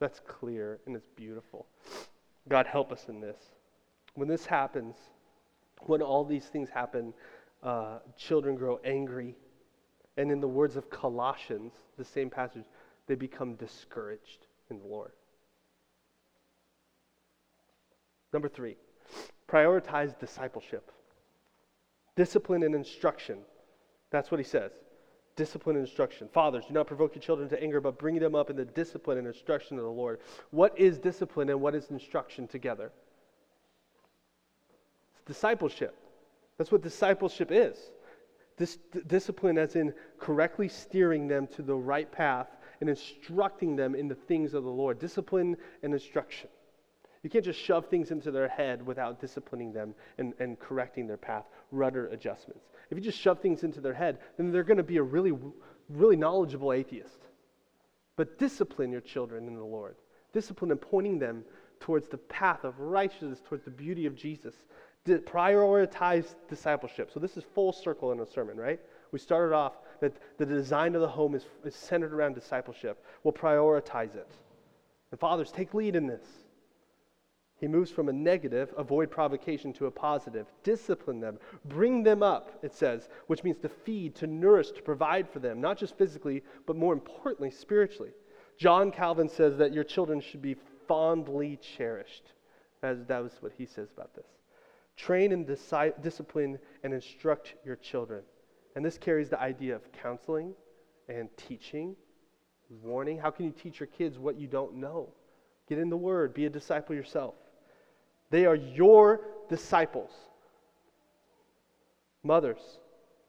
That's 0.00 0.20
clear 0.26 0.80
and 0.86 0.96
it's 0.96 1.08
beautiful. 1.16 1.66
God, 2.48 2.66
help 2.66 2.92
us 2.92 3.06
in 3.08 3.20
this. 3.20 3.38
When 4.14 4.28
this 4.28 4.46
happens, 4.46 4.96
when 5.82 6.02
all 6.02 6.24
these 6.24 6.46
things 6.46 6.70
happen, 6.70 7.12
uh, 7.62 7.98
children 8.16 8.56
grow 8.56 8.80
angry, 8.84 9.34
and 10.18 10.32
in 10.32 10.40
the 10.40 10.48
words 10.48 10.76
of 10.76 10.90
Colossians, 10.90 11.72
the 11.96 12.04
same 12.04 12.28
passage, 12.28 12.64
they 13.06 13.14
become 13.14 13.54
discouraged 13.54 14.46
in 14.68 14.80
the 14.80 14.86
Lord. 14.86 15.12
Number 18.32 18.48
three, 18.48 18.76
prioritize 19.48 20.18
discipleship. 20.18 20.90
Discipline 22.16 22.64
and 22.64 22.74
instruction. 22.74 23.38
That's 24.10 24.30
what 24.30 24.40
he 24.40 24.44
says. 24.44 24.72
Discipline 25.36 25.76
and 25.76 25.86
instruction. 25.86 26.28
Fathers, 26.32 26.64
do 26.66 26.74
not 26.74 26.88
provoke 26.88 27.14
your 27.14 27.22
children 27.22 27.48
to 27.50 27.62
anger, 27.62 27.80
but 27.80 27.96
bring 27.96 28.18
them 28.18 28.34
up 28.34 28.50
in 28.50 28.56
the 28.56 28.64
discipline 28.64 29.18
and 29.18 29.26
instruction 29.28 29.78
of 29.78 29.84
the 29.84 29.90
Lord. 29.90 30.18
What 30.50 30.76
is 30.76 30.98
discipline 30.98 31.48
and 31.48 31.60
what 31.60 31.76
is 31.76 31.90
instruction 31.90 32.48
together? 32.48 32.90
It's 35.12 35.22
discipleship. 35.24 35.96
That's 36.58 36.72
what 36.72 36.82
discipleship 36.82 37.52
is. 37.52 37.78
This 38.58 38.76
d- 38.92 39.00
discipline, 39.06 39.56
as 39.56 39.76
in 39.76 39.94
correctly 40.18 40.68
steering 40.68 41.28
them 41.28 41.46
to 41.48 41.62
the 41.62 41.74
right 41.74 42.10
path 42.10 42.48
and 42.80 42.90
instructing 42.90 43.76
them 43.76 43.94
in 43.94 44.08
the 44.08 44.14
things 44.14 44.52
of 44.54 44.64
the 44.64 44.70
Lord. 44.70 44.98
Discipline 44.98 45.56
and 45.82 45.94
instruction. 45.94 46.48
You 47.22 47.30
can't 47.30 47.44
just 47.44 47.58
shove 47.58 47.86
things 47.86 48.10
into 48.10 48.30
their 48.30 48.48
head 48.48 48.84
without 48.86 49.20
disciplining 49.20 49.72
them 49.72 49.94
and, 50.18 50.34
and 50.38 50.58
correcting 50.58 51.06
their 51.06 51.16
path, 51.16 51.44
rudder 51.72 52.06
adjustments. 52.08 52.66
If 52.90 52.98
you 52.98 53.02
just 53.02 53.18
shove 53.18 53.40
things 53.40 53.64
into 53.64 53.80
their 53.80 53.94
head, 53.94 54.18
then 54.36 54.52
they're 54.52 54.62
going 54.62 54.76
to 54.76 54.82
be 54.82 54.98
a 54.98 55.02
really, 55.02 55.32
really 55.88 56.16
knowledgeable 56.16 56.72
atheist. 56.72 57.18
But 58.16 58.38
discipline 58.38 58.92
your 58.92 59.00
children 59.00 59.46
in 59.46 59.54
the 59.54 59.64
Lord. 59.64 59.96
Discipline 60.32 60.70
and 60.70 60.80
pointing 60.80 61.18
them 61.18 61.44
towards 61.80 62.08
the 62.08 62.18
path 62.18 62.64
of 62.64 62.78
righteousness, 62.80 63.40
towards 63.46 63.64
the 63.64 63.70
beauty 63.70 64.06
of 64.06 64.14
Jesus, 64.14 64.54
prioritize 65.06 66.34
discipleship. 66.48 67.10
So 67.12 67.20
this 67.20 67.36
is 67.36 67.44
full 67.54 67.72
circle 67.72 68.12
in 68.12 68.20
a 68.20 68.26
sermon, 68.26 68.56
right? 68.56 68.80
We 69.12 69.18
started 69.18 69.54
off 69.54 69.74
that 70.00 70.14
the 70.36 70.46
design 70.46 70.94
of 70.94 71.00
the 71.00 71.08
home 71.08 71.34
is, 71.34 71.46
is 71.64 71.74
centered 71.74 72.12
around 72.12 72.34
discipleship. 72.34 73.02
We'll 73.24 73.32
prioritize 73.32 74.14
it. 74.14 74.30
And 75.10 75.18
fathers, 75.18 75.50
take 75.50 75.74
lead 75.74 75.96
in 75.96 76.06
this. 76.06 76.24
He 77.56 77.66
moves 77.66 77.90
from 77.90 78.08
a 78.08 78.12
negative, 78.12 78.72
avoid 78.76 79.10
provocation, 79.10 79.72
to 79.74 79.86
a 79.86 79.90
positive. 79.90 80.46
Discipline 80.62 81.18
them. 81.18 81.38
Bring 81.64 82.04
them 82.04 82.22
up, 82.22 82.58
it 82.62 82.72
says, 82.72 83.08
which 83.26 83.42
means 83.42 83.58
to 83.58 83.68
feed, 83.68 84.14
to 84.16 84.28
nourish, 84.28 84.70
to 84.72 84.82
provide 84.82 85.28
for 85.28 85.40
them, 85.40 85.60
not 85.60 85.76
just 85.76 85.98
physically, 85.98 86.44
but 86.66 86.76
more 86.76 86.92
importantly, 86.92 87.50
spiritually. 87.50 88.12
John 88.58 88.92
Calvin 88.92 89.28
says 89.28 89.56
that 89.58 89.72
your 89.72 89.84
children 89.84 90.20
should 90.20 90.42
be 90.42 90.56
fondly 90.86 91.58
cherished. 91.76 92.32
As 92.82 93.04
that 93.06 93.22
was 93.24 93.32
what 93.40 93.52
he 93.58 93.66
says 93.66 93.88
about 93.92 94.14
this. 94.14 94.26
Train 94.98 95.32
and 95.32 95.46
disi- 95.46 96.02
discipline 96.02 96.58
and 96.82 96.92
instruct 96.92 97.54
your 97.64 97.76
children. 97.76 98.22
And 98.74 98.84
this 98.84 98.98
carries 98.98 99.30
the 99.30 99.40
idea 99.40 99.76
of 99.76 99.90
counseling 99.92 100.54
and 101.08 101.28
teaching, 101.36 101.94
warning. 102.82 103.16
How 103.16 103.30
can 103.30 103.46
you 103.46 103.52
teach 103.52 103.78
your 103.78 103.86
kids 103.86 104.18
what 104.18 104.38
you 104.38 104.48
don't 104.48 104.74
know? 104.74 105.08
Get 105.68 105.78
in 105.78 105.88
the 105.88 105.96
Word, 105.96 106.34
be 106.34 106.46
a 106.46 106.50
disciple 106.50 106.96
yourself. 106.96 107.34
They 108.30 108.44
are 108.44 108.56
your 108.56 109.20
disciples. 109.48 110.10
Mothers, 112.24 112.80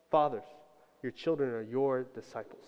fathers, 0.09 0.43
your 1.03 1.11
children 1.11 1.51
are 1.51 1.61
your 1.61 2.03
disciples. 2.15 2.65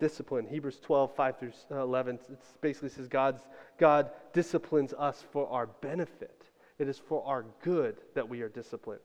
Discipline, 0.00 0.46
Hebrews 0.46 0.80
12, 0.82 1.14
5 1.14 1.38
through 1.38 1.52
uh, 1.70 1.82
11, 1.82 2.18
it 2.30 2.38
basically 2.60 2.88
says 2.88 3.06
God's, 3.06 3.42
God 3.78 4.10
disciplines 4.32 4.92
us 4.98 5.24
for 5.30 5.48
our 5.48 5.68
benefit. 5.80 6.41
It 6.82 6.88
is 6.88 6.98
for 6.98 7.24
our 7.24 7.44
good 7.62 7.98
that 8.16 8.28
we 8.28 8.40
are 8.42 8.48
disciplined. 8.48 9.02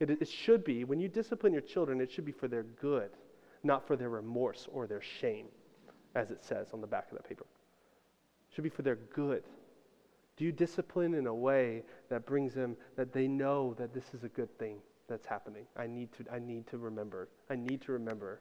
It, 0.00 0.08
it 0.08 0.28
should 0.28 0.64
be, 0.64 0.84
when 0.84 0.98
you 0.98 1.08
discipline 1.08 1.52
your 1.52 1.60
children, 1.60 2.00
it 2.00 2.10
should 2.10 2.24
be 2.24 2.32
for 2.32 2.48
their 2.48 2.62
good, 2.62 3.10
not 3.62 3.86
for 3.86 3.96
their 3.96 4.08
remorse 4.08 4.66
or 4.72 4.86
their 4.86 5.02
shame, 5.02 5.48
as 6.14 6.30
it 6.30 6.42
says 6.42 6.68
on 6.72 6.80
the 6.80 6.86
back 6.86 7.10
of 7.10 7.18
that 7.18 7.28
paper. 7.28 7.44
It 7.44 8.54
should 8.54 8.64
be 8.64 8.70
for 8.70 8.80
their 8.80 8.96
good. 9.14 9.42
Do 10.38 10.46
you 10.46 10.52
discipline 10.52 11.12
in 11.12 11.26
a 11.26 11.34
way 11.34 11.82
that 12.08 12.24
brings 12.24 12.54
them, 12.54 12.78
that 12.96 13.12
they 13.12 13.28
know 13.28 13.74
that 13.74 13.92
this 13.92 14.14
is 14.14 14.24
a 14.24 14.28
good 14.28 14.58
thing 14.58 14.78
that's 15.06 15.26
happening? 15.26 15.66
I 15.76 15.86
need 15.86 16.08
to, 16.14 16.24
I 16.32 16.38
need 16.38 16.66
to 16.68 16.78
remember. 16.78 17.28
I 17.50 17.56
need 17.56 17.82
to 17.82 17.92
remember 17.92 18.40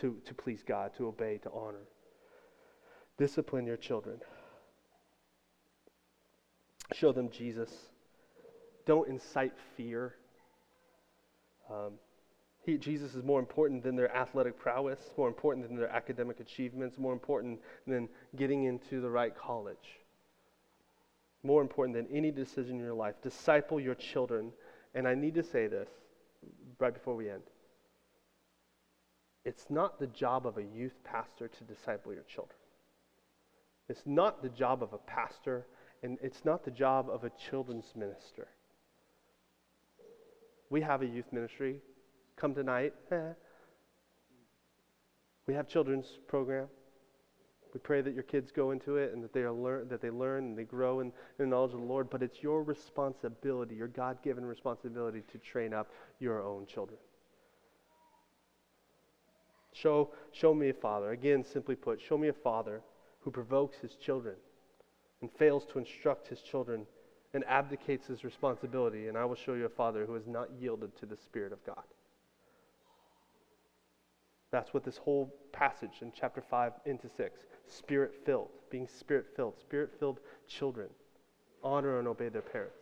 to, 0.00 0.20
to 0.24 0.34
please 0.34 0.62
God, 0.62 0.94
to 0.98 1.08
obey, 1.08 1.38
to 1.38 1.50
honor. 1.50 1.88
Discipline 3.16 3.66
your 3.66 3.76
children. 3.76 4.20
Show 6.92 7.12
them 7.12 7.30
Jesus. 7.30 7.70
Don't 8.86 9.08
incite 9.08 9.52
fear. 9.76 10.14
Um, 11.70 11.94
he, 12.64 12.78
Jesus 12.78 13.14
is 13.14 13.22
more 13.22 13.40
important 13.40 13.82
than 13.82 13.96
their 13.96 14.14
athletic 14.14 14.58
prowess, 14.58 14.98
more 15.16 15.28
important 15.28 15.66
than 15.66 15.76
their 15.76 15.90
academic 15.90 16.40
achievements, 16.40 16.98
more 16.98 17.12
important 17.12 17.60
than 17.86 18.08
getting 18.36 18.64
into 18.64 19.00
the 19.00 19.10
right 19.10 19.36
college 19.36 19.98
more 21.42 21.62
important 21.62 21.96
than 21.96 22.16
any 22.16 22.30
decision 22.30 22.76
in 22.76 22.84
your 22.84 22.94
life. 22.94 23.14
Disciple 23.22 23.80
your 23.80 23.94
children. 23.94 24.52
And 24.94 25.06
I 25.06 25.14
need 25.14 25.34
to 25.34 25.42
say 25.42 25.66
this 25.66 25.88
right 26.78 26.92
before 26.92 27.14
we 27.14 27.30
end. 27.30 27.42
It's 29.44 29.66
not 29.70 29.98
the 29.98 30.06
job 30.08 30.46
of 30.46 30.58
a 30.58 30.62
youth 30.62 30.94
pastor 31.04 31.48
to 31.48 31.64
disciple 31.64 32.12
your 32.12 32.24
children. 32.24 32.58
It's 33.88 34.02
not 34.04 34.42
the 34.42 34.50
job 34.50 34.82
of 34.82 34.92
a 34.92 34.98
pastor, 34.98 35.66
and 36.02 36.18
it's 36.22 36.44
not 36.44 36.64
the 36.64 36.70
job 36.70 37.08
of 37.10 37.24
a 37.24 37.30
children's 37.30 37.92
minister. 37.96 38.48
We 40.70 40.80
have 40.82 41.02
a 41.02 41.06
youth 41.06 41.32
ministry. 41.32 41.80
Come 42.36 42.54
tonight. 42.54 42.94
we 45.46 45.54
have 45.54 45.68
children's 45.68 46.18
program. 46.28 46.68
We 47.74 47.80
pray 47.80 48.00
that 48.00 48.14
your 48.14 48.22
kids 48.22 48.50
go 48.50 48.70
into 48.70 48.96
it 48.96 49.12
and 49.12 49.22
that 49.22 49.32
they, 49.32 49.42
are 49.42 49.52
learn, 49.52 49.88
that 49.88 50.00
they 50.00 50.10
learn 50.10 50.44
and 50.44 50.58
they 50.58 50.64
grow 50.64 51.00
in, 51.00 51.08
in 51.08 51.12
the 51.38 51.46
knowledge 51.46 51.74
of 51.74 51.80
the 51.80 51.86
Lord, 51.86 52.08
but 52.08 52.22
it's 52.22 52.42
your 52.42 52.62
responsibility, 52.62 53.74
your 53.74 53.88
God 53.88 54.22
given 54.22 54.44
responsibility 54.44 55.22
to 55.32 55.38
train 55.38 55.74
up 55.74 55.90
your 56.18 56.42
own 56.42 56.64
children. 56.66 56.98
Show, 59.74 60.12
show 60.32 60.54
me 60.54 60.70
a 60.70 60.74
father. 60.74 61.10
Again, 61.10 61.44
simply 61.44 61.76
put, 61.76 62.00
show 62.00 62.16
me 62.16 62.28
a 62.28 62.32
father 62.32 62.80
who 63.20 63.30
provokes 63.30 63.76
his 63.78 63.96
children 63.96 64.36
and 65.20 65.30
fails 65.32 65.64
to 65.66 65.78
instruct 65.78 66.28
his 66.28 66.40
children 66.40 66.86
and 67.34 67.44
abdicates 67.46 68.06
his 68.06 68.24
responsibility, 68.24 69.08
and 69.08 69.16
I 69.16 69.24
will 69.24 69.34
show 69.34 69.54
you 69.54 69.66
a 69.66 69.70
father 69.70 70.06
who 70.06 70.14
has 70.14 70.26
not 70.26 70.48
yielded 70.58 70.96
to 70.98 71.06
the 71.06 71.16
Spirit 71.16 71.52
of 71.52 71.64
God. 71.64 71.84
That's 74.50 74.72
what 74.72 74.84
this 74.84 74.96
whole 74.96 75.34
passage 75.52 75.98
in 76.00 76.12
chapter 76.18 76.40
5 76.40 76.72
into 76.86 77.08
6 77.08 77.40
spirit 77.66 78.14
filled, 78.24 78.48
being 78.70 78.88
spirit 78.88 79.26
filled, 79.36 79.58
spirit 79.60 79.90
filled 79.98 80.20
children 80.46 80.88
honor 81.62 81.98
and 81.98 82.08
obey 82.08 82.28
their 82.28 82.40
parents 82.40 82.78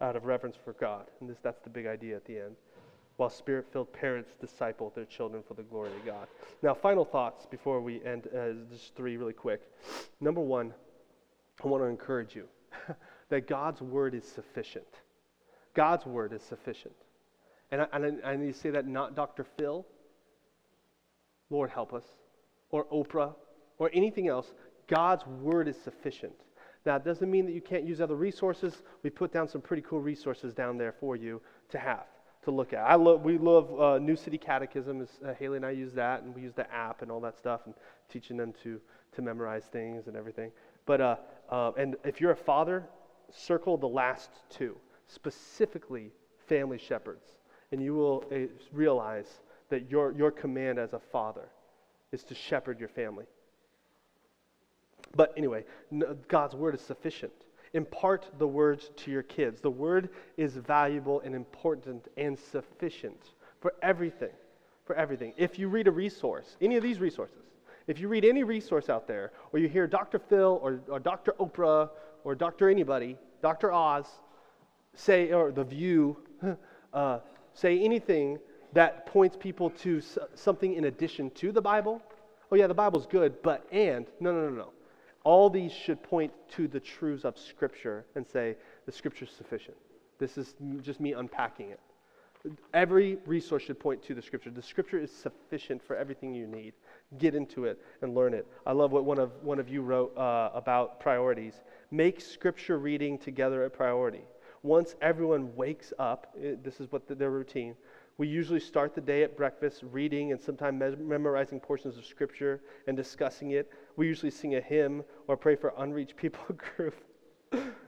out 0.00 0.16
of 0.16 0.24
reverence 0.24 0.56
for 0.62 0.72
God. 0.74 1.06
And 1.20 1.30
this, 1.30 1.38
that's 1.42 1.60
the 1.62 1.70
big 1.70 1.86
idea 1.86 2.16
at 2.16 2.24
the 2.24 2.38
end. 2.38 2.56
While 3.22 3.30
spirit 3.30 3.66
filled 3.72 3.92
parents 3.92 4.32
disciple 4.40 4.90
their 4.96 5.04
children 5.04 5.44
for 5.46 5.54
the 5.54 5.62
glory 5.62 5.92
of 5.92 6.04
God. 6.04 6.26
Now, 6.60 6.74
final 6.74 7.04
thoughts 7.04 7.46
before 7.46 7.80
we 7.80 8.04
end, 8.04 8.26
uh, 8.36 8.54
just 8.68 8.96
three 8.96 9.16
really 9.16 9.32
quick. 9.32 9.62
Number 10.20 10.40
one, 10.40 10.74
I 11.62 11.68
want 11.68 11.84
to 11.84 11.86
encourage 11.86 12.34
you 12.34 12.48
that 13.28 13.46
God's 13.46 13.80
word 13.80 14.16
is 14.16 14.24
sufficient. 14.24 14.88
God's 15.72 16.04
word 16.04 16.32
is 16.32 16.42
sufficient. 16.42 16.96
And 17.70 17.82
I, 17.82 17.86
and 17.92 18.20
I, 18.24 18.34
need 18.34 18.54
to 18.54 18.58
say 18.58 18.70
that 18.70 18.88
not 18.88 19.14
Dr. 19.14 19.46
Phil, 19.56 19.86
Lord 21.48 21.70
help 21.70 21.92
us, 21.92 22.04
or 22.70 22.86
Oprah, 22.86 23.36
or 23.78 23.88
anything 23.94 24.26
else. 24.26 24.52
God's 24.88 25.24
word 25.28 25.68
is 25.68 25.76
sufficient. 25.80 26.34
That 26.82 27.04
doesn't 27.04 27.30
mean 27.30 27.46
that 27.46 27.52
you 27.52 27.60
can't 27.60 27.84
use 27.84 28.00
other 28.00 28.16
resources. 28.16 28.82
We 29.04 29.10
put 29.10 29.32
down 29.32 29.46
some 29.46 29.60
pretty 29.60 29.82
cool 29.82 30.00
resources 30.00 30.52
down 30.52 30.76
there 30.76 30.94
for 30.98 31.14
you 31.14 31.40
to 31.70 31.78
have, 31.78 32.06
to 32.44 32.50
look 32.50 32.72
at. 32.72 32.80
I 32.80 32.96
love, 32.96 33.22
we 33.22 33.38
love 33.38 33.80
uh, 33.80 33.98
New 33.98 34.16
City 34.16 34.38
Catechism. 34.38 35.06
Uh, 35.24 35.34
Haley 35.34 35.56
and 35.56 35.66
I 35.66 35.70
use 35.70 35.92
that, 35.94 36.22
and 36.22 36.34
we 36.34 36.42
use 36.42 36.54
the 36.54 36.72
app 36.72 37.02
and 37.02 37.10
all 37.10 37.20
that 37.20 37.38
stuff, 37.38 37.62
and 37.66 37.74
teaching 38.08 38.36
them 38.36 38.52
to, 38.62 38.80
to 39.12 39.22
memorize 39.22 39.64
things 39.64 40.06
and 40.08 40.16
everything. 40.16 40.50
But, 40.86 41.00
uh, 41.00 41.16
uh, 41.48 41.72
and 41.76 41.96
if 42.04 42.20
you're 42.20 42.32
a 42.32 42.36
father, 42.36 42.84
circle 43.30 43.76
the 43.76 43.86
last 43.88 44.30
two, 44.50 44.76
specifically 45.06 46.10
family 46.48 46.78
shepherds 46.78 47.32
and 47.72 47.82
you 47.82 47.94
will 47.94 48.24
uh, 48.30 48.38
realize 48.72 49.40
that 49.70 49.90
your, 49.90 50.12
your 50.12 50.30
command 50.30 50.78
as 50.78 50.92
a 50.92 51.00
father 51.00 51.48
is 52.12 52.22
to 52.24 52.34
shepherd 52.34 52.78
your 52.78 52.90
family. 52.90 53.24
But 55.16 55.32
anyway, 55.36 55.64
God's 56.28 56.54
word 56.54 56.74
is 56.74 56.82
sufficient. 56.82 57.32
Impart 57.74 58.26
the 58.38 58.46
words 58.46 58.90
to 58.96 59.10
your 59.10 59.22
kids. 59.22 59.60
The 59.60 59.70
word 59.70 60.10
is 60.36 60.56
valuable 60.56 61.20
and 61.20 61.34
important 61.34 62.08
and 62.16 62.38
sufficient 62.38 63.30
for 63.60 63.74
everything. 63.82 64.32
For 64.84 64.94
everything. 64.96 65.32
If 65.36 65.58
you 65.58 65.68
read 65.68 65.88
a 65.88 65.92
resource, 65.92 66.56
any 66.60 66.76
of 66.76 66.82
these 66.82 66.98
resources, 66.98 67.38
if 67.86 67.98
you 67.98 68.08
read 68.08 68.24
any 68.24 68.44
resource 68.44 68.88
out 68.88 69.08
there, 69.08 69.32
or 69.52 69.58
you 69.58 69.68
hear 69.68 69.86
Dr. 69.86 70.18
Phil 70.18 70.60
or, 70.62 70.80
or 70.88 71.00
Dr. 71.00 71.32
Oprah 71.40 71.90
or 72.24 72.34
Dr. 72.34 72.68
anybody, 72.68 73.16
Dr. 73.42 73.72
Oz, 73.72 74.06
say, 74.94 75.32
or 75.32 75.50
The 75.50 75.64
View, 75.64 76.18
uh, 76.92 77.18
say 77.54 77.80
anything 77.80 78.38
that 78.72 79.06
points 79.06 79.36
people 79.38 79.70
to 79.70 80.00
something 80.34 80.74
in 80.74 80.84
addition 80.84 81.30
to 81.30 81.52
the 81.52 81.60
Bible. 81.60 82.02
Oh, 82.50 82.56
yeah, 82.56 82.66
the 82.66 82.74
Bible's 82.74 83.06
good, 83.06 83.42
but 83.42 83.66
and. 83.72 84.06
No, 84.20 84.32
no, 84.32 84.48
no, 84.48 84.54
no. 84.54 84.72
All 85.24 85.48
these 85.50 85.72
should 85.72 86.02
point 86.02 86.32
to 86.56 86.68
the 86.68 86.80
truths 86.80 87.24
of 87.24 87.38
Scripture 87.38 88.04
and 88.14 88.26
say, 88.26 88.56
the 88.86 88.92
Scripture 88.92 89.24
is 89.24 89.30
sufficient. 89.30 89.76
This 90.18 90.38
is 90.38 90.54
just 90.82 91.00
me 91.00 91.12
unpacking 91.12 91.70
it. 91.70 91.80
Every 92.74 93.18
resource 93.24 93.62
should 93.62 93.78
point 93.78 94.02
to 94.04 94.14
the 94.14 94.22
Scripture. 94.22 94.50
The 94.50 94.62
Scripture 94.62 94.98
is 94.98 95.12
sufficient 95.12 95.80
for 95.80 95.94
everything 95.94 96.34
you 96.34 96.48
need. 96.48 96.74
Get 97.18 97.36
into 97.36 97.66
it 97.66 97.80
and 98.02 98.14
learn 98.14 98.34
it. 98.34 98.46
I 98.66 98.72
love 98.72 98.90
what 98.90 99.04
one 99.04 99.18
of, 99.18 99.30
one 99.42 99.60
of 99.60 99.68
you 99.68 99.82
wrote 99.82 100.16
uh, 100.16 100.50
about 100.52 100.98
priorities. 100.98 101.54
Make 101.92 102.20
Scripture 102.20 102.78
reading 102.78 103.16
together 103.16 103.64
a 103.64 103.70
priority 103.70 104.22
once 104.62 104.94
everyone 105.02 105.54
wakes 105.56 105.92
up, 105.98 106.28
it, 106.40 106.62
this 106.62 106.80
is 106.80 106.90
what 106.92 107.08
the, 107.08 107.14
their 107.14 107.30
routine. 107.30 107.74
We 108.18 108.28
usually 108.28 108.60
start 108.60 108.94
the 108.94 109.00
day 109.00 109.22
at 109.22 109.36
breakfast 109.36 109.82
reading 109.90 110.32
and 110.32 110.40
sometimes 110.40 110.80
me- 110.80 111.04
memorizing 111.04 111.60
portions 111.60 111.96
of 111.96 112.04
Scripture 112.04 112.60
and 112.86 112.96
discussing 112.96 113.52
it. 113.52 113.70
We 113.96 114.06
usually 114.06 114.30
sing 114.30 114.54
a 114.54 114.60
hymn 114.60 115.02
or 115.28 115.36
pray 115.36 115.56
for 115.56 115.72
unreached 115.78 116.16
people 116.16 116.44
group 116.76 116.94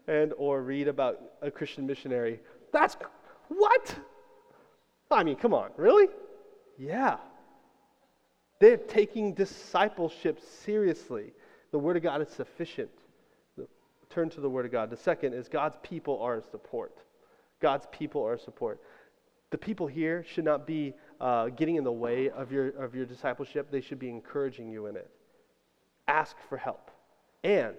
and 0.08 0.32
or 0.36 0.62
read 0.62 0.88
about 0.88 1.20
a 1.42 1.50
Christian 1.50 1.86
missionary. 1.86 2.40
That's 2.72 2.96
what? 3.48 3.94
I 5.10 5.22
mean, 5.22 5.36
come 5.36 5.54
on, 5.54 5.70
really? 5.76 6.08
Yeah. 6.78 7.18
They're 8.60 8.76
taking 8.76 9.34
discipleship 9.34 10.40
seriously. 10.40 11.32
The 11.70 11.78
Word 11.78 11.96
of 11.96 12.02
God 12.02 12.22
is 12.22 12.28
sufficient 12.28 12.90
turn 14.14 14.30
to 14.30 14.40
the 14.40 14.48
Word 14.48 14.64
of 14.64 14.72
God. 14.72 14.90
The 14.90 14.96
second 14.96 15.34
is 15.34 15.48
God's 15.48 15.76
people 15.82 16.20
are 16.20 16.40
support. 16.50 16.98
God's 17.60 17.86
people 17.90 18.22
are 18.22 18.38
support. 18.38 18.80
The 19.55 19.59
people 19.59 19.86
here 19.86 20.24
should 20.24 20.44
not 20.44 20.66
be 20.66 20.92
uh, 21.20 21.46
getting 21.46 21.76
in 21.76 21.84
the 21.84 21.92
way 21.92 22.28
of 22.28 22.50
your, 22.50 22.70
of 22.70 22.92
your 22.92 23.07
discipleship, 23.07 23.70
they 23.70 23.80
should 23.80 24.00
be 24.00 24.09
encouraging 24.09 24.68
you 24.68 24.86
in 24.86 24.96
it. 24.96 25.09
Ask 26.09 26.34
for 26.48 26.57
help. 26.57 26.90
And 27.44 27.76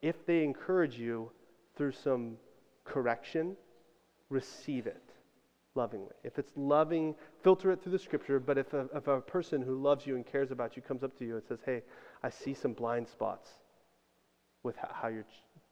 if 0.00 0.24
they 0.26 0.44
encourage 0.44 0.96
you 0.96 1.32
through 1.76 1.90
some 1.90 2.36
correction, 2.84 3.56
receive 4.28 4.86
it 4.86 5.02
lovingly. 5.74 6.14
If 6.22 6.38
it's 6.38 6.52
loving, 6.54 7.16
filter 7.42 7.72
it 7.72 7.82
through 7.82 7.92
the 7.92 7.98
scripture. 7.98 8.38
But 8.38 8.56
if 8.56 8.72
a, 8.72 8.86
if 8.94 9.08
a 9.08 9.20
person 9.20 9.60
who 9.60 9.82
loves 9.82 10.06
you 10.06 10.14
and 10.14 10.24
cares 10.24 10.52
about 10.52 10.76
you 10.76 10.82
comes 10.82 11.02
up 11.02 11.18
to 11.18 11.24
you 11.24 11.34
and 11.34 11.42
says, 11.48 11.58
Hey, 11.66 11.82
I 12.22 12.30
see 12.30 12.54
some 12.54 12.74
blind 12.74 13.08
spots 13.08 13.50
with 14.62 14.76
how 14.76 15.08
your 15.08 15.24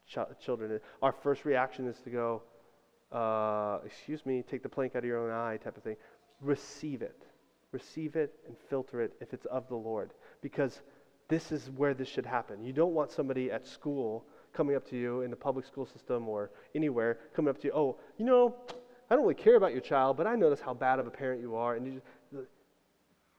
ch- 0.05 0.43
children 0.43 0.77
our 1.01 1.13
first 1.13 1.45
reaction 1.45 1.87
is 1.87 1.99
to 1.99 2.09
go, 2.09 2.41
uh, 3.11 3.79
Excuse 3.85 4.25
me, 4.25 4.43
take 4.49 4.63
the 4.63 4.69
plank 4.69 4.95
out 4.95 4.99
of 4.99 5.05
your 5.05 5.19
own 5.19 5.31
eye, 5.31 5.57
type 5.57 5.77
of 5.77 5.83
thing. 5.83 5.97
Receive 6.41 7.01
it. 7.01 7.23
Receive 7.71 8.15
it 8.15 8.33
and 8.47 8.55
filter 8.69 9.01
it 9.01 9.13
if 9.21 9.33
it's 9.33 9.45
of 9.45 9.67
the 9.67 9.75
Lord. 9.75 10.11
Because 10.41 10.81
this 11.27 11.51
is 11.51 11.69
where 11.77 11.93
this 11.93 12.07
should 12.07 12.25
happen. 12.25 12.63
You 12.63 12.73
don't 12.73 12.93
want 12.93 13.11
somebody 13.11 13.51
at 13.51 13.65
school 13.65 14.25
coming 14.53 14.75
up 14.75 14.87
to 14.89 14.97
you 14.97 15.21
in 15.21 15.29
the 15.29 15.37
public 15.37 15.65
school 15.65 15.85
system 15.85 16.27
or 16.27 16.51
anywhere 16.75 17.19
coming 17.33 17.49
up 17.49 17.57
to 17.61 17.67
you, 17.67 17.73
oh, 17.73 17.97
you 18.17 18.25
know, 18.25 18.55
I 19.09 19.15
don't 19.15 19.23
really 19.23 19.35
care 19.35 19.55
about 19.55 19.71
your 19.71 19.81
child, 19.81 20.17
but 20.17 20.27
I 20.27 20.35
notice 20.35 20.59
how 20.61 20.73
bad 20.73 20.99
of 20.99 21.07
a 21.07 21.09
parent 21.09 21.41
you 21.41 21.55
are. 21.55 21.75
And 21.75 21.85
you 21.85 22.01
just, 22.33 22.47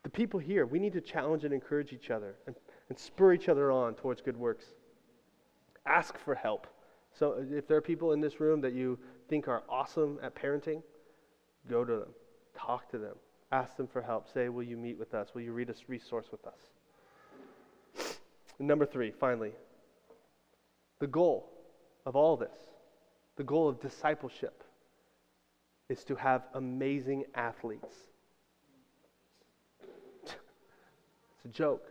the, 0.03 0.11
people 0.11 0.41
here, 0.41 0.67
we 0.67 0.79
need 0.79 0.93
to 0.95 1.01
challenge 1.01 1.45
and 1.45 1.55
encourage 1.55 1.93
each 1.93 2.11
other 2.11 2.35
and, 2.47 2.57
and 2.89 2.99
spur 2.99 3.33
each 3.33 3.49
other 3.49 3.71
on 3.71 3.95
towards 3.95 4.21
good 4.21 4.37
works. 4.37 4.65
Ask 5.87 6.19
for 6.19 6.35
help. 6.35 6.67
So 7.19 7.45
if 7.51 7.67
there 7.69 7.77
are 7.77 7.83
people 7.83 8.13
in 8.13 8.21
this 8.21 8.41
room 8.41 8.61
that 8.63 8.73
you 8.73 8.99
think 9.33 9.49
are 9.49 9.63
awesome 9.67 10.19
at 10.23 10.35
parenting, 10.35 10.83
go 11.67 11.87
to 11.87 11.93
them, 11.95 12.11
talk 12.55 12.91
to 12.91 12.99
them, 12.99 13.15
ask 13.51 13.75
them 13.79 13.87
for 13.87 14.03
help. 14.03 14.31
Say, 14.31 14.51
will 14.51 14.63
you 14.63 14.77
meet 14.77 14.99
with 14.99 15.15
us? 15.15 15.29
Will 15.35 15.41
you 15.41 15.55
read 15.55 15.71
a 15.71 15.75
resource 15.89 16.27
with 16.31 16.47
us? 16.47 18.13
Number 18.59 18.85
three, 18.85 19.11
finally, 19.11 19.53
the 20.99 21.07
goal 21.07 21.49
of 22.05 22.15
all 22.15 22.37
this, 22.37 22.59
the 23.37 23.43
goal 23.43 23.71
of 23.71 23.81
discipleship 23.81 24.65
is 25.89 26.05
to 26.05 26.15
have 26.15 26.43
amazing 26.53 27.25
athletes. 27.35 27.95
it's 30.25 30.35
a 31.47 31.49
joke. 31.49 31.87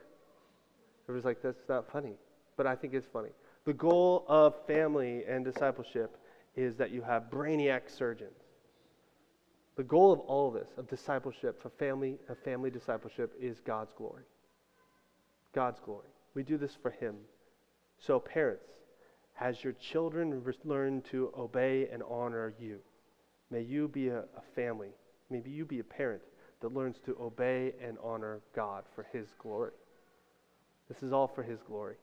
Everybody's 1.10 1.26
like, 1.26 1.42
that's 1.42 1.68
not 1.68 1.92
funny. 1.92 2.14
But 2.56 2.68
I 2.68 2.76
think 2.76 2.94
it's 2.94 3.08
funny. 3.12 3.30
The 3.66 3.74
goal 3.74 4.26
of 4.28 4.54
family 4.68 5.24
and 5.28 5.44
discipleship 5.44 6.16
is 6.56 6.76
that 6.78 6.92
you 6.92 7.02
have 7.02 7.30
brainiac 7.30 7.90
surgeons. 7.90 8.38
The 9.78 9.84
goal 9.84 10.12
of 10.12 10.20
all 10.20 10.50
of 10.50 10.54
this, 10.54 10.70
of 10.78 10.88
discipleship, 10.90 11.62
for 11.62 11.70
family, 11.70 12.18
of 12.30 12.38
family 12.40 12.70
discipleship, 12.70 13.34
is 13.40 13.60
God's 13.62 13.94
glory. 13.94 14.24
God's 15.54 15.80
glory. 15.80 16.10
We 16.34 16.44
do 16.44 16.58
this 16.58 16.78
for 16.82 16.92
Him. 16.92 17.16
So, 17.98 18.20
parents, 18.20 18.66
as 19.40 19.64
your 19.64 19.74
children 19.74 20.44
learn 20.66 21.02
to 21.12 21.32
obey 21.38 21.88
and 21.92 22.04
honor 22.04 22.54
you, 22.60 22.80
May 23.52 23.62
you 23.62 23.90
be 23.90 24.08
a, 24.08 24.20
a 24.20 24.42
family, 24.56 24.92
maybe 25.30 25.52
you 25.52 25.66
be 25.66 25.80
a 25.80 25.84
parent 25.84 26.22
that 26.62 26.74
learns 26.74 26.98
to 27.06 27.18
obey 27.20 27.74
and 27.86 27.98
honor 28.02 28.40
God 28.56 28.86
for 28.96 29.06
His 29.12 29.28
glory. 29.38 29.74
This 30.88 31.04
is 31.04 31.12
all 31.12 31.28
for 31.28 31.44
His 31.44 31.60
glory. 31.62 31.96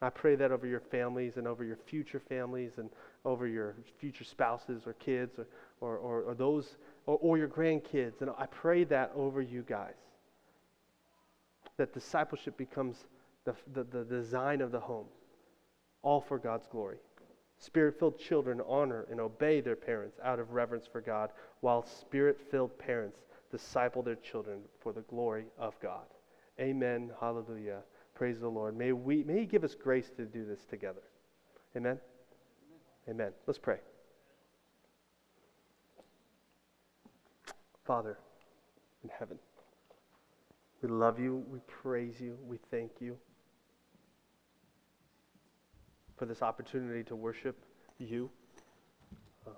I 0.00 0.10
pray 0.10 0.36
that 0.36 0.52
over 0.52 0.66
your 0.66 0.80
families 0.80 1.36
and 1.36 1.48
over 1.48 1.64
your 1.64 1.78
future 1.88 2.20
families 2.20 2.72
and 2.76 2.88
over 3.24 3.46
your 3.46 3.74
future 3.98 4.24
spouses 4.24 4.82
or 4.86 4.94
kids 4.94 5.38
or, 5.38 5.46
or, 5.80 5.96
or, 5.96 6.22
or 6.22 6.34
those 6.34 6.76
or, 7.06 7.18
or 7.20 7.38
your 7.38 7.48
grandkids. 7.48 8.20
And 8.20 8.30
I 8.38 8.46
pray 8.46 8.84
that 8.84 9.12
over 9.14 9.40
you 9.42 9.64
guys. 9.68 9.94
That 11.76 11.94
discipleship 11.94 12.56
becomes 12.56 13.06
the, 13.44 13.54
the, 13.72 13.84
the 13.84 14.04
design 14.04 14.60
of 14.60 14.72
the 14.72 14.80
home, 14.80 15.06
all 16.02 16.20
for 16.20 16.38
God's 16.38 16.66
glory. 16.66 16.98
Spirit 17.58 17.98
filled 17.98 18.18
children 18.18 18.60
honor 18.66 19.06
and 19.10 19.20
obey 19.20 19.60
their 19.60 19.76
parents 19.76 20.18
out 20.24 20.38
of 20.38 20.52
reverence 20.52 20.86
for 20.90 21.00
God, 21.00 21.30
while 21.60 21.84
spirit 21.84 22.40
filled 22.50 22.76
parents 22.78 23.18
disciple 23.50 24.02
their 24.02 24.16
children 24.16 24.60
for 24.80 24.92
the 24.92 25.00
glory 25.02 25.46
of 25.58 25.78
God. 25.80 26.06
Amen. 26.60 27.10
Hallelujah. 27.20 27.80
Praise 28.14 28.40
the 28.40 28.48
Lord. 28.48 28.76
May, 28.76 28.92
we, 28.92 29.24
may 29.24 29.40
He 29.40 29.46
give 29.46 29.64
us 29.64 29.74
grace 29.74 30.10
to 30.16 30.24
do 30.24 30.44
this 30.44 30.64
together. 30.64 31.02
Amen. 31.76 31.98
Amen. 33.08 33.32
Let's 33.46 33.58
pray. 33.58 33.78
Father 37.86 38.18
in 39.02 39.08
heaven, 39.18 39.38
we 40.82 40.90
love 40.90 41.18
you, 41.18 41.42
we 41.50 41.60
praise 41.66 42.20
you, 42.20 42.36
we 42.46 42.58
thank 42.70 42.90
you 43.00 43.16
for 46.18 46.26
this 46.26 46.42
opportunity 46.42 47.02
to 47.04 47.16
worship 47.16 47.56
you. 47.98 48.28
Um, 49.46 49.54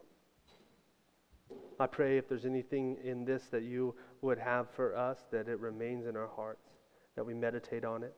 I 1.80 1.88
pray 1.88 2.18
if 2.18 2.28
there's 2.28 2.44
anything 2.44 2.98
in 3.02 3.24
this 3.24 3.44
that 3.50 3.64
you 3.64 3.96
would 4.22 4.38
have 4.38 4.70
for 4.70 4.96
us, 4.96 5.18
that 5.32 5.48
it 5.48 5.58
remains 5.58 6.06
in 6.06 6.16
our 6.16 6.28
hearts, 6.28 6.68
that 7.16 7.26
we 7.26 7.34
meditate 7.34 7.84
on 7.84 8.04
it, 8.04 8.14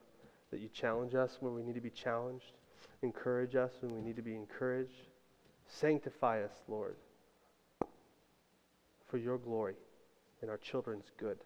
that 0.50 0.60
you 0.60 0.68
challenge 0.68 1.14
us 1.14 1.38
where 1.40 1.52
we 1.52 1.62
need 1.62 1.74
to 1.76 1.80
be 1.80 1.90
challenged, 1.90 2.52
encourage 3.00 3.56
us 3.56 3.72
when 3.80 3.94
we 3.94 4.02
need 4.02 4.16
to 4.16 4.22
be 4.22 4.34
encouraged. 4.34 5.08
Sanctify 5.80 6.42
us, 6.42 6.52
Lord, 6.68 6.96
for 9.06 9.18
your 9.18 9.38
glory 9.38 9.74
and 10.40 10.50
our 10.50 10.58
children's 10.58 11.10
good. 11.18 11.38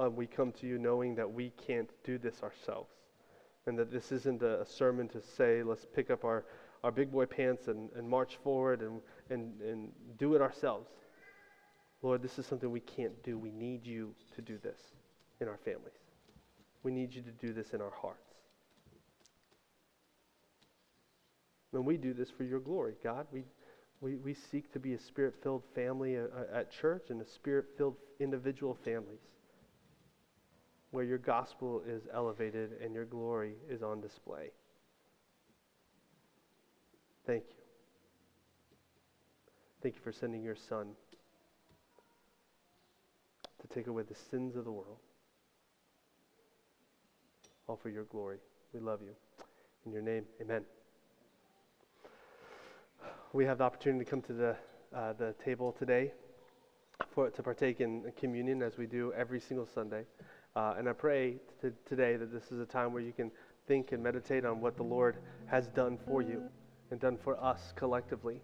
uh, 0.00 0.08
we 0.08 0.26
come 0.26 0.52
to 0.52 0.66
you 0.66 0.78
knowing 0.78 1.14
that 1.14 1.30
we 1.30 1.52
can't 1.66 1.90
do 2.04 2.18
this 2.18 2.42
ourselves. 2.42 2.90
And 3.66 3.78
that 3.78 3.90
this 3.90 4.10
isn't 4.10 4.42
a, 4.42 4.62
a 4.62 4.66
sermon 4.66 5.08
to 5.08 5.20
say, 5.20 5.62
let's 5.62 5.84
pick 5.94 6.10
up 6.10 6.24
our, 6.24 6.44
our 6.82 6.90
big 6.90 7.12
boy 7.12 7.26
pants 7.26 7.68
and, 7.68 7.90
and 7.94 8.08
march 8.08 8.38
forward 8.42 8.80
and, 8.80 9.00
and, 9.28 9.60
and 9.60 9.90
do 10.18 10.34
it 10.34 10.40
ourselves. 10.40 10.88
Lord, 12.02 12.22
this 12.22 12.38
is 12.38 12.46
something 12.46 12.70
we 12.70 12.80
can't 12.80 13.22
do. 13.22 13.36
We 13.36 13.50
need 13.50 13.86
you 13.86 14.14
to 14.34 14.42
do 14.42 14.58
this 14.62 14.78
in 15.40 15.48
our 15.48 15.58
families. 15.58 15.92
We 16.82 16.90
need 16.90 17.14
you 17.14 17.20
to 17.20 17.32
do 17.32 17.52
this 17.52 17.74
in 17.74 17.82
our 17.82 17.92
hearts. 18.00 18.29
And 21.72 21.86
we 21.86 21.96
do 21.96 22.12
this 22.12 22.30
for 22.30 22.44
your 22.44 22.60
glory, 22.60 22.94
God. 23.02 23.26
We, 23.32 23.44
we, 24.00 24.16
we 24.16 24.34
seek 24.34 24.72
to 24.72 24.78
be 24.78 24.94
a 24.94 24.98
spirit 24.98 25.34
filled 25.42 25.62
family 25.74 26.16
at, 26.16 26.24
uh, 26.24 26.54
uh, 26.54 26.58
at 26.58 26.70
church 26.70 27.10
and 27.10 27.20
a 27.20 27.26
spirit 27.26 27.66
filled 27.76 27.96
individual 28.18 28.76
families 28.84 29.20
where 30.90 31.04
your 31.04 31.18
gospel 31.18 31.82
is 31.86 32.02
elevated 32.12 32.70
and 32.82 32.94
your 32.94 33.04
glory 33.04 33.54
is 33.68 33.82
on 33.82 34.00
display. 34.00 34.50
Thank 37.26 37.44
you. 37.48 37.56
Thank 39.82 39.94
you 39.94 40.00
for 40.02 40.12
sending 40.12 40.42
your 40.42 40.56
son 40.56 40.88
to 43.60 43.68
take 43.68 43.86
away 43.86 44.02
the 44.02 44.16
sins 44.30 44.56
of 44.56 44.64
the 44.64 44.72
world. 44.72 44.98
All 47.68 47.76
for 47.76 47.88
your 47.88 48.04
glory. 48.04 48.38
We 48.74 48.80
love 48.80 49.00
you. 49.02 49.14
In 49.86 49.92
your 49.92 50.02
name, 50.02 50.24
amen. 50.40 50.64
We 53.32 53.44
have 53.44 53.58
the 53.58 53.64
opportunity 53.64 54.04
to 54.04 54.10
come 54.10 54.22
to 54.22 54.32
the, 54.32 54.56
uh, 54.92 55.12
the 55.12 55.36
table 55.44 55.70
today 55.70 56.12
for, 57.14 57.30
to 57.30 57.42
partake 57.44 57.80
in 57.80 58.10
communion 58.18 58.60
as 58.60 58.76
we 58.76 58.86
do 58.86 59.12
every 59.12 59.38
single 59.38 59.68
Sunday. 59.72 60.02
Uh, 60.56 60.74
and 60.76 60.88
I 60.88 60.92
pray 60.92 61.36
t- 61.62 61.68
today 61.88 62.16
that 62.16 62.32
this 62.32 62.50
is 62.50 62.58
a 62.58 62.66
time 62.66 62.92
where 62.92 63.02
you 63.02 63.12
can 63.12 63.30
think 63.68 63.92
and 63.92 64.02
meditate 64.02 64.44
on 64.44 64.60
what 64.60 64.76
the 64.76 64.82
Lord 64.82 65.18
has 65.46 65.68
done 65.68 65.96
for 66.08 66.22
you 66.22 66.42
and 66.90 66.98
done 66.98 67.16
for 67.16 67.40
us 67.40 67.72
collectively. 67.76 68.40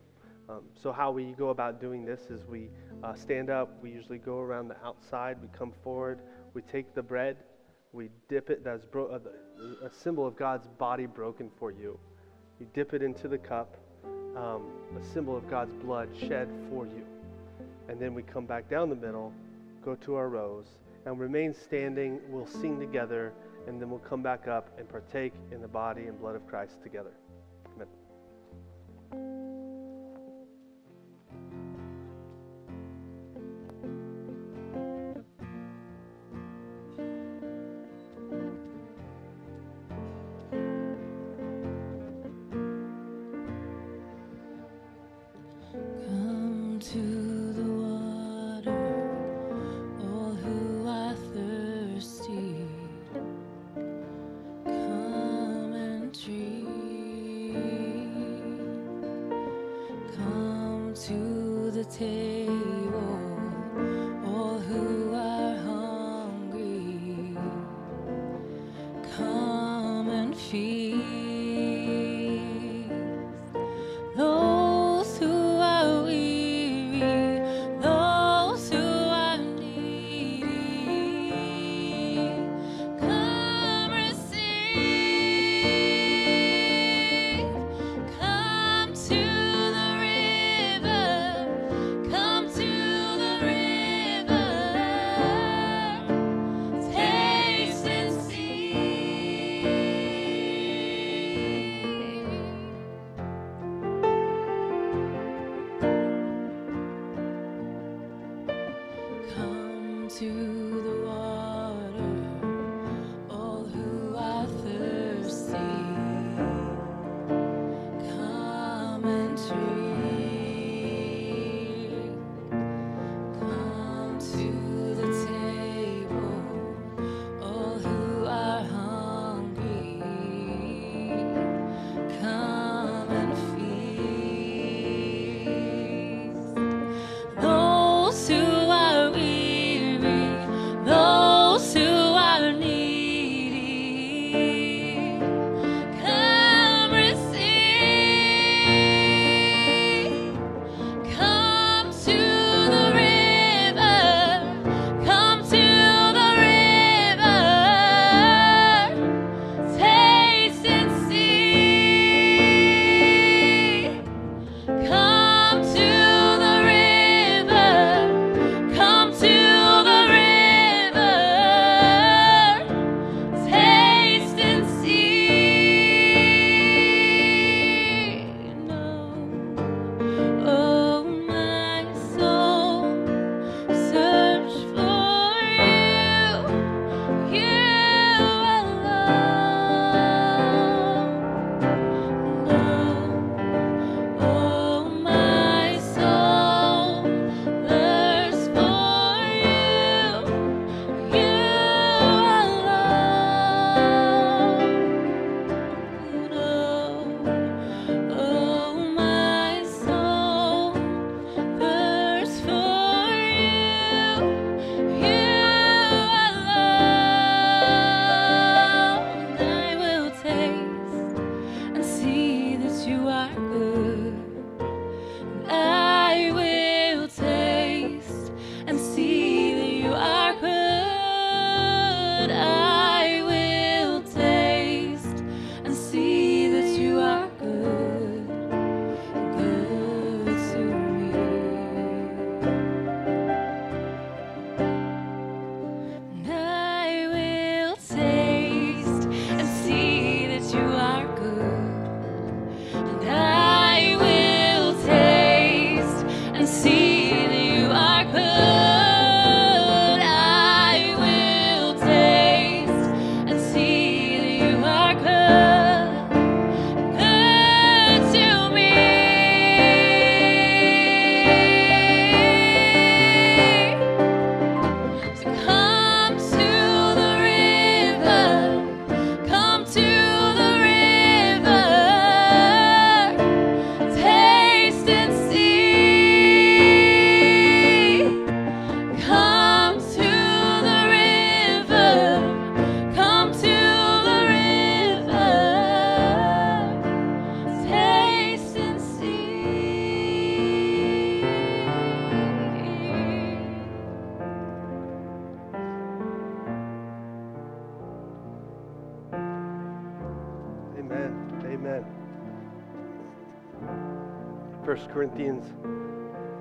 Um, 0.48 0.62
so, 0.80 0.92
how 0.92 1.10
we 1.10 1.32
go 1.32 1.48
about 1.48 1.80
doing 1.80 2.04
this 2.04 2.30
is 2.30 2.44
we 2.44 2.70
uh, 3.02 3.12
stand 3.14 3.50
up, 3.50 3.82
we 3.82 3.90
usually 3.90 4.18
go 4.18 4.38
around 4.38 4.68
the 4.68 4.76
outside, 4.84 5.42
we 5.42 5.48
come 5.48 5.72
forward, 5.82 6.20
we 6.54 6.62
take 6.62 6.94
the 6.94 7.02
bread, 7.02 7.38
we 7.92 8.08
dip 8.28 8.50
it, 8.50 8.62
that's 8.62 8.84
bro- 8.84 9.08
uh, 9.08 9.84
a 9.84 9.90
symbol 9.90 10.24
of 10.24 10.36
God's 10.36 10.68
body 10.78 11.06
broken 11.06 11.50
for 11.58 11.72
you. 11.72 11.98
You 12.60 12.68
dip 12.72 12.94
it 12.94 13.02
into 13.02 13.26
the 13.26 13.38
cup, 13.38 13.76
um, 14.36 14.62
a 14.98 15.04
symbol 15.12 15.36
of 15.36 15.48
God's 15.48 15.72
blood 15.74 16.08
shed 16.18 16.48
for 16.70 16.86
you. 16.86 17.04
And 17.88 17.98
then 17.98 18.14
we 18.14 18.22
come 18.22 18.46
back 18.46 18.68
down 18.68 18.88
the 18.88 18.96
middle, 18.96 19.32
go 19.84 19.94
to 19.96 20.14
our 20.14 20.28
rows, 20.28 20.66
and 21.04 21.18
remain 21.18 21.54
standing. 21.54 22.20
We'll 22.28 22.46
sing 22.46 22.78
together, 22.78 23.32
and 23.66 23.80
then 23.80 23.90
we'll 23.90 24.00
come 24.00 24.22
back 24.22 24.48
up 24.48 24.68
and 24.78 24.88
partake 24.88 25.32
in 25.52 25.60
the 25.60 25.68
body 25.68 26.06
and 26.06 26.18
blood 26.20 26.36
of 26.36 26.46
Christ 26.46 26.82
together. 26.82 27.12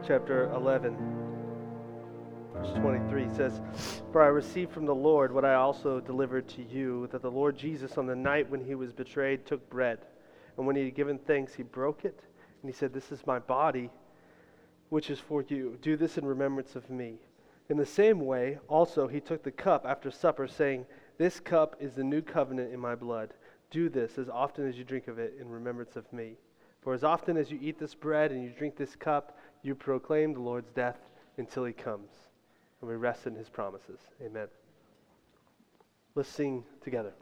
Chapter 0.07 0.51
11, 0.51 0.95
verse 2.53 2.71
23 2.75 3.27
says, 3.35 3.59
For 4.11 4.21
I 4.21 4.27
received 4.27 4.71
from 4.71 4.85
the 4.85 4.93
Lord 4.93 5.31
what 5.31 5.45
I 5.45 5.55
also 5.55 5.99
delivered 5.99 6.47
to 6.49 6.63
you, 6.63 7.07
that 7.11 7.23
the 7.23 7.31
Lord 7.31 7.57
Jesus, 7.57 7.97
on 7.97 8.05
the 8.05 8.15
night 8.15 8.47
when 8.47 8.63
he 8.63 8.75
was 8.75 8.93
betrayed, 8.93 9.45
took 9.45 9.67
bread. 9.67 9.99
And 10.57 10.67
when 10.67 10.75
he 10.75 10.83
had 10.85 10.95
given 10.95 11.17
thanks, 11.17 11.55
he 11.55 11.63
broke 11.63 12.05
it, 12.05 12.19
and 12.61 12.71
he 12.71 12.77
said, 12.77 12.93
This 12.93 13.11
is 13.11 13.25
my 13.25 13.39
body, 13.39 13.89
which 14.89 15.09
is 15.09 15.19
for 15.19 15.43
you. 15.47 15.77
Do 15.81 15.97
this 15.97 16.19
in 16.19 16.25
remembrance 16.25 16.75
of 16.75 16.87
me. 16.91 17.15
In 17.69 17.77
the 17.77 17.85
same 17.85 18.19
way, 18.19 18.59
also, 18.67 19.07
he 19.07 19.19
took 19.19 19.41
the 19.41 19.49
cup 19.49 19.87
after 19.87 20.11
supper, 20.11 20.47
saying, 20.47 20.85
This 21.17 21.39
cup 21.39 21.77
is 21.79 21.93
the 21.93 22.03
new 22.03 22.21
covenant 22.21 22.71
in 22.71 22.79
my 22.79 22.93
blood. 22.93 23.33
Do 23.71 23.89
this 23.89 24.19
as 24.19 24.29
often 24.29 24.69
as 24.69 24.77
you 24.77 24.83
drink 24.83 25.07
of 25.07 25.17
it 25.17 25.33
in 25.39 25.49
remembrance 25.49 25.95
of 25.95 26.11
me. 26.13 26.35
For 26.85 26.93
as 26.93 27.03
often 27.03 27.35
as 27.35 27.49
you 27.49 27.57
eat 27.59 27.79
this 27.79 27.95
bread 27.95 28.31
and 28.31 28.43
you 28.43 28.51
drink 28.51 28.75
this 28.75 28.95
cup, 28.95 29.35
you 29.65 29.75
proclaim 29.75 30.33
the 30.33 30.39
Lord's 30.39 30.71
death 30.71 30.99
until 31.37 31.65
he 31.65 31.73
comes. 31.73 32.11
And 32.81 32.89
we 32.89 32.95
rest 32.95 33.25
in 33.25 33.35
his 33.35 33.49
promises. 33.49 33.99
Amen. 34.23 34.47
Let's 36.13 36.29
sing 36.29 36.63
together. 36.83 37.13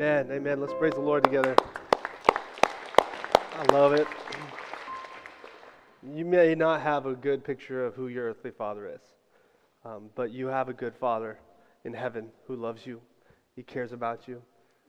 Praise 0.00 0.94
the 0.94 1.00
Lord 1.02 1.22
together. 1.24 1.54
I 2.26 3.70
love 3.70 3.92
it. 3.92 4.06
You 6.14 6.24
may 6.24 6.54
not 6.54 6.80
have 6.80 7.04
a 7.04 7.14
good 7.14 7.44
picture 7.44 7.84
of 7.84 7.96
who 7.96 8.08
your 8.08 8.30
earthly 8.30 8.50
father 8.50 8.88
is, 8.88 9.02
um, 9.84 10.08
but 10.14 10.30
you 10.30 10.46
have 10.46 10.70
a 10.70 10.72
good 10.72 10.94
father 10.94 11.38
in 11.84 11.92
heaven 11.92 12.30
who 12.46 12.56
loves 12.56 12.86
you. 12.86 13.02
He 13.54 13.62
cares 13.62 13.92
about 13.92 14.26
you. 14.26 14.40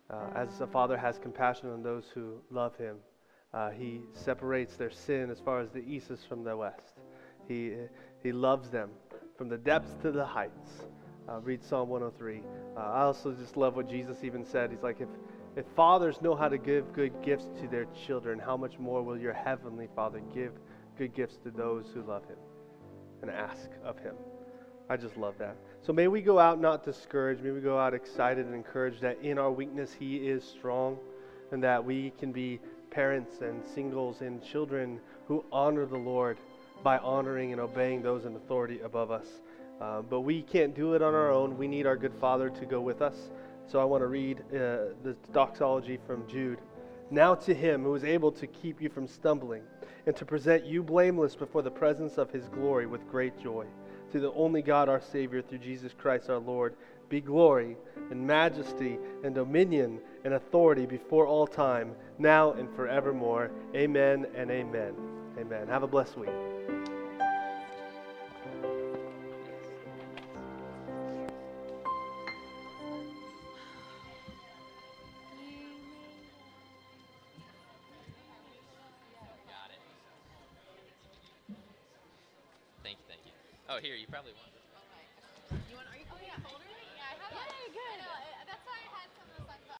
Uh, 0.09 0.27
as 0.33 0.61
a 0.61 0.67
father 0.67 0.95
has 0.95 1.19
compassion 1.19 1.69
on 1.69 1.83
those 1.83 2.05
who 2.13 2.35
love 2.49 2.77
him, 2.77 2.95
uh, 3.53 3.69
he 3.69 3.99
separates 4.13 4.77
their 4.77 4.91
sin 4.91 5.29
as 5.29 5.41
far 5.41 5.59
as 5.59 5.71
the 5.71 5.83
east 5.85 6.09
is 6.09 6.23
from 6.23 6.45
the 6.45 6.55
west. 6.55 6.99
He, 7.49 7.73
he 8.23 8.31
loves 8.31 8.69
them 8.69 8.91
from 9.37 9.49
the 9.49 9.57
depths 9.57 9.93
to 10.03 10.11
the 10.13 10.25
heights. 10.25 10.85
Uh, 11.31 11.39
read 11.39 11.63
Psalm 11.63 11.87
103. 11.87 12.41
Uh, 12.75 12.79
I 12.79 13.01
also 13.03 13.31
just 13.31 13.55
love 13.55 13.77
what 13.77 13.89
Jesus 13.89 14.17
even 14.23 14.43
said. 14.43 14.69
He's 14.69 14.83
like, 14.83 14.99
if, 14.99 15.07
if 15.55 15.65
fathers 15.77 16.21
know 16.21 16.35
how 16.35 16.49
to 16.49 16.57
give 16.57 16.91
good 16.91 17.13
gifts 17.23 17.45
to 17.61 17.69
their 17.69 17.85
children, 18.05 18.37
how 18.37 18.57
much 18.57 18.77
more 18.79 19.01
will 19.01 19.17
your 19.17 19.31
heavenly 19.31 19.87
Father 19.95 20.21
give 20.33 20.51
good 20.97 21.15
gifts 21.15 21.37
to 21.43 21.51
those 21.51 21.85
who 21.93 22.01
love 22.01 22.23
him 22.25 22.35
and 23.21 23.31
ask 23.31 23.69
of 23.85 23.97
him? 23.99 24.15
I 24.89 24.97
just 24.97 25.15
love 25.15 25.35
that. 25.37 25.55
So 25.81 25.93
may 25.93 26.09
we 26.09 26.21
go 26.21 26.37
out 26.37 26.59
not 26.59 26.83
discouraged. 26.83 27.41
May 27.41 27.51
we 27.51 27.61
go 27.61 27.79
out 27.79 27.93
excited 27.93 28.45
and 28.45 28.53
encouraged 28.53 28.99
that 29.01 29.17
in 29.21 29.37
our 29.37 29.51
weakness 29.51 29.93
He 29.97 30.17
is 30.17 30.43
strong 30.43 30.97
and 31.51 31.63
that 31.63 31.85
we 31.85 32.11
can 32.19 32.33
be 32.33 32.59
parents 32.89 33.39
and 33.39 33.63
singles 33.73 34.19
and 34.19 34.43
children 34.43 34.99
who 35.29 35.45
honor 35.49 35.85
the 35.85 35.97
Lord 35.97 36.37
by 36.83 36.97
honoring 36.97 37.53
and 37.53 37.61
obeying 37.61 38.01
those 38.01 38.25
in 38.25 38.35
authority 38.35 38.81
above 38.81 39.11
us. 39.11 39.27
Uh, 39.81 40.01
but 40.03 40.21
we 40.21 40.43
can't 40.43 40.75
do 40.75 40.93
it 40.93 41.01
on 41.01 41.15
our 41.15 41.31
own. 41.31 41.57
We 41.57 41.67
need 41.67 41.87
our 41.87 41.97
good 41.97 42.13
Father 42.21 42.49
to 42.51 42.65
go 42.67 42.81
with 42.81 43.01
us. 43.01 43.31
So 43.65 43.79
I 43.79 43.83
want 43.83 44.01
to 44.01 44.07
read 44.07 44.39
uh, 44.49 44.93
the 45.03 45.15
doxology 45.33 45.97
from 46.05 46.27
Jude. 46.27 46.59
Now 47.09 47.35
to 47.35 47.53
him 47.53 47.83
who 47.83 47.95
is 47.95 48.03
able 48.03 48.31
to 48.33 48.47
keep 48.47 48.81
you 48.81 48.89
from 48.89 49.07
stumbling 49.07 49.63
and 50.05 50.15
to 50.15 50.25
present 50.25 50.65
you 50.65 50.83
blameless 50.83 51.35
before 51.35 51.61
the 51.61 51.71
presence 51.71 52.17
of 52.17 52.31
his 52.31 52.47
glory 52.49 52.85
with 52.85 53.09
great 53.09 53.37
joy. 53.41 53.65
To 54.11 54.19
the 54.19 54.31
only 54.33 54.61
God 54.61 54.87
our 54.87 55.01
Savior 55.01 55.41
through 55.41 55.59
Jesus 55.59 55.93
Christ 55.97 56.29
our 56.29 56.37
Lord, 56.37 56.75
be 57.09 57.19
glory 57.19 57.75
and 58.09 58.25
majesty 58.25 58.97
and 59.23 59.33
dominion 59.33 59.99
and 60.23 60.35
authority 60.35 60.85
before 60.85 61.25
all 61.25 61.47
time, 61.47 61.95
now 62.19 62.53
and 62.53 62.73
forevermore. 62.75 63.51
Amen 63.75 64.27
and 64.35 64.51
amen. 64.51 64.93
Amen. 65.39 65.67
Have 65.67 65.83
a 65.83 65.87
blessed 65.87 66.17
week. 66.17 66.50
Probably 84.11 84.33
want 84.33 84.60